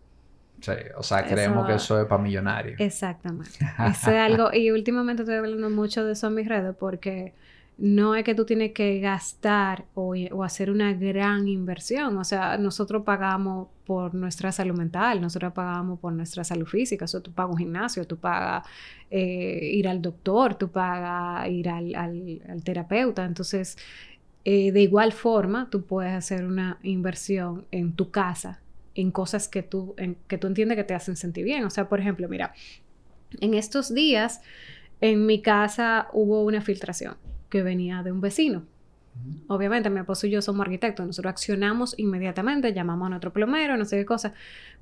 Sí, 0.60 0.72
o 0.96 1.02
sea, 1.02 1.26
creemos 1.26 1.66
que 1.66 1.74
eso 1.74 2.00
es 2.00 2.06
para 2.06 2.22
millonarios. 2.22 2.80
Exactamente. 2.80 3.50
Eso 3.90 4.10
es 4.10 4.16
algo, 4.16 4.50
y 4.52 4.70
últimamente 4.70 5.22
estoy 5.22 5.36
hablando 5.36 5.70
mucho 5.70 6.04
de 6.04 6.12
eso 6.12 6.28
en 6.28 6.34
mis 6.34 6.48
redes 6.48 6.74
porque 6.78 7.34
no 7.78 8.14
es 8.14 8.24
que 8.24 8.34
tú 8.34 8.46
tienes 8.46 8.72
que 8.72 9.00
gastar 9.00 9.84
o, 9.94 10.14
hacer 10.42 10.70
una 10.70 10.94
gran 10.94 11.46
inversión. 11.46 12.16
O 12.16 12.24
sea, 12.24 12.56
nosotros 12.56 13.02
pagamos 13.04 13.68
por 13.84 14.14
nuestra 14.14 14.50
salud 14.50 14.76
mental, 14.76 15.20
nosotros 15.20 15.52
pagamos 15.52 16.00
por 16.00 16.12
nuestra 16.12 16.42
salud 16.42 16.66
física. 16.66 17.04
O 17.04 17.08
sea, 17.08 17.20
tú 17.20 17.32
pagas 17.32 17.52
un 17.52 17.58
gimnasio, 17.58 18.06
tú 18.06 18.16
pagas 18.16 18.66
eh, 19.10 19.70
ir 19.74 19.88
al 19.88 20.00
doctor, 20.00 20.54
tú 20.54 20.70
pagas 20.70 21.48
ir 21.50 21.68
al, 21.68 21.94
al, 21.94 22.62
terapeuta. 22.64 23.24
Entonces, 23.24 23.76
eh, 24.44 24.72
de 24.72 24.80
igual 24.80 25.12
forma, 25.12 25.68
tú 25.70 25.82
puedes 25.84 26.14
hacer 26.14 26.44
una 26.46 26.78
inversión 26.82 27.66
en 27.70 27.92
tu 27.92 28.10
casa 28.10 28.60
en 28.96 29.10
cosas 29.10 29.46
que 29.46 29.62
tú, 29.62 29.94
en, 29.98 30.16
que 30.26 30.38
tú 30.38 30.46
entiendes 30.46 30.76
que 30.76 30.84
te 30.84 30.94
hacen 30.94 31.16
sentir 31.16 31.44
bien. 31.44 31.64
O 31.64 31.70
sea, 31.70 31.88
por 31.88 32.00
ejemplo, 32.00 32.28
mira, 32.28 32.54
en 33.40 33.54
estos 33.54 33.94
días 33.94 34.40
en 35.00 35.26
mi 35.26 35.42
casa 35.42 36.08
hubo 36.12 36.42
una 36.42 36.62
filtración 36.62 37.16
que 37.50 37.62
venía 37.62 38.02
de 38.02 38.10
un 38.10 38.20
vecino. 38.20 38.64
Obviamente, 39.48 39.88
mi 39.88 40.00
esposo 40.00 40.26
y 40.26 40.30
yo 40.30 40.42
somos 40.42 40.62
arquitectos, 40.62 41.06
nosotros 41.06 41.30
accionamos 41.30 41.94
inmediatamente, 41.98 42.72
llamamos 42.74 43.06
a 43.06 43.10
nuestro 43.10 43.32
plomero, 43.32 43.76
no 43.76 43.84
sé 43.84 43.96
qué 43.96 44.04
cosa, 44.04 44.34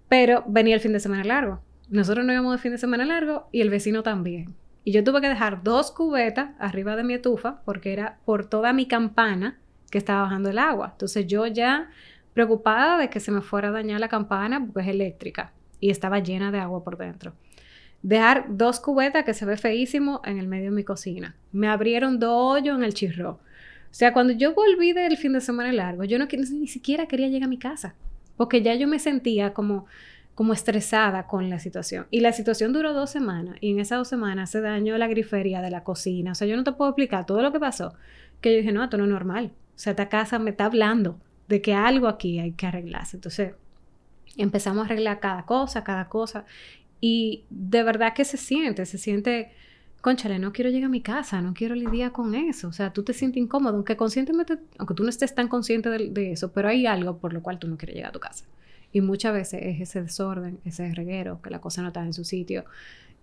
pero 0.08 0.44
venía 0.48 0.74
el 0.74 0.80
fin 0.80 0.92
de 0.92 1.00
semana 1.00 1.22
largo. 1.24 1.60
Nosotros 1.88 2.24
no 2.24 2.32
íbamos 2.32 2.52
de 2.52 2.58
fin 2.58 2.72
de 2.72 2.78
semana 2.78 3.04
largo 3.04 3.48
y 3.52 3.60
el 3.60 3.70
vecino 3.70 4.02
también. 4.02 4.54
Y 4.84 4.92
yo 4.92 5.04
tuve 5.04 5.20
que 5.20 5.28
dejar 5.28 5.62
dos 5.62 5.92
cubetas 5.92 6.50
arriba 6.58 6.96
de 6.96 7.04
mi 7.04 7.14
estufa 7.14 7.62
porque 7.64 7.92
era 7.92 8.18
por 8.24 8.46
toda 8.46 8.72
mi 8.72 8.86
campana 8.86 9.58
que 9.90 9.98
estaba 9.98 10.22
bajando 10.22 10.50
el 10.50 10.58
agua. 10.58 10.90
Entonces 10.92 11.26
yo 11.26 11.46
ya 11.46 11.90
preocupada 12.34 12.98
de 12.98 13.08
que 13.08 13.20
se 13.20 13.30
me 13.30 13.40
fuera 13.40 13.68
a 13.68 13.72
dañar 13.72 14.00
la 14.00 14.08
campana 14.08 14.64
porque 14.64 14.82
es 14.82 14.88
eléctrica 14.88 15.52
y 15.80 15.90
estaba 15.90 16.18
llena 16.18 16.50
de 16.50 16.58
agua 16.58 16.84
por 16.84 16.98
dentro. 16.98 17.32
Dejar 18.02 18.46
dos 18.50 18.80
cubetas 18.80 19.24
que 19.24 19.32
se 19.32 19.46
ve 19.46 19.56
feísimo 19.56 20.20
en 20.24 20.38
el 20.38 20.46
medio 20.46 20.66
de 20.66 20.76
mi 20.76 20.84
cocina. 20.84 21.36
Me 21.52 21.68
abrieron 21.68 22.18
dos 22.18 22.56
hoyos 22.56 22.76
en 22.76 22.84
el 22.84 22.92
chirro. 22.92 23.30
O 23.30 23.96
sea, 23.96 24.12
cuando 24.12 24.34
yo 24.34 24.52
volví 24.54 24.92
del 24.92 25.16
fin 25.16 25.32
de 25.32 25.40
semana 25.40 25.72
largo, 25.72 26.04
yo 26.04 26.18
no 26.18 26.26
ni 26.26 26.66
siquiera 26.66 27.06
quería 27.06 27.28
llegar 27.28 27.44
a 27.46 27.48
mi 27.48 27.58
casa 27.58 27.94
porque 28.36 28.62
ya 28.62 28.74
yo 28.74 28.88
me 28.88 28.98
sentía 28.98 29.54
como 29.54 29.86
como 30.34 30.52
estresada 30.52 31.28
con 31.28 31.48
la 31.48 31.60
situación. 31.60 32.08
Y 32.10 32.18
la 32.18 32.32
situación 32.32 32.72
duró 32.72 32.92
dos 32.92 33.08
semanas 33.08 33.56
y 33.60 33.70
en 33.70 33.78
esas 33.78 33.98
dos 33.98 34.08
semanas 34.08 34.50
se 34.50 34.60
dañó 34.60 34.98
la 34.98 35.06
grifería 35.06 35.62
de 35.62 35.70
la 35.70 35.84
cocina. 35.84 36.32
O 36.32 36.34
sea, 36.34 36.48
yo 36.48 36.56
no 36.56 36.64
te 36.64 36.72
puedo 36.72 36.90
explicar 36.90 37.24
todo 37.24 37.40
lo 37.40 37.52
que 37.52 37.60
pasó. 37.60 37.94
Que 38.40 38.50
yo 38.50 38.58
dije, 38.58 38.72
no, 38.72 38.82
esto 38.82 38.98
no 38.98 39.04
es 39.04 39.10
normal. 39.10 39.52
O 39.76 39.78
sea, 39.78 39.92
esta 39.92 40.08
casa 40.08 40.40
me 40.40 40.50
está 40.50 40.64
hablando 40.64 41.20
de 41.48 41.60
que 41.60 41.74
algo 41.74 42.08
aquí 42.08 42.38
hay 42.38 42.52
que 42.52 42.66
arreglarse. 42.66 43.16
Entonces, 43.16 43.52
empezamos 44.36 44.82
a 44.82 44.86
arreglar 44.86 45.20
cada 45.20 45.44
cosa, 45.44 45.84
cada 45.84 46.08
cosa. 46.08 46.44
Y 47.00 47.44
de 47.50 47.82
verdad 47.82 48.14
que 48.14 48.24
se 48.24 48.36
siente, 48.36 48.86
se 48.86 48.98
siente, 48.98 49.52
conchale, 50.00 50.38
no 50.38 50.52
quiero 50.52 50.70
llegar 50.70 50.86
a 50.86 50.90
mi 50.90 51.00
casa, 51.02 51.40
no 51.42 51.54
quiero 51.54 51.74
lidiar 51.74 52.12
con 52.12 52.34
eso. 52.34 52.68
O 52.68 52.72
sea, 52.72 52.92
tú 52.92 53.02
te 53.02 53.12
sientes 53.12 53.42
incómodo, 53.42 53.74
aunque 53.74 53.96
conscientemente, 53.96 54.58
aunque 54.78 54.94
tú 54.94 55.02
no 55.02 55.10
estés 55.10 55.34
tan 55.34 55.48
consciente 55.48 55.90
de, 55.90 56.32
eso, 56.32 56.52
pero 56.52 56.68
hay 56.68 56.86
algo 56.86 57.18
por 57.18 57.32
lo 57.32 57.42
cual 57.42 57.58
tú 57.58 57.68
no 57.68 57.76
quieres 57.76 57.96
llegar 57.96 58.10
a 58.10 58.12
tu 58.12 58.20
casa. 58.20 58.46
Y 58.92 59.00
muchas 59.00 59.34
veces 59.34 59.60
es 59.62 59.80
ese 59.80 60.02
desorden, 60.02 60.60
ese 60.64 60.94
reguero, 60.94 61.42
que 61.42 61.50
la 61.50 61.60
cosa 61.60 61.82
no 61.82 61.88
está 61.88 62.04
en 62.04 62.12
su 62.12 62.24
sitio, 62.24 62.64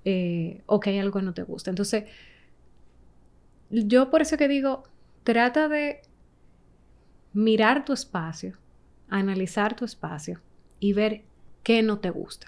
eh, 0.03 0.61
o 0.65 0.80
que 0.80 0.89
hay 0.91 0.99
algo 0.99 1.19
que 1.19 1.26
no 1.26 1.34
te 1.34 1.43
gusta. 1.43 1.69
Entonces, 1.69 2.03
yo 3.69 4.09
por 4.09 4.22
eso 4.22 4.38
que 4.38 4.47
digo, 4.47 4.84
trata 5.24 5.69
de 5.69 6.01
mirar 7.34 7.86
tu 7.86 7.93
espacio, 7.93 8.57
analizar 9.09 9.75
tu 9.75 9.86
espacio 9.86 10.39
y 10.79 10.93
ver 10.93 11.23
qué 11.63 11.82
no 11.82 11.99
te 11.99 12.09
gusta. 12.09 12.47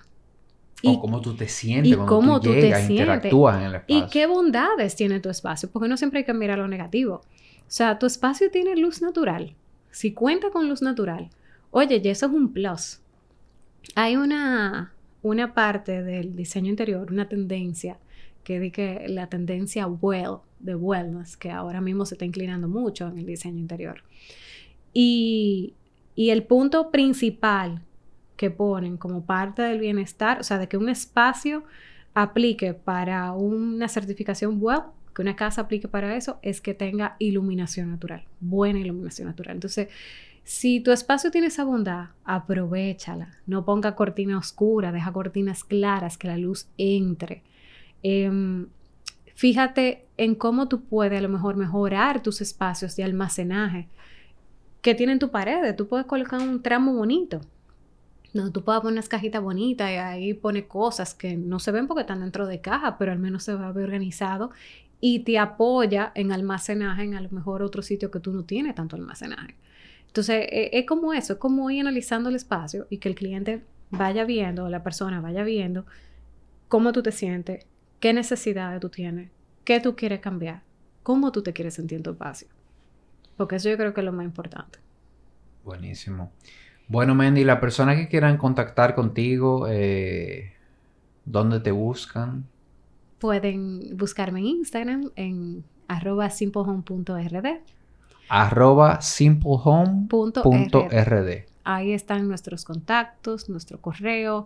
Y, 0.81 0.99
cómo 0.99 1.21
tú 1.21 1.33
te 1.33 1.47
sientes 1.47 1.95
cuando 1.95 2.13
cómo 2.13 2.41
tú, 2.41 2.53
llegas, 2.53 2.89
interactúas 2.89 3.57
en 3.57 3.63
el 3.63 3.75
espacio. 3.75 4.05
Y 4.05 4.09
qué 4.09 4.25
bondades 4.25 4.95
tiene 4.95 5.21
tu 5.21 5.29
espacio, 5.29 5.69
porque 5.71 5.87
no 5.87 5.95
siempre 5.95 6.19
hay 6.19 6.25
que 6.25 6.33
mirar 6.33 6.57
lo 6.57 6.67
negativo. 6.67 7.15
O 7.15 7.75
sea, 7.75 7.97
tu 7.99 8.05
espacio 8.05 8.51
tiene 8.51 8.75
luz 8.75 9.01
natural. 9.01 9.55
Si 9.91 10.11
cuenta 10.11 10.49
con 10.49 10.67
luz 10.67 10.81
natural, 10.81 11.29
oye, 11.71 12.01
y 12.03 12.07
eso 12.09 12.25
es 12.25 12.31
un 12.33 12.51
plus. 12.51 12.99
Hay 13.95 14.17
una, 14.17 14.93
una 15.21 15.53
parte 15.53 16.03
del 16.03 16.35
diseño 16.35 16.69
interior, 16.69 17.11
una 17.11 17.29
tendencia, 17.29 17.97
que 18.43 18.59
di 18.59 18.71
que 18.71 19.05
la 19.07 19.27
tendencia 19.27 19.87
well, 19.87 20.39
de 20.59 20.75
wellness, 20.75 21.37
que 21.37 21.49
ahora 21.49 21.79
mismo 21.79 22.05
se 22.05 22.15
está 22.15 22.25
inclinando 22.25 22.67
mucho 22.67 23.07
en 23.07 23.19
el 23.19 23.25
diseño 23.25 23.59
interior. 23.59 24.03
Y, 24.93 25.73
y 26.15 26.29
el 26.29 26.43
punto 26.43 26.91
principal 26.91 27.81
que 28.37 28.51
ponen 28.51 28.97
como 28.97 29.25
parte 29.25 29.61
del 29.61 29.79
bienestar, 29.79 30.39
o 30.39 30.43
sea, 30.43 30.57
de 30.57 30.67
que 30.67 30.77
un 30.77 30.89
espacio 30.89 31.63
aplique 32.13 32.73
para 32.73 33.31
una 33.33 33.87
certificación 33.87 34.57
well, 34.59 34.81
que 35.15 35.21
una 35.21 35.35
casa 35.35 35.61
aplique 35.61 35.87
para 35.87 36.15
eso, 36.15 36.39
es 36.41 36.61
que 36.61 36.73
tenga 36.73 37.15
iluminación 37.19 37.91
natural, 37.91 38.25
buena 38.39 38.79
iluminación 38.79 39.27
natural. 39.27 39.55
Entonces, 39.55 39.89
si 40.43 40.81
tu 40.81 40.91
espacio 40.91 41.31
tiene 41.31 41.47
esa 41.47 41.63
bondad, 41.63 42.09
aprovechala. 42.25 43.37
No 43.45 43.63
ponga 43.63 43.95
cortina 43.95 44.37
oscura, 44.37 44.91
deja 44.91 45.13
cortinas 45.13 45.63
claras, 45.63 46.17
que 46.17 46.27
la 46.27 46.37
luz 46.37 46.67
entre. 46.77 47.43
Em, 48.01 48.67
fíjate 49.35 50.05
en 50.17 50.35
cómo 50.35 50.67
tú 50.67 50.83
puedes 50.83 51.17
a 51.17 51.21
lo 51.21 51.29
mejor 51.29 51.55
mejorar 51.55 52.21
tus 52.21 52.41
espacios 52.41 52.95
de 52.95 53.03
almacenaje 53.03 53.87
que 54.83 54.93
tienen 54.93 55.17
tu 55.17 55.31
pared. 55.31 55.75
Tú 55.75 55.87
puedes 55.87 56.05
colocar 56.05 56.39
un 56.41 56.61
tramo 56.61 56.93
bonito. 56.93 57.41
No, 58.33 58.51
tú 58.51 58.63
puedes 58.63 58.81
poner 58.81 58.93
unas 58.93 59.09
cajitas 59.09 59.41
bonitas 59.41 59.89
y 59.89 59.93
ahí 59.95 60.33
pone 60.33 60.67
cosas 60.67 61.15
que 61.15 61.37
no 61.37 61.59
se 61.59 61.71
ven 61.71 61.87
porque 61.87 62.01
están 62.01 62.19
dentro 62.19 62.45
de 62.45 62.61
caja, 62.61 62.97
pero 62.97 63.11
al 63.11 63.19
menos 63.19 63.43
se 63.43 63.55
va 63.55 63.67
a 63.67 63.71
ver 63.71 63.85
organizado 63.85 64.51
y 64.99 65.19
te 65.19 65.39
apoya 65.39 66.11
en 66.15 66.31
almacenaje 66.31 67.03
en 67.03 67.15
a 67.15 67.21
lo 67.21 67.29
mejor 67.29 67.63
otro 67.63 67.81
sitio 67.81 68.11
que 68.11 68.19
tú 68.19 68.33
no 68.33 68.43
tienes 68.43 68.75
tanto 68.75 68.95
almacenaje. 68.95 69.55
Entonces, 70.07 70.47
e, 70.49 70.69
es 70.73 70.85
como 70.85 71.13
eso, 71.13 71.33
es 71.33 71.39
como 71.39 71.69
ir 71.71 71.81
analizando 71.81 72.29
el 72.29 72.35
espacio 72.35 72.87
y 72.89 72.97
que 72.97 73.09
el 73.09 73.15
cliente 73.15 73.63
vaya 73.89 74.25
viendo, 74.25 74.67
la 74.69 74.83
persona 74.83 75.21
vaya 75.21 75.43
viendo 75.43 75.85
cómo 76.67 76.91
tú 76.91 77.03
te 77.03 77.11
sientes, 77.11 77.65
qué 77.99 78.13
necesidades 78.13 78.81
tú 78.81 78.89
tienes, 78.89 79.29
qué 79.63 79.79
tú 79.79 79.95
quieres 79.95 80.19
cambiar, 80.19 80.63
cómo 81.03 81.31
tú 81.31 81.41
te 81.41 81.53
quieres 81.53 81.75
sentir 81.75 81.97
en 81.97 82.03
tu 82.03 82.11
espacio. 82.11 82.47
Porque 83.37 83.55
eso 83.55 83.69
yo 83.69 83.77
creo 83.77 83.93
que 83.93 84.01
es 84.01 84.05
lo 84.05 84.11
más 84.11 84.25
importante. 84.25 84.79
Buenísimo. 85.63 86.31
Bueno, 86.87 87.15
Mendy, 87.15 87.43
la 87.43 87.59
persona 87.59 87.95
que 87.95 88.07
quieran 88.07 88.37
contactar 88.37 88.95
contigo, 88.95 89.67
eh, 89.69 90.53
¿dónde 91.25 91.59
te 91.59 91.71
buscan? 91.71 92.45
Pueden 93.19 93.97
buscarme 93.97 94.39
en 94.39 94.45
Instagram 94.47 95.11
en 95.15 95.63
arroba 95.87 96.29
simplehome.rd 96.29 97.61
arroba 98.29 99.01
simplehome.rd. 99.01 101.45
Ahí 101.65 101.93
están 101.93 102.27
nuestros 102.27 102.65
contactos, 102.65 103.47
nuestro 103.47 103.79
correo. 103.79 104.45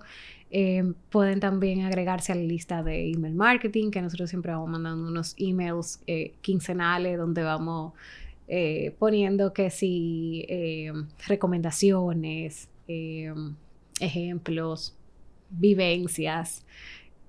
Eh, 0.52 0.94
pueden 1.10 1.40
también 1.40 1.86
agregarse 1.86 2.32
a 2.32 2.36
la 2.36 2.44
lista 2.44 2.84
de 2.84 3.12
email 3.12 3.34
marketing, 3.34 3.90
que 3.92 4.02
nosotros 4.02 4.30
siempre 4.30 4.52
vamos 4.52 4.70
mandando 4.70 5.08
unos 5.08 5.34
emails 5.38 6.02
eh, 6.06 6.36
quincenales 6.42 7.18
donde 7.18 7.42
vamos 7.44 7.94
eh, 8.48 8.96
poniendo 9.00 9.54
que 9.54 9.70
si 9.70 10.48
recomendaciones, 11.28 12.70
ejemplos, 14.00 14.96
vivencias 15.50 16.66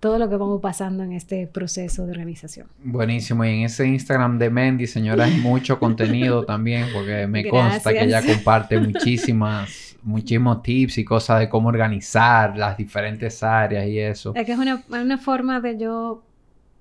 todo 0.01 0.19
lo 0.19 0.29
que 0.29 0.37
vamos 0.37 0.61
pasando 0.61 1.03
en 1.03 1.13
este 1.13 1.47
proceso 1.47 2.07
de 2.07 2.13
organización. 2.13 2.69
Buenísimo. 2.85 3.45
Y 3.45 3.49
en 3.49 3.61
ese 3.65 3.87
Instagram 3.87 4.39
de 4.39 4.51
Mendy, 4.51 4.87
señora, 4.87 5.25
hay 5.25 5.37
mucho 5.39 5.79
contenido 5.81 6.45
también, 6.45 6.87
porque 6.93 7.27
me 7.27 7.49
consta 7.49 7.93
que 7.93 8.05
ella 8.05 8.25
comparte 8.25 8.79
muchísimas, 8.79 9.97
muchísimos 10.03 10.63
tips 10.63 10.99
y 10.99 11.05
cosas 11.05 11.41
de 11.41 11.49
cómo 11.49 11.69
organizar 11.69 12.57
las 12.57 12.77
diferentes 12.77 13.43
áreas 13.43 13.87
y 13.87 13.99
eso. 13.99 14.33
Es 14.37 14.47
que 14.47 14.53
es 14.53 14.59
una, 14.59 14.83
una 14.89 15.19
forma 15.19 15.61
de 15.61 15.79
yo 15.79 16.23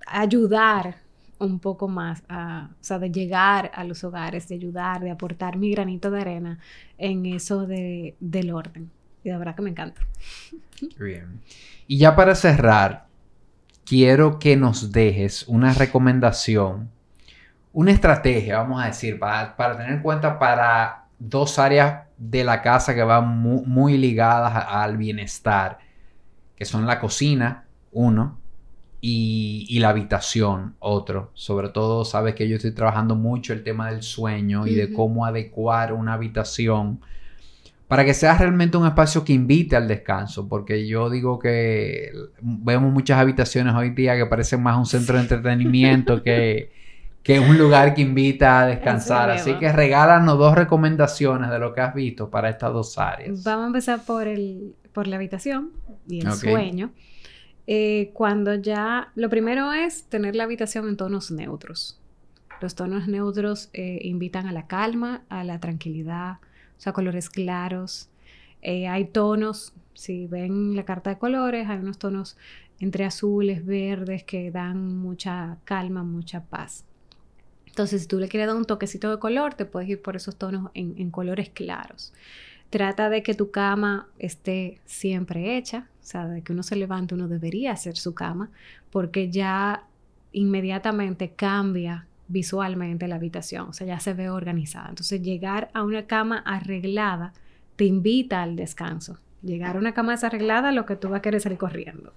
ayudar 0.05 0.95
un 1.39 1.59
poco 1.59 1.87
más, 1.87 2.23
o 2.29 2.67
sea, 2.81 2.99
de 2.99 3.11
llegar 3.11 3.71
a 3.73 3.83
los 3.83 4.03
hogares, 4.03 4.47
de 4.47 4.55
ayudar, 4.55 5.01
de 5.01 5.11
aportar 5.11 5.57
mi 5.57 5.71
granito 5.71 6.09
de 6.11 6.21
arena 6.21 6.59
en 6.97 7.25
eso 7.25 7.65
de, 7.65 8.15
del 8.19 8.51
orden. 8.51 8.89
Y 9.23 9.29
de 9.29 9.37
verdad 9.37 9.55
que 9.55 9.61
me 9.61 9.69
encanta. 9.69 10.01
Bien. 10.99 11.41
Y 11.87 11.97
ya 11.97 12.15
para 12.15 12.35
cerrar, 12.35 13.07
quiero 13.85 14.39
que 14.39 14.57
nos 14.57 14.91
dejes 14.91 15.47
una 15.47 15.73
recomendación, 15.73 16.89
una 17.71 17.91
estrategia, 17.91 18.57
vamos 18.57 18.83
a 18.83 18.87
decir, 18.87 19.17
para, 19.19 19.55
tener 19.55 19.93
en 19.93 20.01
cuenta 20.01 20.37
para 20.37 21.05
dos 21.19 21.57
áreas 21.57 22.03
de 22.17 22.43
la 22.43 22.61
casa 22.61 22.93
que 22.93 23.03
van 23.03 23.37
muy, 23.37 23.97
ligadas 23.97 24.65
al 24.67 24.97
bienestar, 24.97 25.79
que 26.55 26.65
son 26.65 26.85
la 26.85 26.99
cocina, 26.99 27.65
uno, 27.91 28.36
y, 28.99 29.77
la 29.79 29.89
habitación, 29.89 30.75
otro. 30.79 31.31
Sobre 31.33 31.69
todo, 31.69 32.03
sabes 32.03 32.35
que 32.35 32.47
yo 32.49 32.55
estoy 32.55 32.71
trabajando 32.71 33.15
mucho 33.15 33.53
el 33.53 33.63
tema 33.63 33.91
del 33.91 34.01
sueño 34.01 34.65
y 34.65 34.75
de 34.75 34.91
cómo 34.91 35.25
adecuar 35.25 35.93
una 35.93 36.13
habitación 36.13 36.99
para 37.87 38.03
que 38.03 38.13
sea 38.13 38.37
realmente 38.37 38.75
un 38.75 38.85
espacio 38.85 39.23
que 39.23 39.31
invite 39.31 39.75
al 39.75 39.87
descanso, 39.87 40.49
porque 40.49 40.85
yo 40.87 41.09
digo 41.09 41.39
que 41.39 42.11
vemos 42.41 42.91
muchas 42.91 43.17
habitaciones 43.17 43.73
hoy 43.75 43.91
día 43.91 44.17
que 44.17 44.25
parecen 44.25 44.61
más 44.61 44.77
un 44.77 44.85
centro 44.85 45.15
de 45.15 45.21
entretenimiento 45.21 46.21
que, 46.21 46.71
que 47.23 47.39
un 47.39 47.57
lugar 47.57 47.93
que 47.93 48.01
invita 48.01 48.61
a 48.61 48.67
descansar. 48.67 49.29
Así 49.29 49.53
que 49.53 49.71
regálanos 49.71 50.37
dos 50.37 50.53
recomendaciones 50.55 51.49
de 51.49 51.59
lo 51.59 51.73
que 51.73 51.79
has 51.79 51.93
visto 51.93 52.29
para 52.29 52.49
estas 52.49 52.73
dos 52.73 52.97
áreas. 52.97 53.41
Vamos 53.43 53.63
a 53.63 53.67
empezar 53.67 54.01
por, 54.05 54.27
el, 54.27 54.75
por 54.91 55.07
la 55.07 55.15
habitación 55.15 55.71
y 56.09 56.25
el 56.25 56.33
sueño. 56.33 56.91
Eh, 57.67 58.11
cuando 58.13 58.55
ya, 58.55 59.11
lo 59.15 59.29
primero 59.29 59.73
es 59.73 60.05
tener 60.05 60.35
la 60.35 60.45
habitación 60.45 60.87
en 60.87 60.97
tonos 60.97 61.31
neutros. 61.31 61.99
Los 62.61 62.75
tonos 62.75 63.07
neutros 63.07 63.69
eh, 63.73 63.99
invitan 64.03 64.47
a 64.47 64.51
la 64.51 64.67
calma, 64.67 65.23
a 65.29 65.43
la 65.43 65.59
tranquilidad, 65.59 66.37
o 66.77 66.79
sea, 66.79 66.93
colores 66.93 67.29
claros. 67.29 68.09
Eh, 68.61 68.87
hay 68.87 69.05
tonos, 69.05 69.73
si 69.93 70.27
ven 70.27 70.75
la 70.75 70.85
carta 70.85 71.09
de 71.11 71.17
colores, 71.17 71.67
hay 71.67 71.79
unos 71.79 71.99
tonos 71.99 72.37
entre 72.79 73.05
azules, 73.05 73.65
verdes 73.65 74.23
que 74.23 74.51
dan 74.51 74.97
mucha 74.97 75.57
calma, 75.65 76.03
mucha 76.03 76.43
paz. 76.45 76.85
Entonces, 77.65 78.01
si 78.01 78.07
tú 78.07 78.19
le 78.19 78.27
quieres 78.27 78.47
dar 78.47 78.55
un 78.55 78.65
toquecito 78.65 79.11
de 79.11 79.19
color, 79.19 79.53
te 79.53 79.65
puedes 79.65 79.87
ir 79.87 80.01
por 80.01 80.15
esos 80.15 80.35
tonos 80.35 80.71
en, 80.73 81.11
colores 81.11 81.49
claros. 81.49 82.11
Trata 82.69 83.09
de 83.09 83.23
que 83.23 83.33
tu 83.33 83.51
cama 83.51 84.07
esté 84.19 84.81
siempre 84.85 85.57
hecha, 85.57 85.87
o 86.01 86.05
sea, 86.05 86.27
de 86.27 86.41
que 86.41 86.53
uno 86.53 86.63
se 86.63 86.75
levante, 86.75 87.15
uno 87.15 87.27
debería 87.27 87.71
hacer 87.71 87.97
su 87.97 88.13
cama, 88.13 88.49
porque 88.91 89.29
ya 89.29 89.83
inmediatamente 90.33 91.31
cambia 91.31 92.07
visualmente 92.27 93.07
la 93.07 93.15
habitación, 93.15 93.69
o 93.69 93.73
sea, 93.73 93.87
ya 93.87 93.99
se 93.99 94.13
ve 94.13 94.29
organizada. 94.29 94.89
Entonces, 94.89 95.21
llegar 95.21 95.69
a 95.73 95.83
una 95.83 96.07
cama 96.07 96.39
arreglada 96.45 97.33
te 97.77 97.85
invita 97.85 98.43
al 98.43 98.55
descanso. 98.55 99.17
Llegar 99.41 99.77
a 99.77 99.79
una 99.79 99.93
cama 99.93 100.13
desarreglada, 100.13 100.71
lo 100.71 100.85
que 100.85 100.95
tú 100.95 101.09
vas 101.09 101.19
a 101.19 101.21
querer 101.21 101.39
salir 101.39 101.57
corriendo. 101.57 102.13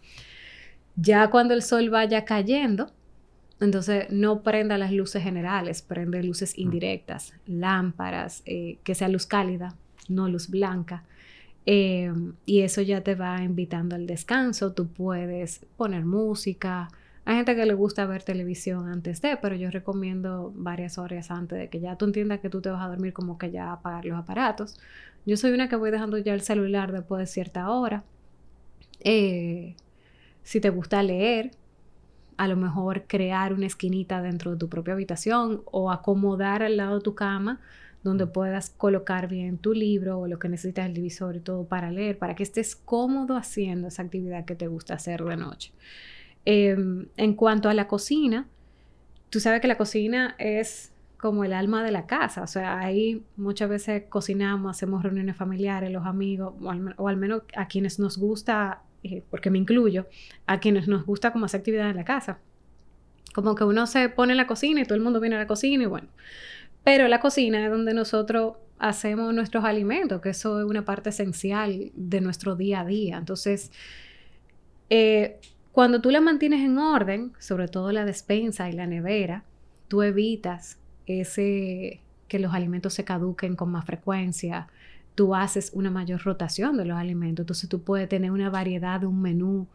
Ya 0.96 1.30
cuando 1.30 1.54
el 1.54 1.62
sol 1.62 1.90
vaya 1.90 2.24
cayendo, 2.24 2.90
entonces 3.60 4.06
no 4.10 4.42
prenda 4.42 4.78
las 4.78 4.90
luces 4.90 5.22
generales, 5.22 5.82
prende 5.82 6.22
luces 6.22 6.54
mm. 6.56 6.60
indirectas, 6.60 7.34
lámparas, 7.46 8.42
eh, 8.46 8.78
que 8.82 8.94
sea 8.94 9.08
luz 9.08 9.26
cálida, 9.26 9.76
no 10.10 10.28
luz 10.28 10.48
blanca. 10.48 11.04
Eh, 11.66 12.12
y 12.46 12.60
eso 12.60 12.82
ya 12.82 13.02
te 13.02 13.14
va 13.14 13.42
invitando 13.42 13.96
al 13.96 14.06
descanso. 14.06 14.72
Tú 14.72 14.88
puedes 14.88 15.66
poner 15.76 16.04
música. 16.04 16.88
Hay 17.24 17.36
gente 17.36 17.54
que 17.54 17.66
le 17.66 17.74
gusta 17.74 18.06
ver 18.06 18.22
televisión 18.22 18.88
antes 18.88 19.20
de, 19.22 19.36
pero 19.36 19.54
yo 19.54 19.70
recomiendo 19.70 20.52
varias 20.56 20.98
horas 20.98 21.30
antes 21.30 21.58
de 21.58 21.68
que 21.68 21.80
ya 21.80 21.96
tú 21.96 22.06
entiendas 22.06 22.40
que 22.40 22.50
tú 22.50 22.60
te 22.60 22.70
vas 22.70 22.82
a 22.82 22.88
dormir, 22.88 23.12
como 23.12 23.38
que 23.38 23.50
ya 23.50 23.72
apagar 23.72 24.04
los 24.04 24.18
aparatos. 24.18 24.80
Yo 25.26 25.36
soy 25.36 25.52
una 25.52 25.68
que 25.68 25.76
voy 25.76 25.90
dejando 25.90 26.18
ya 26.18 26.34
el 26.34 26.40
celular 26.40 26.92
después 26.92 27.20
de 27.20 27.26
cierta 27.26 27.70
hora. 27.70 28.04
Eh, 29.00 29.76
si 30.42 30.60
te 30.60 30.70
gusta 30.70 31.02
leer, 31.02 31.52
a 32.36 32.48
lo 32.48 32.56
mejor 32.56 33.04
crear 33.06 33.52
una 33.52 33.66
esquinita 33.66 34.22
dentro 34.22 34.52
de 34.52 34.56
tu 34.56 34.68
propia 34.68 34.94
habitación 34.94 35.62
o 35.66 35.90
acomodar 35.90 36.62
al 36.62 36.78
lado 36.78 36.96
de 36.96 37.02
tu 37.02 37.14
cama 37.14 37.60
donde 38.02 38.26
puedas 38.26 38.70
colocar 38.70 39.28
bien 39.28 39.58
tu 39.58 39.74
libro 39.74 40.20
o 40.20 40.26
lo 40.26 40.38
que 40.38 40.48
necesitas 40.48 40.86
el 40.86 40.94
divisor 40.94 41.36
y 41.36 41.40
todo 41.40 41.64
para 41.64 41.90
leer, 41.90 42.18
para 42.18 42.34
que 42.34 42.42
estés 42.42 42.74
cómodo 42.74 43.36
haciendo 43.36 43.88
esa 43.88 44.02
actividad 44.02 44.44
que 44.44 44.54
te 44.54 44.66
gusta 44.66 44.94
hacer 44.94 45.22
de 45.22 45.36
noche. 45.36 45.72
Em, 46.44 47.06
en 47.16 47.34
cuanto 47.34 47.68
a 47.68 47.74
la 47.74 47.86
cocina, 47.86 48.48
tú 49.28 49.40
sabes 49.40 49.60
que 49.60 49.68
la 49.68 49.76
cocina 49.76 50.34
es 50.38 50.92
como 51.18 51.44
el 51.44 51.52
alma 51.52 51.84
de 51.84 51.90
la 51.90 52.06
casa, 52.06 52.42
o 52.42 52.46
sea, 52.46 52.78
ahí 52.78 53.22
muchas 53.36 53.68
veces 53.68 54.04
cocinamos, 54.08 54.70
hacemos 54.70 55.02
reuniones 55.02 55.36
familiares, 55.36 55.90
los 55.90 56.06
amigos, 56.06 56.54
o 56.96 57.08
al 57.08 57.16
menos 57.18 57.42
a 57.54 57.68
quienes 57.68 57.98
nos 57.98 58.16
gusta 58.16 58.82
eh, 59.02 59.22
porque 59.30 59.50
me 59.50 59.58
incluyo, 59.58 60.06
a 60.46 60.60
quienes 60.60 60.86
nos 60.86 61.06
gusta 61.06 61.32
como 61.32 61.46
hacer 61.46 61.60
actividad 61.60 61.90
en 61.90 61.96
la 61.96 62.04
casa. 62.04 62.38
Como 63.34 63.54
que 63.54 63.64
uno 63.64 63.86
se 63.86 64.08
pone 64.08 64.32
en 64.32 64.36
la 64.36 64.46
cocina 64.46 64.80
y 64.80 64.84
todo 64.84 64.96
el 64.96 65.00
mundo 65.02 65.20
viene 65.20 65.36
a 65.36 65.38
la 65.38 65.46
cocina 65.46 65.84
y 65.84 65.86
bueno. 65.86 66.08
Pero 66.84 67.08
la 67.08 67.20
cocina 67.20 67.64
es 67.64 67.70
donde 67.70 67.94
nosotros 67.94 68.56
hacemos 68.78 69.32
nuestros 69.34 69.64
alimentos, 69.64 70.20
que 70.20 70.30
eso 70.30 70.58
es 70.60 70.66
una 70.66 70.84
parte 70.84 71.10
esencial 71.10 71.92
de 71.94 72.20
nuestro 72.20 72.56
día 72.56 72.80
a 72.80 72.84
día. 72.84 73.18
Entonces, 73.18 73.70
eh, 74.88 75.38
cuando 75.72 76.00
tú 76.00 76.10
la 76.10 76.20
mantienes 76.20 76.64
en 76.64 76.78
orden, 76.78 77.32
sobre 77.38 77.68
todo 77.68 77.92
la 77.92 78.04
despensa 78.04 78.68
y 78.68 78.72
la 78.72 78.86
nevera, 78.86 79.44
tú 79.88 80.02
evitas 80.02 80.78
ese 81.06 82.00
que 82.26 82.38
los 82.38 82.54
alimentos 82.54 82.94
se 82.94 83.04
caduquen 83.04 83.56
con 83.56 83.70
más 83.70 83.84
frecuencia, 83.84 84.68
tú 85.14 85.34
haces 85.34 85.72
una 85.74 85.90
mayor 85.90 86.22
rotación 86.22 86.76
de 86.76 86.84
los 86.86 86.96
alimentos. 86.96 87.42
Entonces 87.42 87.68
tú 87.68 87.82
puedes 87.82 88.08
tener 88.08 88.30
una 88.30 88.50
variedad 88.50 89.00
de 89.00 89.06
un 89.06 89.20
menú. 89.20 89.66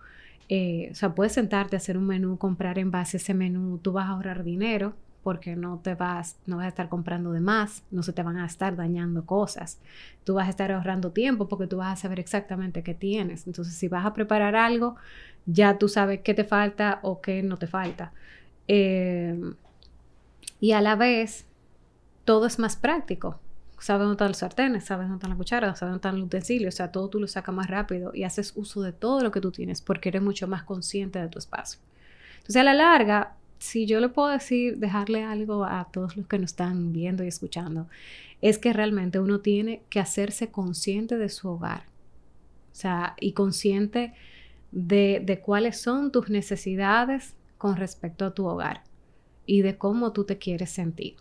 Eh, 0.50 0.90
o 0.92 0.96
sea, 0.96 1.14
puedes 1.14 1.34
sentarte 1.34 1.76
a 1.76 1.78
hacer 1.78 1.98
un 1.98 2.08
menú, 2.08 2.38
comprar 2.38 2.80
en 2.80 2.92
base 2.92 3.18
a 3.18 3.20
ese 3.20 3.34
menú. 3.34 3.78
Tú 3.80 3.92
vas 3.92 4.08
a 4.08 4.12
ahorrar 4.12 4.44
dinero 4.44 4.96
porque 5.26 5.56
no 5.56 5.80
te 5.80 5.96
vas, 5.96 6.38
no 6.46 6.58
vas 6.58 6.66
a 6.66 6.70
estar 6.70 6.88
comprando 6.88 7.32
de 7.32 7.40
más, 7.40 7.82
no 7.90 8.04
se 8.04 8.14
te 8.14 8.22
van 8.22 8.38
a 8.38 8.46
estar 8.46 8.76
dañando 8.76 9.26
cosas. 9.26 9.80
Tú 10.24 10.36
vas 10.36 10.46
a 10.46 10.52
estar 10.52 10.72
ahorrando 10.72 11.14
tiempo 11.14 11.48
porque 11.48 11.66
tú 11.66 11.78
vas 11.78 11.98
a 11.98 12.02
saber 12.04 12.20
exactamente 12.20 12.84
qué 12.84 12.94
tienes. 12.94 13.48
Entonces, 13.48 13.74
si 13.74 13.88
vas 13.88 14.06
a 14.06 14.14
preparar 14.14 14.56
algo, 14.56 14.98
ya 15.48 15.80
tú 15.80 15.90
sabes 15.90 16.20
qué 16.22 16.36
te 16.36 16.44
falta 16.44 17.00
o 17.02 17.22
qué 17.22 17.42
no 17.42 17.58
te 17.58 17.66
falta. 17.66 18.12
Eh, 18.68 19.36
y 20.60 20.74
a 20.74 20.82
la 20.82 20.96
vez, 20.96 21.48
todo 22.24 22.46
es 22.46 22.60
más 22.60 22.76
práctico 22.76 23.40
sabes 23.80 24.02
dónde 24.02 24.14
están 24.14 24.28
los 24.30 24.38
sartenes, 24.38 24.86
sabes 24.86 25.06
dónde 25.08 25.18
están 25.18 25.30
las 25.32 25.38
cucharas, 25.38 25.80
sabes 25.80 25.92
dónde 25.92 25.98
están 25.98 26.16
los 26.20 26.28
utensilios, 26.28 26.74
o 26.74 26.78
sea, 26.78 26.92
todo 26.92 27.10
tú 27.10 27.20
lo 27.20 27.28
sacas 27.28 27.54
más 27.54 27.68
rápido 27.68 28.12
y 28.14 28.24
haces 28.24 28.54
uso 28.56 28.82
de 28.82 28.94
todo 28.94 29.22
lo 29.22 29.32
que 29.32 29.42
tú 29.42 29.52
tienes 29.52 29.82
porque 29.82 30.10
eres 30.10 30.22
mucho 30.22 30.48
más 30.48 30.64
consciente 30.64 31.20
de 31.20 31.28
tu 31.28 31.40
espacio. 31.40 31.80
Entonces, 32.38 32.58
a 32.58 32.64
la 32.64 32.74
larga, 32.74 33.36
si 33.60 33.86
yo 33.86 34.00
le 34.00 34.10
puedo 34.10 34.30
decir, 34.30 34.78
dejarle 34.78 35.24
algo 35.24 35.66
a 35.66 35.88
todos 35.92 36.18
los 36.18 36.28
que 36.28 36.40
nos 36.40 36.52
están 36.52 36.94
viendo 36.94 37.24
y 37.24 37.28
escuchando, 37.28 37.88
es 38.42 38.58
que 38.58 38.74
realmente 38.74 39.20
uno 39.20 39.40
tiene 39.40 39.82
que 39.90 40.00
hacerse 40.00 40.50
consciente 40.50 41.18
de 41.18 41.30
su 41.30 41.50
hogar, 41.50 41.84
o 42.72 42.76
sea, 42.76 43.16
y 43.20 43.32
consciente 43.32 44.14
de, 44.72 45.22
de 45.24 45.40
cuáles 45.40 45.80
son 45.80 46.12
tus 46.12 46.30
necesidades 46.30 47.34
con 47.58 47.78
respecto 47.78 48.26
a 48.26 48.34
tu 48.34 48.46
hogar 48.46 48.84
y 49.46 49.62
de 49.62 49.78
cómo 49.78 50.12
tú 50.12 50.26
te 50.26 50.38
quieres 50.38 50.72
sentir. 50.72 51.16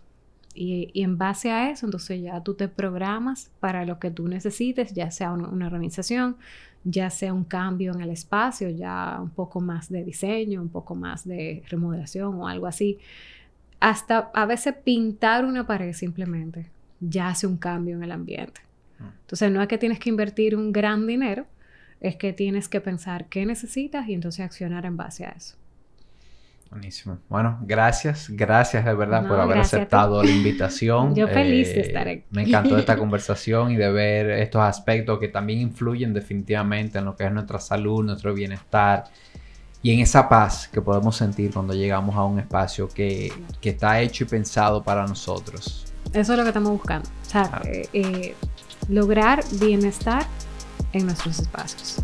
Y, 0.55 0.91
en 0.95 1.18
base 1.18 1.51
a 1.51 1.70
eso, 1.70 1.87
entonces 1.87 2.22
ya 2.22 2.43
tú 2.43 2.55
te 2.55 2.68
programas 2.68 3.51
para 3.61 3.85
lo 3.85 3.99
que 3.99 4.11
tú 4.11 4.28
necesites, 4.28 4.95
ya 4.95 5.11
sea 5.11 5.32
una, 5.32 5.66
organización, 5.66 6.37
ya 6.85 7.09
sea 7.11 7.32
un 7.32 7.45
cambio 7.45 7.93
en 7.95 8.03
el 8.03 8.11
espacio, 8.11 8.68
ya 8.68 9.18
un 9.20 9.30
poco 9.30 9.61
más 9.61 9.89
de 9.89 10.05
diseño, 10.05 10.61
un 10.61 10.68
poco 10.68 10.95
más 10.95 11.26
de 11.26 11.62
remodelación 11.68 12.35
o 12.35 12.47
algo 12.47 12.66
así. 12.66 12.99
Hasta 13.80 14.30
a 14.35 14.47
veces 14.47 14.74
pintar 14.85 15.45
una 15.45 15.66
pared 15.66 15.93
simplemente 15.93 16.70
ya 17.01 17.28
hace 17.28 17.47
un 17.47 17.57
cambio 17.57 17.97
en 17.97 18.05
el 18.05 18.12
ambiente. 18.12 18.61
Ah. 19.01 19.12
Entonces 19.22 19.51
no 19.51 19.62
es 19.62 19.68
que 19.68 19.78
tienes 19.78 19.99
que 19.99 20.11
invertir 20.11 20.57
un 20.57 20.72
gran 20.72 21.07
dinero, 21.07 21.47
es 22.01 22.16
que 22.16 22.32
tienes 22.32 22.68
que 22.68 22.80
pensar 22.80 23.26
qué 23.26 23.47
necesitas 23.47 24.07
y 24.09 24.14
entonces 24.14 24.45
accionar 24.45 24.85
en 24.85 24.97
base 24.97 25.24
a 25.24 25.30
eso. 25.30 25.57
Buenísimo. 26.75 27.18
Bueno, 27.29 27.57
gracias, 27.62 28.27
gracias 28.29 28.85
de 28.85 28.95
verdad 28.95 29.29
por 29.29 29.39
haber 29.39 29.59
aceptado 29.59 30.20
la 30.25 30.31
invitación. 30.33 31.14
Yo 31.14 31.29
feliz 31.29 31.68
de 31.68 31.83
eh, 31.83 31.87
estar 31.87 32.09
aquí. 32.09 32.25
Me 32.31 32.43
encantó 32.43 32.77
esta 32.77 32.97
conversación 32.99 33.70
y 33.70 33.77
de 33.77 33.93
ver 33.93 34.31
estos 34.31 34.61
aspectos 34.61 35.20
que 35.20 35.29
también 35.29 35.61
influyen 35.61 36.12
definitivamente 36.12 36.99
en 36.99 37.05
lo 37.05 37.14
que 37.14 37.27
es 37.27 37.33
nuestra 37.33 37.61
salud, 37.61 38.05
nuestro 38.05 38.35
bienestar 38.35 39.05
y 39.85 39.93
en 39.93 40.01
esa 40.01 40.29
paz 40.29 40.66
que 40.66 40.81
podemos 40.81 41.14
sentir 41.14 41.53
cuando 41.53 41.75
llegamos 41.75 42.16
a 42.16 42.25
un 42.25 42.41
espacio 42.41 42.89
que, 42.89 43.33
que 43.61 43.70
está 43.70 44.01
hecho 44.01 44.25
y 44.25 44.27
pensado 44.27 44.83
para 44.83 45.07
nosotros. 45.07 45.85
Eso 46.12 46.33
es 46.33 46.37
lo 46.37 46.43
que 46.43 46.49
estamos 46.49 46.72
buscando. 46.72 47.09
O 47.09 47.31
sea, 47.31 47.62
eh, 47.66 47.89
eh, 47.93 48.35
lograr 48.89 49.45
bienestar 49.61 50.27
en 50.93 51.07
nuestros 51.07 51.39
espacios. 51.39 52.03